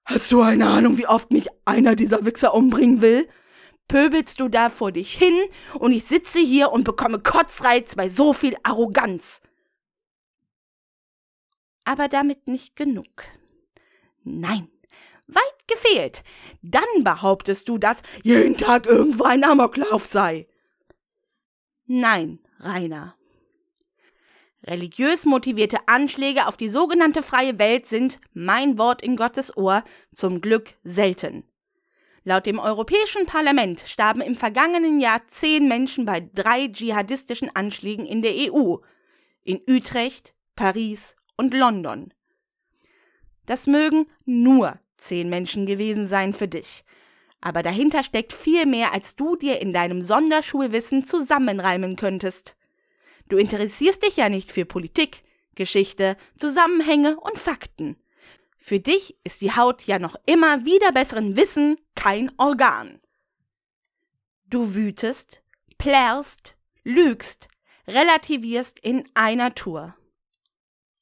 Hast 0.06 0.32
du 0.32 0.40
eine 0.40 0.66
Ahnung, 0.68 0.96
wie 0.96 1.06
oft 1.06 1.32
mich 1.32 1.48
einer 1.66 1.94
dieser 1.96 2.24
Wichser 2.24 2.54
umbringen 2.54 3.02
will? 3.02 3.28
Pöbelst 3.92 4.40
du 4.40 4.48
da 4.48 4.70
vor 4.70 4.90
dich 4.90 5.12
hin 5.12 5.38
und 5.78 5.92
ich 5.92 6.04
sitze 6.04 6.38
hier 6.38 6.72
und 6.72 6.84
bekomme 6.84 7.18
Kotzreiz 7.18 7.94
bei 7.94 8.08
so 8.08 8.32
viel 8.32 8.56
Arroganz. 8.62 9.42
Aber 11.84 12.08
damit 12.08 12.48
nicht 12.48 12.74
genug. 12.74 13.24
Nein, 14.24 14.68
weit 15.26 15.66
gefehlt. 15.66 16.24
Dann 16.62 17.04
behauptest 17.04 17.68
du, 17.68 17.76
dass 17.76 18.02
jeden 18.22 18.56
Tag 18.56 18.86
irgendwo 18.86 19.24
ein 19.24 19.44
Amoklauf 19.44 20.06
sei. 20.06 20.48
Nein, 21.84 22.38
Rainer. 22.60 23.14
Religiös 24.64 25.26
motivierte 25.26 25.86
Anschläge 25.86 26.46
auf 26.46 26.56
die 26.56 26.70
sogenannte 26.70 27.22
freie 27.22 27.58
Welt 27.58 27.86
sind, 27.88 28.20
mein 28.32 28.78
Wort 28.78 29.02
in 29.02 29.16
Gottes 29.16 29.54
Ohr, 29.54 29.84
zum 30.14 30.40
Glück 30.40 30.76
selten. 30.82 31.44
Laut 32.24 32.46
dem 32.46 32.60
Europäischen 32.60 33.26
Parlament 33.26 33.82
starben 33.86 34.20
im 34.20 34.36
vergangenen 34.36 35.00
Jahr 35.00 35.26
zehn 35.28 35.66
Menschen 35.66 36.04
bei 36.04 36.20
drei 36.20 36.68
dschihadistischen 36.68 37.54
Anschlägen 37.54 38.06
in 38.06 38.22
der 38.22 38.32
EU, 38.32 38.76
in 39.42 39.60
Utrecht, 39.68 40.34
Paris 40.54 41.16
und 41.36 41.52
London. 41.52 42.14
Das 43.46 43.66
mögen 43.66 44.06
nur 44.24 44.78
zehn 44.96 45.28
Menschen 45.28 45.66
gewesen 45.66 46.06
sein 46.06 46.32
für 46.32 46.46
dich, 46.46 46.84
aber 47.40 47.64
dahinter 47.64 48.04
steckt 48.04 48.32
viel 48.32 48.66
mehr, 48.66 48.92
als 48.92 49.16
du 49.16 49.34
dir 49.34 49.60
in 49.60 49.72
deinem 49.72 50.00
Sonderschulwissen 50.00 51.04
zusammenreimen 51.04 51.96
könntest. 51.96 52.56
Du 53.28 53.36
interessierst 53.36 54.04
dich 54.04 54.16
ja 54.16 54.28
nicht 54.28 54.52
für 54.52 54.64
Politik, 54.64 55.24
Geschichte, 55.56 56.16
Zusammenhänge 56.38 57.18
und 57.18 57.36
Fakten. 57.36 57.96
Für 58.58 58.78
dich 58.78 59.16
ist 59.24 59.40
die 59.40 59.56
Haut 59.56 59.82
ja 59.82 59.98
noch 59.98 60.14
immer 60.24 60.64
wieder 60.64 60.92
besseren 60.92 61.36
Wissen 61.36 61.78
kein 61.94 62.30
Organ. 62.38 63.00
Du 64.44 64.74
wütest, 64.74 65.42
plärrst, 65.78 66.54
lügst, 66.84 67.48
relativierst 67.86 68.78
in 68.78 69.08
einer 69.14 69.54
Tour. 69.54 69.96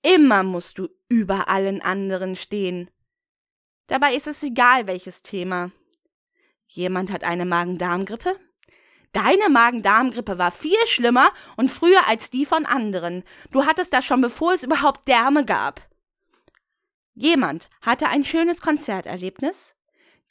Immer 0.02 0.42
musst 0.42 0.78
du 0.78 0.88
über 1.08 1.48
allen 1.48 1.82
anderen 1.82 2.36
stehen. 2.36 2.90
Dabei 3.86 4.14
ist 4.14 4.26
es 4.26 4.42
egal, 4.42 4.86
welches 4.86 5.22
Thema. 5.22 5.72
Jemand 6.68 7.10
hat 7.10 7.24
eine 7.24 7.44
Magen-Darm-Grippe? 7.44 8.38
Deine 9.12 9.48
Magen-Darm-Grippe 9.48 10.38
war 10.38 10.52
viel 10.52 10.86
schlimmer 10.86 11.32
und 11.56 11.70
früher 11.70 12.06
als 12.06 12.30
die 12.30 12.46
von 12.46 12.64
anderen. 12.64 13.24
Du 13.50 13.66
hattest 13.66 13.92
das 13.92 14.04
schon 14.04 14.20
bevor 14.20 14.54
es 14.54 14.62
überhaupt 14.62 15.08
Därme 15.08 15.44
gab. 15.44 15.88
Jemand 17.14 17.68
hatte 17.82 18.06
ein 18.06 18.24
schönes 18.24 18.60
Konzerterlebnis, 18.60 19.74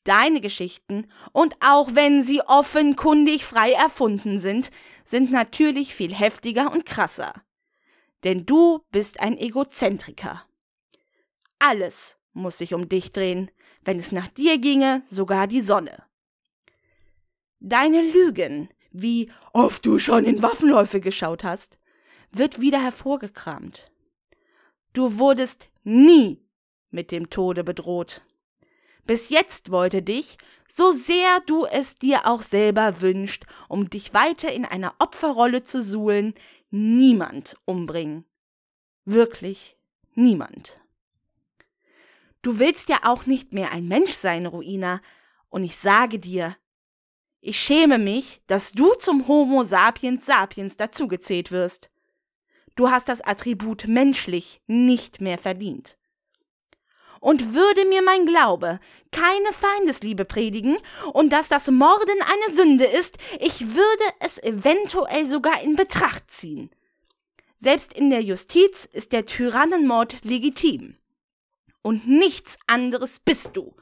deine 0.03 0.41
Geschichten, 0.41 1.07
und 1.31 1.55
auch 1.59 1.89
wenn 1.93 2.23
sie 2.23 2.41
offenkundig 2.41 3.45
frei 3.45 3.71
erfunden 3.71 4.39
sind, 4.39 4.71
sind 5.05 5.31
natürlich 5.31 5.95
viel 5.95 6.13
heftiger 6.13 6.71
und 6.71 6.85
krasser. 6.85 7.33
Denn 8.23 8.45
du 8.45 8.79
bist 8.91 9.19
ein 9.19 9.37
Egozentriker. 9.37 10.45
Alles 11.59 12.17
muss 12.33 12.57
sich 12.57 12.73
um 12.73 12.89
dich 12.89 13.11
drehen, 13.11 13.51
wenn 13.83 13.99
es 13.99 14.11
nach 14.11 14.27
dir 14.27 14.57
ginge, 14.59 15.03
sogar 15.09 15.47
die 15.47 15.61
Sonne. 15.61 16.03
Deine 17.59 18.01
Lügen, 18.01 18.69
wie 18.91 19.31
oft 19.53 19.85
du 19.85 19.99
schon 19.99 20.25
in 20.25 20.41
Waffenläufe 20.41 21.01
geschaut 21.01 21.43
hast, 21.43 21.77
wird 22.31 22.61
wieder 22.61 22.81
hervorgekramt. 22.81 23.91
Du 24.93 25.19
wurdest 25.19 25.69
nie 25.83 26.41
mit 26.89 27.11
dem 27.11 27.29
Tode 27.29 27.63
bedroht. 27.63 28.25
Bis 29.09 29.29
jetzt 29.29 29.71
wollte 29.71 30.03
dich, 30.03 30.37
so 30.71 30.91
sehr 30.91 31.39
du 31.47 31.65
es 31.65 31.95
dir 31.95 32.27
auch 32.27 32.43
selber 32.43 33.01
wünscht, 33.01 33.47
um 33.67 33.89
dich 33.89 34.13
weiter 34.13 34.51
in 34.51 34.65
einer 34.65 34.93
Opferrolle 34.99 35.63
zu 35.63 35.81
suhlen, 35.81 36.35
niemand 36.69 37.57
umbringen. 37.65 38.23
Wirklich 39.05 39.77
niemand. 40.13 40.79
Du 42.43 42.59
willst 42.59 42.87
ja 42.89 42.99
auch 43.01 43.25
nicht 43.25 43.51
mehr 43.51 43.71
ein 43.71 43.87
Mensch 43.87 44.13
sein, 44.13 44.45
Ruina, 44.45 45.01
und 45.49 45.63
ich 45.63 45.77
sage 45.77 46.19
dir, 46.19 46.55
Ich 47.41 47.59
schäme 47.59 47.97
mich, 47.97 48.43
dass 48.45 48.73
du 48.73 48.93
zum 48.93 49.27
Homo 49.27 49.63
sapiens 49.63 50.27
sapiens 50.27 50.77
dazugezählt 50.77 51.49
wirst. 51.49 51.89
Du 52.75 52.91
hast 52.91 53.09
das 53.09 53.21
Attribut 53.21 53.87
menschlich 53.87 54.61
nicht 54.67 55.19
mehr 55.19 55.39
verdient. 55.39 55.98
Und 57.19 57.53
würde 57.53 57.85
mir 57.85 58.01
mein 58.01 58.25
Glaube 58.25 58.79
keine 59.11 59.51
Feindesliebe 59.51 60.25
predigen 60.25 60.77
und 61.13 61.31
dass 61.31 61.49
das 61.49 61.69
Morden 61.69 62.21
eine 62.21 62.55
Sünde 62.55 62.85
ist, 62.85 63.17
ich 63.39 63.75
würde 63.75 64.03
es 64.19 64.41
eventuell 64.41 65.27
sogar 65.27 65.61
in 65.61 65.75
Betracht 65.75 66.31
ziehen. 66.31 66.69
Selbst 67.57 67.93
in 67.93 68.09
der 68.09 68.21
Justiz 68.21 68.85
ist 68.85 69.11
der 69.11 69.25
Tyrannenmord 69.25 70.23
legitim. 70.23 70.95
Und 71.81 72.07
nichts 72.07 72.57
anderes 72.67 73.19
bist 73.19 73.51
du. 73.53 73.75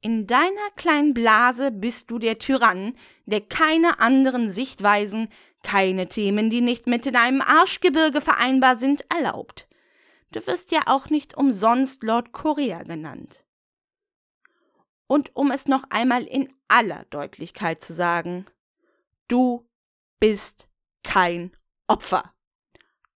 In 0.00 0.26
deiner 0.26 0.70
kleinen 0.76 1.12
Blase 1.12 1.70
bist 1.72 2.10
du 2.10 2.18
der 2.18 2.38
Tyrann, 2.38 2.94
der 3.26 3.40
keine 3.40 3.98
anderen 3.98 4.48
Sichtweisen, 4.48 5.28
keine 5.62 6.08
Themen, 6.08 6.50
die 6.50 6.60
nicht 6.60 6.86
mit 6.86 7.12
deinem 7.12 7.42
Arschgebirge 7.42 8.20
vereinbar 8.20 8.78
sind, 8.78 9.04
erlaubt. 9.10 9.67
Du 10.30 10.46
wirst 10.46 10.72
ja 10.72 10.82
auch 10.86 11.08
nicht 11.08 11.36
umsonst 11.36 12.02
Lord 12.02 12.32
Korea 12.32 12.82
genannt. 12.82 13.44
Und 15.06 15.34
um 15.34 15.50
es 15.50 15.66
noch 15.66 15.84
einmal 15.88 16.24
in 16.24 16.52
aller 16.68 17.04
Deutlichkeit 17.10 17.82
zu 17.82 17.94
sagen, 17.94 18.46
du 19.26 19.66
bist 20.20 20.68
kein 21.02 21.56
Opfer. 21.86 22.34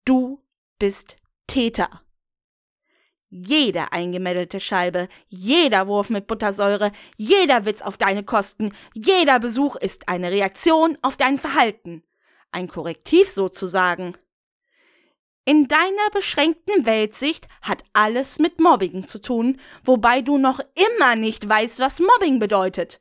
Du 0.05 0.45
bist 0.79 1.17
Täter. 1.49 2.03
Jede 3.29 3.93
eingemeddelte 3.93 4.59
Scheibe, 4.59 5.09
jeder 5.29 5.87
Wurf 5.87 6.11
mit 6.11 6.27
Buttersäure, 6.27 6.91
jeder 7.17 7.65
Witz 7.65 7.81
auf 7.83 7.97
deine 7.97 8.25
Kosten, 8.25 8.73
jeder 8.93 9.39
Besuch 9.39 9.77
ist 9.77 10.09
eine 10.09 10.31
Reaktion 10.31 10.99
auf 11.03 11.17
dein 11.17 11.39
Verhalten. 11.39 12.03
Ein 12.51 12.67
Korrektiv 12.67 13.31
sozusagen. 13.31 14.17
In 15.45 15.69
deiner 15.69 16.11
beschränkten 16.13 16.85
Weltsicht 16.85 17.49
hat 17.63 17.83
alles 17.93 18.39
mit 18.39 18.61
Mobbing 18.61 19.07
zu 19.07 19.21
tun, 19.21 19.59
wobei 19.85 20.21
du 20.21 20.39
noch 20.39 20.61
immer 20.75 21.17
nicht 21.17 21.49
weißt, 21.49 21.81
was 21.81 22.01
Mobbing 22.01 22.39
bedeutet. 22.39 23.01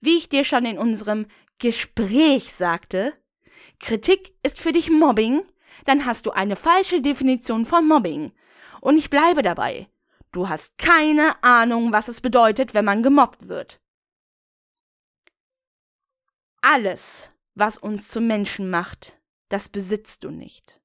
Wie 0.00 0.16
ich 0.16 0.28
dir 0.28 0.44
schon 0.44 0.64
in 0.64 0.78
unserem 0.78 1.26
Gespräch 1.58 2.52
sagte, 2.52 3.14
Kritik 3.78 4.34
ist 4.42 4.60
für 4.60 4.72
dich 4.72 4.90
Mobbing, 4.90 5.44
dann 5.84 6.04
hast 6.04 6.26
du 6.26 6.32
eine 6.32 6.56
falsche 6.56 7.00
Definition 7.00 7.64
von 7.66 7.86
Mobbing. 7.86 8.32
Und 8.80 8.96
ich 8.96 9.10
bleibe 9.10 9.42
dabei. 9.42 9.88
Du 10.32 10.48
hast 10.48 10.76
keine 10.76 11.42
Ahnung, 11.42 11.92
was 11.92 12.08
es 12.08 12.20
bedeutet, 12.20 12.74
wenn 12.74 12.84
man 12.84 13.02
gemobbt 13.02 13.48
wird. 13.48 13.80
Alles, 16.60 17.30
was 17.54 17.78
uns 17.78 18.08
zu 18.08 18.20
Menschen 18.20 18.68
macht, 18.68 19.18
das 19.48 19.68
besitzt 19.68 20.24
du 20.24 20.30
nicht. 20.30 20.77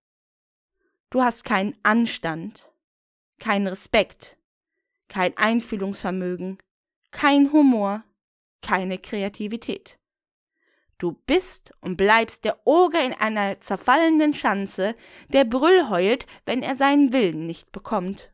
Du 1.14 1.22
hast 1.22 1.44
keinen 1.44 1.78
Anstand, 1.84 2.74
keinen 3.40 3.68
Respekt, 3.68 4.40
kein 5.10 5.38
Einfühlungsvermögen, 5.38 6.58
kein 7.12 7.52
Humor, 7.52 8.04
keine 8.64 8.98
Kreativität. 8.98 10.00
Du 10.98 11.12
bist 11.12 11.72
und 11.82 11.98
bleibst 11.98 12.46
der 12.46 12.66
Oger 12.66 13.06
in 13.06 13.14
einer 13.14 13.62
zerfallenden 13.62 14.34
Schanze, 14.34 14.96
der 15.28 15.46
Brüll 15.46 15.88
heult, 15.88 16.26
wenn 16.48 16.64
er 16.64 16.76
seinen 16.76 17.14
Willen 17.14 17.46
nicht 17.46 17.72
bekommt. 17.72 18.34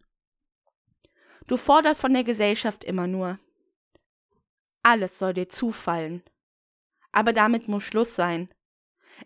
Du 1.48 1.58
forderst 1.58 2.00
von 2.00 2.14
der 2.14 2.24
Gesellschaft 2.24 2.86
immer 2.86 3.08
nur. 3.08 3.40
Alles 4.84 5.20
soll 5.20 5.34
dir 5.34 5.50
zufallen. 5.50 6.24
Aber 7.12 7.34
damit 7.34 7.68
muss 7.68 7.84
Schluss 7.84 8.16
sein. 8.16 8.48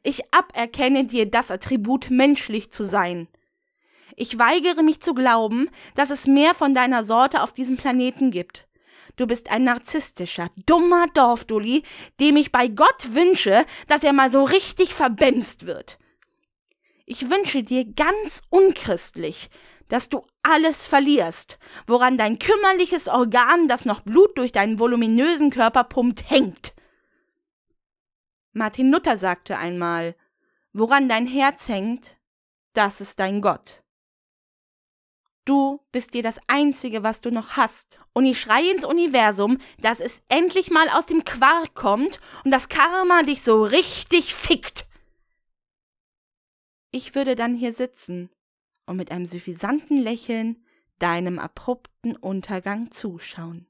Ich 0.02 0.34
aberkenne 0.34 1.06
dir 1.06 1.30
das 1.30 1.52
Attribut 1.52 2.10
menschlich 2.10 2.72
zu 2.72 2.84
sein. 2.84 3.28
Ich 4.16 4.38
weigere 4.38 4.84
mich 4.84 5.02
zu 5.02 5.14
glauben, 5.14 5.70
dass 5.96 6.10
es 6.10 6.28
mehr 6.28 6.54
von 6.54 6.74
deiner 6.74 7.04
Sorte 7.04 7.42
auf 7.42 7.54
diesem 7.54 7.78
Planeten 7.78 8.32
gibt. 8.32 8.68
Du 9.16 9.28
bist 9.28 9.52
ein 9.52 9.64
narzisstischer, 9.64 10.50
dummer 10.66 11.08
Dorfdulli, 11.14 11.84
dem 12.20 12.36
ich 12.36 12.52
bei 12.52 12.68
Gott 12.68 13.14
wünsche, 13.14 13.66
dass 13.88 14.04
er 14.04 14.14
mal 14.14 14.32
so 14.32 14.44
richtig 14.44 14.94
verbämst 14.94 15.66
wird. 15.66 16.00
Ich 17.06 17.30
wünsche 17.30 17.64
dir 17.64 17.86
ganz 17.86 18.42
unchristlich, 18.50 19.50
dass 19.90 20.10
du 20.10 20.26
alles 20.42 20.86
verlierst, 20.86 21.60
woran 21.86 22.18
dein 22.18 22.40
kümmerliches 22.40 23.08
Organ, 23.08 23.68
das 23.68 23.86
noch 23.86 24.02
Blut 24.02 24.38
durch 24.38 24.52
deinen 24.52 24.80
voluminösen 24.80 25.52
Körper 25.52 25.84
pumpt, 25.84 26.30
hängt. 26.30 26.74
Martin 28.54 28.92
Luther 28.92 29.18
sagte 29.18 29.58
einmal, 29.58 30.16
woran 30.72 31.10
dein 31.10 31.28
Herz 31.28 31.68
hängt, 31.68 32.18
das 32.74 33.02
ist 33.02 33.20
dein 33.20 33.42
Gott. 33.42 33.83
Du 35.46 35.82
bist 35.92 36.14
dir 36.14 36.24
das 36.24 36.40
Einzige, 36.48 37.04
was 37.04 37.20
du 37.20 37.30
noch 37.30 37.58
hast. 37.58 38.00
Und 38.14 38.26
ich 38.26 38.40
schreie 38.40 38.72
ins 38.72 38.86
Universum, 38.86 39.58
dass 39.82 40.00
es 40.00 40.24
endlich 40.30 40.72
mal 40.72 40.88
aus 40.90 41.06
dem 41.06 41.26
Quark 41.26 41.74
kommt 41.74 42.20
und 42.46 42.52
das 42.52 42.70
Karma 42.70 43.24
dich 43.24 43.42
so 43.42 43.64
richtig 43.64 44.34
fickt. 44.34 44.88
Ich 46.92 47.16
würde 47.16 47.36
dann 47.36 47.56
hier 47.56 47.74
sitzen 47.74 48.30
und 48.86 48.98
mit 48.98 49.12
einem 49.12 49.26
suffisanten 49.26 49.98
Lächeln 49.98 50.64
deinem 51.00 51.40
abrupten 51.40 52.16
Untergang 52.16 52.92
zuschauen. 52.92 53.68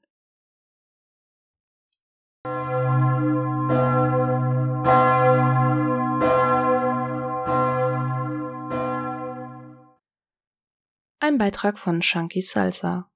Ein 11.26 11.38
Beitrag 11.38 11.78
von 11.78 12.02
Shanky 12.02 12.42
Salsa. 12.42 13.10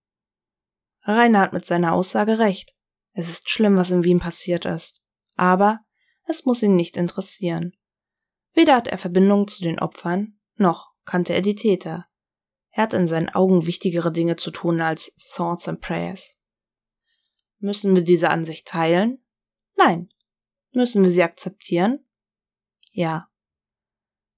Rainer 1.03 1.41
hat 1.41 1.53
mit 1.53 1.67
seiner 1.67 1.93
Aussage 1.93 2.39
recht. 2.39 2.75
Es 3.13 3.29
ist 3.29 3.51
schlimm, 3.51 3.77
was 3.77 3.91
in 3.91 4.03
Wien 4.03 4.19
passiert 4.19 4.65
ist. 4.65 5.03
Aber 5.37 5.81
es 6.25 6.47
muss 6.47 6.63
ihn 6.63 6.75
nicht 6.75 6.97
interessieren. 6.97 7.77
Weder 8.55 8.77
hat 8.77 8.89
er 8.89 8.97
Verbindung 8.97 9.47
zu 9.47 9.63
den 9.63 9.79
Opfern, 9.79 10.41
noch 10.55 10.95
kannte 11.05 11.35
er 11.35 11.43
die 11.43 11.55
Täter. 11.55 12.07
Er 12.71 12.85
hat 12.85 12.95
in 12.95 13.07
seinen 13.07 13.29
Augen 13.29 13.67
wichtigere 13.67 14.11
Dinge 14.11 14.37
zu 14.37 14.53
tun 14.53 14.81
als 14.81 15.15
Thoughts 15.35 15.69
and 15.69 15.83
Prayers. 15.83 16.39
Müssen 17.59 17.95
wir 17.95 18.05
diese 18.05 18.31
Ansicht 18.31 18.67
teilen? 18.67 19.23
Nein. 19.77 20.09
Müssen 20.73 21.05
wir 21.05 21.11
sie 21.11 21.25
akzeptieren? 21.25 22.09
Ja. 22.91 23.29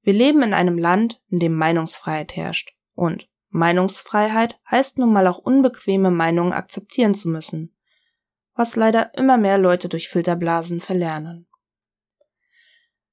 Wir 0.02 0.14
leben 0.14 0.42
in 0.42 0.54
einem 0.54 0.76
Land, 0.76 1.22
in 1.28 1.38
dem 1.38 1.54
Meinungsfreiheit 1.54 2.34
herrscht. 2.34 2.76
Und 2.94 3.30
Meinungsfreiheit 3.50 4.58
heißt 4.70 4.98
nun 4.98 5.12
mal 5.12 5.26
auch 5.26 5.38
unbequeme 5.38 6.10
Meinungen 6.10 6.52
akzeptieren 6.52 7.14
zu 7.14 7.28
müssen, 7.28 7.70
was 8.54 8.76
leider 8.76 9.12
immer 9.14 9.36
mehr 9.36 9.58
Leute 9.58 9.88
durch 9.88 10.08
Filterblasen 10.08 10.80
verlernen. 10.80 11.46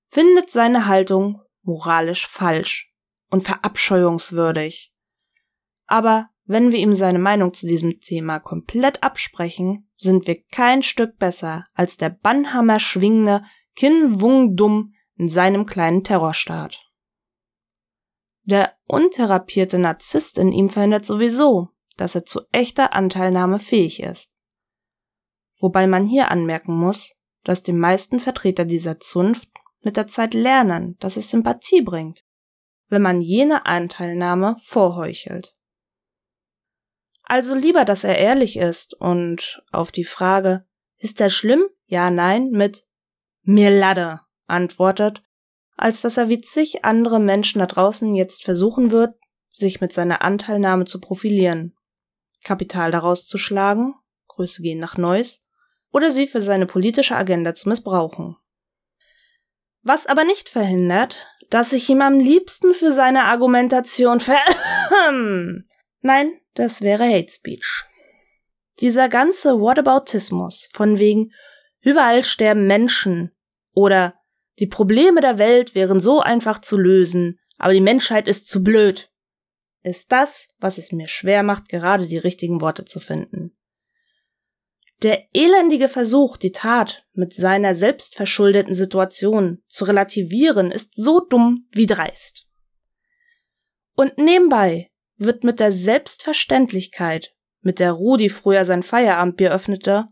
Findet 0.10 0.50
seine 0.50 0.88
Haltung 0.88 1.42
moralisch 1.64 2.28
falsch 2.28 2.94
und 3.30 3.44
verabscheuungswürdig. 3.44 4.94
Aber 5.86 6.30
wenn 6.46 6.72
wir 6.72 6.80
ihm 6.80 6.94
seine 6.94 7.20
Meinung 7.20 7.54
zu 7.54 7.68
diesem 7.68 8.00
Thema 8.00 8.40
komplett 8.40 9.04
absprechen, 9.04 9.90
sind 9.96 10.28
wir 10.28 10.42
kein 10.46 10.82
Stück 10.82 11.18
besser 11.18 11.66
als 11.74 11.98
der 11.98 12.10
Bannhammer 12.10 12.80
schwingende 12.80 13.44
Kin 13.76 14.22
Wung 14.22 14.56
Dum 14.56 14.94
in 15.18 15.28
seinem 15.28 15.66
kleinen 15.66 16.04
Terrorstaat. 16.04 16.87
Der 18.48 18.78
untherapierte 18.88 19.78
Narzisst 19.78 20.38
in 20.38 20.54
ihm 20.54 20.70
verhindert 20.70 21.06
sowieso, 21.06 21.68
dass 21.98 22.16
er 22.16 22.24
zu 22.24 22.41
echter 22.54 22.93
Anteilnahme 22.93 23.60
fähig 23.60 24.02
ist. 24.02 24.34
Wobei 25.60 25.86
man 25.86 26.06
hier 26.06 26.32
anmerken 26.32 26.74
muss, 26.74 27.16
dass 27.43 27.62
die 27.62 27.74
meisten 27.74 28.22
Vertreter 28.22 28.64
dieser 28.64 29.00
Zunft 29.02 29.50
mit 29.84 29.98
der 29.98 30.08
Zeit 30.08 30.34
lernen, 30.34 30.95
dass 31.00 31.18
es 31.18 31.30
Sympathie 31.30 31.82
bringt, 31.82 32.24
wenn 32.88 33.02
man 33.02 33.22
jene 33.22 33.66
Anteilnahme 33.66 34.56
vorheuchelt. 34.64 35.54
Also 37.24 37.54
lieber, 37.54 37.84
dass 37.84 38.06
er 38.06 38.18
ehrlich 38.18 38.56
ist 38.56 38.93
und 38.93 39.62
auf 39.74 39.91
die 39.91 40.06
Frage, 40.06 40.66
ist 41.00 41.20
er 41.20 41.30
schlimm? 41.30 41.66
Ja, 41.86 42.12
nein, 42.12 42.50
mit 42.52 42.88
mir 43.41 43.72
ladde 43.72 44.22
antwortet, 44.48 45.22
als 45.78 46.02
dass 46.02 46.18
er 46.18 46.30
wie 46.30 46.42
zig 46.42 46.84
andere 46.84 47.20
Menschen 47.20 47.60
da 47.60 47.66
draußen 47.66 48.14
jetzt 48.16 48.44
versuchen 48.44 48.92
wird, 48.92 49.16
sich 49.50 49.80
mit 49.80 49.94
seiner 49.94 50.22
Anteilnahme 50.22 50.86
zu 50.86 51.00
profilieren, 51.00 51.76
Kapital 52.44 52.92
daraus 52.92 53.26
zu 53.26 53.38
schlagen, 53.38 53.96
Grüße 54.28 54.62
gehen 54.62 54.80
nach 54.80 54.98
Neuss, 54.98 55.48
oder 55.92 56.12
sie 56.12 56.28
für 56.28 56.42
seine 56.42 56.66
politische 56.66 57.16
Agenda 57.16 57.56
zu 57.56 57.70
missbrauchen. 57.70 58.36
Was 59.82 60.06
aber 60.06 60.26
nicht 60.26 60.50
verhindert, 60.50 61.28
dass 61.50 61.74
ich 61.74 61.90
ihm 61.90 62.02
am 62.02 62.20
liebsten 62.20 62.74
für 62.74 62.92
seine 62.92 63.24
Argumentation 63.24 64.20
ver... 64.20 64.40
Nein, 66.02 66.32
das 66.56 66.82
wäre 66.82 67.06
Hate 67.06 67.32
Speech. 67.32 67.86
Dieser 68.80 69.10
ganze 69.10 69.60
Whataboutismus 69.60 70.70
von 70.74 71.00
wegen 71.00 71.32
Überall 71.82 72.24
sterben 72.24 72.68
Menschen 72.68 73.32
oder 73.74 74.16
die 74.60 74.68
Probleme 74.68 75.22
der 75.22 75.38
Welt 75.38 75.76
wären 75.76 75.99
so 75.99 76.20
einfach 76.22 76.62
zu 76.62 76.78
lösen, 76.78 77.39
aber 77.58 77.74
die 77.74 77.82
Menschheit 77.82 78.28
ist 78.28 78.47
zu 78.47 78.64
blöd. 78.64 79.12
Ist 79.84 80.12
das, 80.12 80.49
was 80.60 80.78
es 80.78 80.91
mir 80.91 81.08
schwer 81.08 81.43
macht, 81.43 81.70
gerade 81.70 82.08
die 82.08 82.18
richtigen 82.18 82.62
Worte 82.62 82.86
zu 82.86 82.99
finden. 82.99 83.55
Der 85.03 85.28
elendige 85.34 85.88
Versuch, 85.88 86.38
die 86.38 86.51
Tat 86.51 87.05
mit 87.14 87.34
seiner 87.34 87.76
selbstverschuldeten 87.76 88.74
Situation 88.74 89.62
zu 89.68 89.86
relativieren, 89.86 90.72
ist 90.72 90.95
so 90.95 91.20
dumm 91.20 91.68
wie 91.72 91.86
dreist. 91.86 92.47
Und 93.93 94.18
nebenbei 94.18 94.89
wird 95.18 95.43
mit 95.43 95.60
der 95.60 95.72
Selbstverständlichkeit, 95.72 97.36
mit 97.62 97.80
der 97.80 97.91
Rudi 97.91 98.30
früher 98.30 98.66
sein 98.66 98.82
Feierabendbier 98.82 99.51
öffnete, 99.51 100.05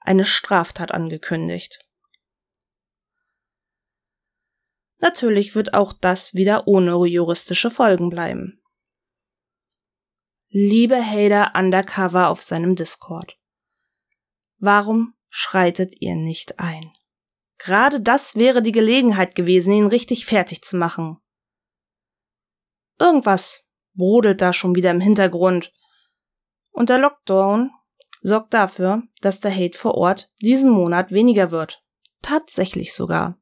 eine 0.00 0.24
Straftat 0.24 0.92
angekündigt. 0.92 1.78
Natürlich 5.00 5.54
wird 5.54 5.74
auch 5.74 5.92
das 5.92 6.34
wieder 6.34 6.68
ohne 6.68 6.94
juristische 7.06 7.70
Folgen 7.70 8.10
bleiben. 8.10 8.60
Liebe 10.50 11.02
Hader 11.02 11.52
Undercover 11.56 12.28
auf 12.28 12.42
seinem 12.42 12.76
Discord. 12.76 13.38
Warum 14.58 15.14
schreitet 15.28 15.94
ihr 16.00 16.16
nicht 16.16 16.58
ein? 16.58 16.92
Gerade 17.56 18.00
das 18.00 18.36
wäre 18.36 18.62
die 18.62 18.72
Gelegenheit 18.72 19.34
gewesen, 19.34 19.72
ihn 19.72 19.86
richtig 19.86 20.26
fertig 20.26 20.62
zu 20.62 20.76
machen. 20.76 21.18
Irgendwas 22.98 23.66
brodelt 23.94 24.40
da 24.40 24.52
schon 24.52 24.74
wieder 24.74 24.90
im 24.90 25.00
Hintergrund. 25.00 25.72
Und 26.70 26.88
der 26.88 26.98
Lockdown 26.98 27.70
sorgt 28.22 28.52
dafür, 28.54 29.02
dass 29.20 29.40
der 29.40 29.54
Hate 29.54 29.78
vor 29.78 29.94
Ort 29.94 30.30
diesen 30.40 30.70
Monat 30.70 31.10
weniger 31.10 31.50
wird. 31.50 31.82
Tatsächlich 32.22 32.92
sogar. 32.92 33.38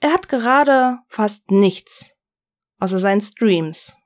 Er 0.00 0.12
hat 0.12 0.28
gerade 0.28 0.98
fast 1.08 1.50
nichts, 1.50 2.16
außer 2.78 2.98
seinen 2.98 3.20
Streams, 3.20 3.96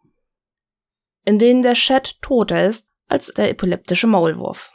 in 1.24 1.38
denen 1.38 1.62
der 1.62 1.74
Chat 1.74 2.20
toter 2.22 2.66
ist 2.66 2.90
als 3.08 3.26
der 3.28 3.50
epileptische 3.50 4.06
Maulwurf 4.06 4.72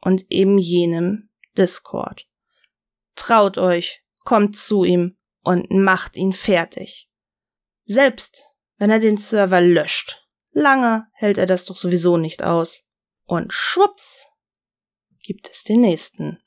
und 0.00 0.26
eben 0.30 0.58
jenem 0.58 1.30
Discord. 1.56 2.28
Traut 3.14 3.56
euch, 3.56 4.02
kommt 4.24 4.56
zu 4.56 4.84
ihm 4.84 5.16
und 5.42 5.70
macht 5.70 6.16
ihn 6.16 6.32
fertig. 6.32 7.08
Selbst 7.84 8.42
wenn 8.76 8.90
er 8.90 8.98
den 8.98 9.16
Server 9.16 9.60
löscht, 9.60 10.26
lange 10.50 11.06
hält 11.12 11.38
er 11.38 11.46
das 11.46 11.64
doch 11.64 11.76
sowieso 11.76 12.16
nicht 12.16 12.42
aus. 12.42 12.88
Und 13.26 13.52
schwupps 13.52 14.28
gibt 15.22 15.48
es 15.48 15.64
den 15.64 15.80
nächsten. 15.80 16.43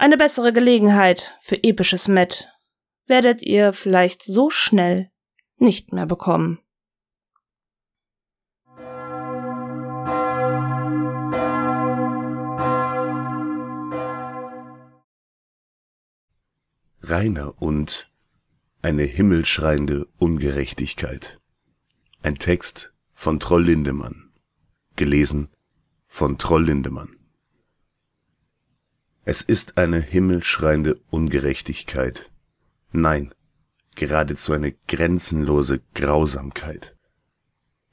Eine 0.00 0.16
bessere 0.16 0.54
Gelegenheit 0.54 1.36
für 1.42 1.62
episches 1.62 2.08
Met 2.08 2.48
werdet 3.06 3.42
ihr 3.42 3.74
vielleicht 3.74 4.22
so 4.22 4.48
schnell 4.48 5.10
nicht 5.58 5.92
mehr 5.92 6.06
bekommen. 6.06 6.58
Rainer 17.02 17.60
und 17.60 18.10
eine 18.80 19.02
himmelschreiende 19.02 20.06
Ungerechtigkeit. 20.16 21.38
Ein 22.22 22.36
Text 22.36 22.94
von 23.12 23.38
Troll 23.38 23.64
Lindemann. 23.64 24.32
Gelesen 24.96 25.50
von 26.06 26.38
Troll 26.38 26.64
Lindemann. 26.64 27.19
Es 29.24 29.42
ist 29.42 29.76
eine 29.76 30.00
himmelschreiende 30.00 30.98
Ungerechtigkeit. 31.10 32.30
Nein, 32.90 33.34
geradezu 33.94 34.52
eine 34.52 34.72
grenzenlose 34.88 35.80
Grausamkeit. 35.94 36.96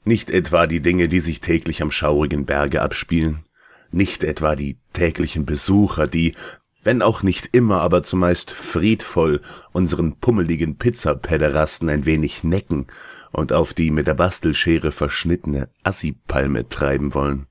Nicht 0.04 0.30
etwa 0.30 0.66
die 0.66 0.80
Dinge, 0.80 1.08
die 1.08 1.20
sich 1.20 1.40
täglich 1.40 1.82
am 1.82 1.90
schaurigen 1.90 2.46
Berge 2.46 2.80
abspielen, 2.80 3.44
nicht 3.90 4.24
etwa 4.24 4.56
die 4.56 4.78
täglichen 4.94 5.44
Besucher, 5.44 6.06
die, 6.06 6.34
wenn 6.82 7.02
auch 7.02 7.22
nicht 7.22 7.50
immer, 7.52 7.82
aber 7.82 8.02
zumeist 8.02 8.50
friedvoll 8.50 9.42
unseren 9.72 10.16
pummeligen 10.16 10.76
Pizzapederasten 10.76 11.90
ein 11.90 12.06
wenig 12.06 12.42
necken 12.42 12.86
und 13.32 13.52
auf 13.52 13.74
die 13.74 13.90
mit 13.90 14.06
der 14.06 14.14
Bastelschere 14.14 14.92
verschnittene 14.92 15.68
Assipalme 15.82 16.68
treiben 16.68 17.12
wollen. 17.12 17.46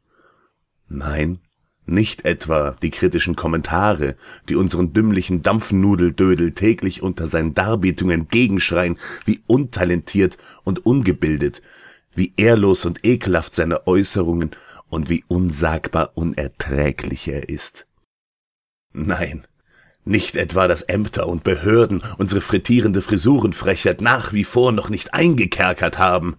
Nein, 0.89 1.39
nicht 1.88 2.25
etwa 2.25 2.75
die 2.81 2.89
kritischen 2.89 3.35
Kommentare, 3.35 4.15
die 4.49 4.55
unseren 4.55 4.93
dümmlichen 4.93 5.41
Dampfnudeldödel 5.41 6.51
täglich 6.51 7.01
unter 7.01 7.27
seinen 7.27 7.53
Darbietungen 7.53 8.21
entgegenschreien, 8.21 8.97
wie 9.25 9.41
untalentiert 9.47 10.38
und 10.63 10.85
ungebildet, 10.85 11.61
wie 12.15 12.33
ehrlos 12.38 12.85
und 12.85 13.05
ekelhaft 13.05 13.55
seine 13.55 13.88
Äußerungen 13.88 14.51
und 14.89 15.09
wie 15.09 15.23
unsagbar 15.27 16.11
unerträglich 16.15 17.27
er 17.27 17.49
ist. 17.49 17.88
Nein, 18.93 19.45
nicht 20.07 20.38
etwa, 20.38 20.67
dass 20.67 20.83
Ämter 20.83 21.27
und 21.27 21.43
Behörden 21.43 22.01
unsere 22.17 22.41
frittierende 22.41 23.01
Frisurenfrechheit 23.01 24.01
nach 24.01 24.31
wie 24.31 24.45
vor 24.45 24.71
noch 24.71 24.89
nicht 24.89 25.13
eingekerkert 25.13 25.97
haben. 25.99 26.38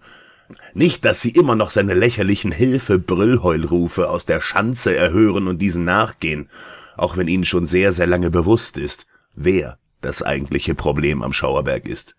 Nicht, 0.73 1.05
dass 1.05 1.21
sie 1.21 1.31
immer 1.31 1.55
noch 1.55 1.69
seine 1.69 1.93
lächerlichen 1.93 2.51
Hilfe-Brüllheulrufe 2.51 4.09
aus 4.09 4.25
der 4.25 4.41
Schanze 4.41 4.95
erhören 4.95 5.47
und 5.47 5.59
diesen 5.59 5.83
nachgehen, 5.83 6.49
auch 6.97 7.17
wenn 7.17 7.27
ihnen 7.27 7.45
schon 7.45 7.65
sehr, 7.65 7.91
sehr 7.91 8.07
lange 8.07 8.31
bewusst 8.31 8.77
ist, 8.77 9.07
wer 9.35 9.77
das 10.01 10.21
eigentliche 10.21 10.75
Problem 10.75 11.21
am 11.21 11.33
Schauerberg 11.33 11.87
ist. 11.87 12.15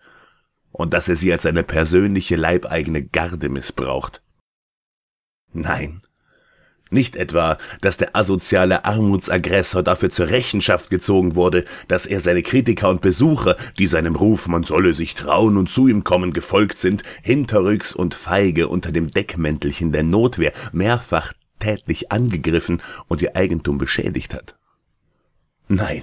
Und 0.72 0.95
dass 0.95 1.09
er 1.09 1.16
sie 1.16 1.33
als 1.33 1.43
seine 1.43 1.64
persönliche 1.64 2.37
leibeigene 2.37 3.05
Garde 3.05 3.49
missbraucht. 3.49 4.22
Nein, 5.53 6.03
nicht 6.91 7.16
etwa, 7.16 7.59
dass 7.80 7.97
der 7.97 8.14
asoziale 8.16 8.84
Armutsaggressor 8.84 9.82
dafür 9.82 10.11
zur 10.11 10.28
Rechenschaft 10.28 10.91
gezogen 10.91 11.36
wurde, 11.36 11.64
dass 11.88 12.07
er 12.07 12.20
seine 12.20 12.43
Kritiker 12.43 12.88
und 12.91 13.01
Besucher, 13.01 13.57
die 13.78 13.86
seinem 13.86 14.16
Ruf, 14.16 14.49
man 14.49 14.64
solle 14.64 14.95
sich 14.95 15.14
trauen 15.14 15.57
und 15.57 15.70
zu 15.70 15.88
ihm 15.88 16.05
kommen, 16.05 16.32
gefolgt 16.32 16.78
sind, 16.78 17.03
hinterrücks 17.22 17.95
und 17.95 18.14
feige 18.14 18.68
unter 18.68 18.93
dem 18.93 19.11
Deckmäntelchen 19.11 19.93
der 19.93 20.03
Notwehr 20.03 20.53
mehrfach 20.72 21.32
tätlich 21.59 22.11
angegriffen 22.11 22.82
und 23.07 23.22
ihr 23.22 23.36
Eigentum 23.36 23.78
beschädigt 23.78 24.34
hat. 24.34 24.57
Nein, 25.68 26.03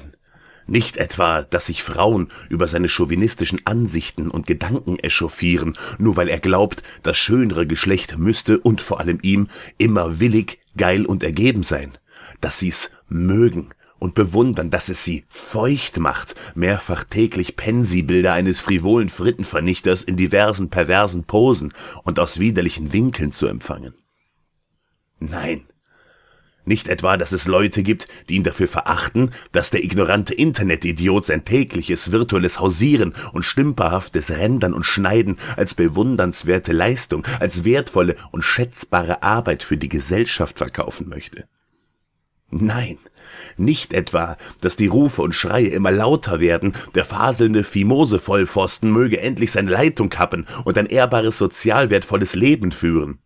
nicht 0.67 0.97
etwa, 0.97 1.43
dass 1.43 1.67
sich 1.67 1.81
Frauen 1.81 2.29
über 2.49 2.67
seine 2.67 2.89
chauvinistischen 2.89 3.61
Ansichten 3.65 4.29
und 4.29 4.47
Gedanken 4.47 4.99
echauffieren, 4.99 5.77
nur 5.97 6.17
weil 6.17 6.27
er 6.27 6.39
glaubt, 6.39 6.83
das 7.03 7.17
schönere 7.17 7.65
Geschlecht 7.65 8.17
müsste 8.17 8.59
und 8.59 8.81
vor 8.81 8.99
allem 8.99 9.19
ihm 9.21 9.47
immer 9.77 10.19
willig, 10.19 10.59
geil 10.78 11.05
und 11.05 11.23
ergeben 11.23 11.63
sein. 11.63 11.97
Dass 12.39 12.59
sie's 12.59 12.91
mögen 13.09 13.73
und 13.99 14.15
bewundern, 14.15 14.69
dass 14.69 14.89
es 14.89 15.03
sie 15.03 15.25
feucht 15.28 15.99
macht, 15.99 16.36
mehrfach 16.55 17.03
täglich 17.03 17.55
Pensibilder 17.55 18.34
eines 18.34 18.59
frivolen 18.59 19.09
Frittenvernichters 19.09 20.03
in 20.03 20.17
diversen 20.17 20.69
perversen 20.69 21.23
Posen 21.23 21.73
und 22.03 22.19
aus 22.19 22.39
widerlichen 22.39 22.93
Winkeln 22.93 23.32
zu 23.32 23.47
empfangen. 23.47 23.93
Nein, 25.19 25.66
nicht 26.68 26.88
etwa, 26.88 27.18
dass 27.18 27.32
es 27.32 27.47
Leute 27.47 27.82
gibt, 27.82 28.07
die 28.30 28.36
ihn 28.36 28.43
dafür 28.43 28.68
verachten, 28.68 29.32
dass 29.51 29.72
der 29.72 29.84
ignorante 29.84 30.34
Internetidiot 30.34 31.26
sein 31.26 31.45
tägliches 31.45 32.11
virtuelles 32.11 32.59
Hausieren 32.59 33.13
und 33.34 33.43
stümperhaftes 33.43 34.32
Rendern 34.32 34.74
und 34.74 34.86
Schneiden 34.86 35.38
als 35.55 35.74
bewundernswerte 35.76 36.74
Leistung, 36.74 37.26
als 37.39 37.63
wertvolle 37.63 38.15
und 38.32 38.43
schätzbare 38.43 39.24
Arbeit 39.24 39.63
für 39.63 39.78
die 39.78 39.89
Gesellschaft 39.89 40.57
verkaufen 40.57 41.09
möchte. 41.09 41.45
Nein, 42.49 42.97
nicht 43.57 43.93
etwa, 43.93 44.38
dass 44.61 44.78
die 44.78 44.88
Rufe 44.88 45.22
und 45.22 45.36
Schreie 45.36 45.68
immer 45.68 45.91
lauter 45.91 46.39
werden, 46.39 46.74
der 46.95 47.03
faselnde 47.03 47.63
Fimose-Vollpfosten 47.63 48.89
möge 48.89 49.20
endlich 49.20 49.51
seine 49.51 49.72
Leitung 49.72 50.09
kappen 50.09 50.47
und 50.63 50.78
ein 50.78 50.86
ehrbares, 50.86 51.38
sozial 51.38 51.89
wertvolles 51.89 52.36
Leben 52.36 52.72
führen. 52.72 53.20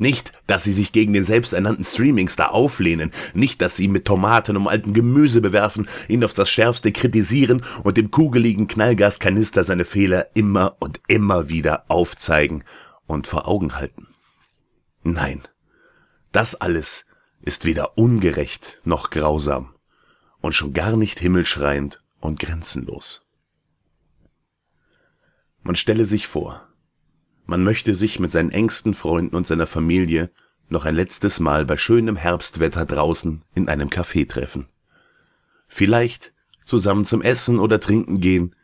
Nicht, 0.00 0.32
dass 0.46 0.64
sie 0.64 0.72
sich 0.72 0.92
gegen 0.92 1.12
den 1.12 1.24
selbsternannten 1.24 1.84
Streamingstar 1.84 2.52
auflehnen, 2.52 3.12
nicht, 3.34 3.60
dass 3.60 3.76
sie 3.76 3.86
mit 3.86 4.06
Tomaten 4.06 4.56
um 4.56 4.66
alten 4.66 4.94
Gemüse 4.94 5.42
bewerfen, 5.42 5.88
ihn 6.08 6.24
auf 6.24 6.32
das 6.32 6.48
Schärfste 6.48 6.90
kritisieren 6.90 7.62
und 7.84 7.98
dem 7.98 8.10
kugeligen 8.10 8.66
Knallgaskanister 8.66 9.62
seine 9.62 9.84
Fehler 9.84 10.28
immer 10.32 10.74
und 10.80 11.02
immer 11.06 11.50
wieder 11.50 11.84
aufzeigen 11.88 12.64
und 13.06 13.26
vor 13.26 13.46
Augen 13.46 13.76
halten. 13.76 14.06
Nein, 15.02 15.42
das 16.32 16.54
alles 16.54 17.04
ist 17.42 17.66
weder 17.66 17.98
ungerecht 17.98 18.80
noch 18.84 19.10
grausam 19.10 19.74
und 20.40 20.54
schon 20.54 20.72
gar 20.72 20.96
nicht 20.96 21.20
himmelschreiend 21.20 22.02
und 22.20 22.40
grenzenlos. 22.40 23.26
Man 25.62 25.76
stelle 25.76 26.06
sich 26.06 26.26
vor, 26.26 26.69
man 27.50 27.64
möchte 27.64 27.96
sich 27.96 28.20
mit 28.20 28.30
seinen 28.30 28.52
engsten 28.52 28.94
Freunden 28.94 29.34
und 29.34 29.44
seiner 29.44 29.66
Familie 29.66 30.30
noch 30.68 30.84
ein 30.84 30.94
letztes 30.94 31.40
Mal 31.40 31.66
bei 31.66 31.76
schönem 31.76 32.14
Herbstwetter 32.14 32.86
draußen 32.86 33.42
in 33.56 33.68
einem 33.68 33.88
Café 33.88 34.28
treffen. 34.28 34.68
Vielleicht 35.66 36.32
zusammen 36.64 37.04
zum 37.04 37.22
Essen 37.22 37.58
oder 37.58 37.80
Trinken 37.80 38.20
gehen 38.20 38.54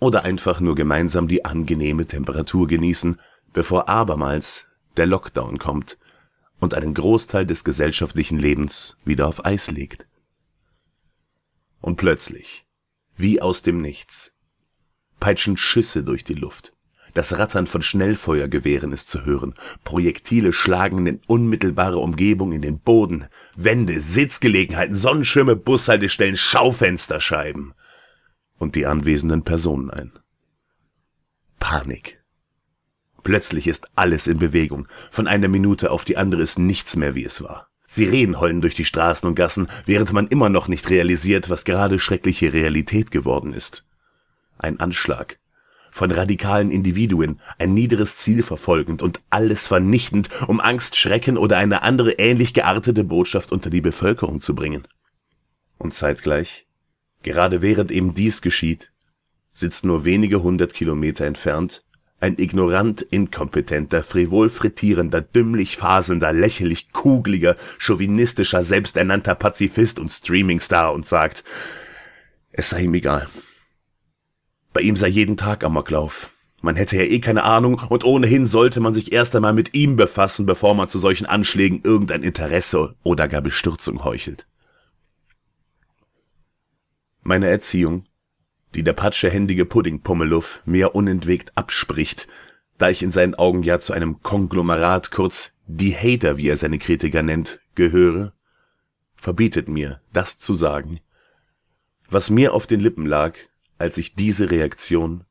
oder 0.00 0.24
einfach 0.24 0.58
nur 0.58 0.74
gemeinsam 0.74 1.28
die 1.28 1.44
angenehme 1.44 2.06
Temperatur 2.06 2.66
genießen, 2.66 3.20
bevor 3.52 3.88
abermals 3.88 4.66
der 4.96 5.06
Lockdown 5.06 5.58
kommt 5.58 5.96
und 6.58 6.74
einen 6.74 6.94
Großteil 6.94 7.46
des 7.46 7.62
gesellschaftlichen 7.62 8.40
Lebens 8.40 8.96
wieder 9.04 9.28
auf 9.28 9.46
Eis 9.46 9.70
legt. 9.70 10.08
Und 11.80 11.98
plötzlich, 11.98 12.66
wie 13.14 13.40
aus 13.40 13.62
dem 13.62 13.80
Nichts, 13.80 14.32
peitschen 15.20 15.56
Schüsse 15.56 16.02
durch 16.02 16.24
die 16.24 16.34
Luft. 16.34 16.74
Das 17.18 17.36
Rattern 17.36 17.66
von 17.66 17.82
Schnellfeuergewehren 17.82 18.92
ist 18.92 19.10
zu 19.10 19.24
hören. 19.24 19.56
Projektile 19.82 20.52
schlagen 20.52 21.04
in 21.04 21.20
unmittelbare 21.26 21.98
Umgebung 21.98 22.52
in 22.52 22.62
den 22.62 22.78
Boden. 22.78 23.26
Wände, 23.56 24.00
Sitzgelegenheiten, 24.00 24.94
Sonnenschirme, 24.94 25.56
Bushaltestellen, 25.56 26.36
Schaufensterscheiben. 26.36 27.74
Und 28.56 28.76
die 28.76 28.86
anwesenden 28.86 29.42
Personen 29.42 29.90
ein. 29.90 30.12
Panik. 31.58 32.22
Plötzlich 33.24 33.66
ist 33.66 33.88
alles 33.96 34.28
in 34.28 34.38
Bewegung. 34.38 34.86
Von 35.10 35.26
einer 35.26 35.48
Minute 35.48 35.90
auf 35.90 36.04
die 36.04 36.16
andere 36.16 36.42
ist 36.42 36.60
nichts 36.60 36.94
mehr, 36.94 37.16
wie 37.16 37.24
es 37.24 37.42
war. 37.42 37.68
Sirenen 37.88 38.38
heulen 38.38 38.60
durch 38.60 38.76
die 38.76 38.84
Straßen 38.84 39.28
und 39.28 39.34
Gassen, 39.34 39.66
während 39.86 40.12
man 40.12 40.28
immer 40.28 40.50
noch 40.50 40.68
nicht 40.68 40.88
realisiert, 40.88 41.50
was 41.50 41.64
gerade 41.64 41.98
schreckliche 41.98 42.52
Realität 42.52 43.10
geworden 43.10 43.54
ist. 43.54 43.84
Ein 44.56 44.78
Anschlag. 44.78 45.40
Von 45.98 46.12
radikalen 46.12 46.70
Individuen, 46.70 47.40
ein 47.58 47.74
niederes 47.74 48.14
Ziel 48.14 48.44
verfolgend 48.44 49.02
und 49.02 49.18
alles 49.30 49.66
vernichtend, 49.66 50.28
um 50.46 50.60
Angst, 50.60 50.94
Schrecken 50.94 51.36
oder 51.36 51.56
eine 51.56 51.82
andere 51.82 52.12
ähnlich 52.12 52.54
geartete 52.54 53.02
Botschaft 53.02 53.50
unter 53.50 53.68
die 53.68 53.80
Bevölkerung 53.80 54.40
zu 54.40 54.54
bringen. 54.54 54.86
Und 55.76 55.94
zeitgleich, 55.94 56.68
gerade 57.24 57.62
während 57.62 57.90
eben 57.90 58.14
dies 58.14 58.42
geschieht, 58.42 58.92
sitzt 59.52 59.84
nur 59.84 60.04
wenige 60.04 60.40
hundert 60.40 60.72
Kilometer 60.72 61.26
entfernt 61.26 61.82
ein 62.20 62.38
ignorant 62.38 63.02
inkompetenter, 63.02 64.04
frivol 64.04 64.50
frittierender, 64.50 65.20
dümmlich 65.20 65.78
faselnder, 65.78 66.32
lächerlich 66.32 66.92
kugeliger, 66.92 67.56
chauvinistischer, 67.78 68.62
selbsternannter 68.62 69.34
Pazifist 69.34 69.98
und 69.98 70.10
Streamingstar 70.10 70.92
und 70.92 71.06
sagt, 71.06 71.42
es 72.52 72.70
sei 72.70 72.82
ihm 72.82 72.94
egal. 72.94 73.26
Bei 74.78 74.82
ihm 74.82 74.96
sei 74.96 75.08
jeden 75.08 75.36
Tag 75.36 75.64
Amoklauf. 75.64 76.30
Man 76.60 76.76
hätte 76.76 76.94
ja 76.94 77.02
eh 77.02 77.18
keine 77.18 77.42
Ahnung 77.42 77.82
und 77.88 78.04
ohnehin 78.04 78.46
sollte 78.46 78.78
man 78.78 78.94
sich 78.94 79.10
erst 79.10 79.34
einmal 79.34 79.52
mit 79.52 79.74
ihm 79.74 79.96
befassen, 79.96 80.46
bevor 80.46 80.76
man 80.76 80.86
zu 80.86 81.00
solchen 81.00 81.26
Anschlägen 81.26 81.80
irgendein 81.82 82.22
Interesse 82.22 82.94
oder 83.02 83.26
gar 83.26 83.40
Bestürzung 83.40 84.04
heuchelt. 84.04 84.46
Meine 87.22 87.48
Erziehung 87.48 88.04
die 88.76 88.84
der 88.84 88.92
patschehändige 88.92 89.64
Puddingpummeluff 89.64 90.62
mir 90.64 90.94
unentwegt 90.94 91.50
abspricht, 91.56 92.28
da 92.76 92.88
ich 92.88 93.02
in 93.02 93.10
seinen 93.10 93.34
Augen 93.34 93.64
ja 93.64 93.80
zu 93.80 93.92
einem 93.92 94.22
Konglomerat, 94.22 95.10
kurz 95.10 95.54
die 95.66 95.96
Hater, 95.96 96.36
wie 96.36 96.50
er 96.50 96.56
seine 96.56 96.78
Kritiker 96.78 97.24
nennt, 97.24 97.58
gehöre, 97.74 98.32
verbietet 99.16 99.66
mir, 99.66 100.00
das 100.12 100.38
zu 100.38 100.54
sagen, 100.54 101.00
was 102.08 102.30
mir 102.30 102.54
auf 102.54 102.68
den 102.68 102.78
Lippen 102.78 103.06
lag, 103.06 103.34
als 103.78 103.98
ich 103.98 104.14
diese 104.14 104.50
Reaktion 104.50 105.24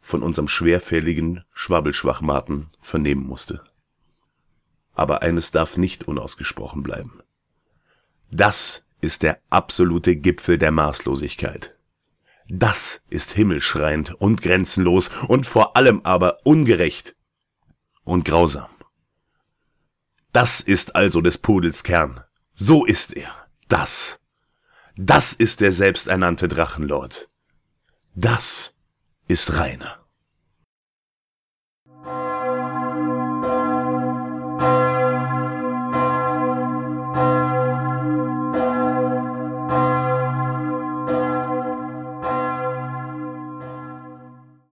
von 0.00 0.22
unserem 0.22 0.48
schwerfälligen 0.48 1.44
Schwabbelschwachmaten 1.52 2.70
vernehmen 2.78 3.26
musste. 3.26 3.64
Aber 4.94 5.22
eines 5.22 5.50
darf 5.50 5.76
nicht 5.76 6.06
unausgesprochen 6.06 6.82
bleiben. 6.82 7.20
Das 8.30 8.84
ist 9.00 9.22
der 9.22 9.40
absolute 9.50 10.16
Gipfel 10.16 10.58
der 10.58 10.70
Maßlosigkeit. 10.70 11.76
Das 12.48 13.02
ist 13.10 13.32
himmelschreiend 13.32 14.14
und 14.14 14.40
grenzenlos 14.40 15.10
und 15.26 15.46
vor 15.46 15.76
allem 15.76 16.00
aber 16.04 16.38
ungerecht 16.44 17.16
und 18.04 18.24
grausam. 18.24 18.68
Das 20.32 20.60
ist 20.60 20.94
also 20.94 21.20
des 21.20 21.38
Pudels 21.38 21.82
Kern. 21.82 22.22
So 22.54 22.84
ist 22.84 23.16
er. 23.16 23.32
Das. 23.68 24.20
Das 24.96 25.32
ist 25.32 25.60
der 25.60 25.72
selbsternannte 25.72 26.46
Drachenlord. 26.46 27.28
Das 28.18 28.74
ist 29.28 29.58
Rainer. 29.58 30.05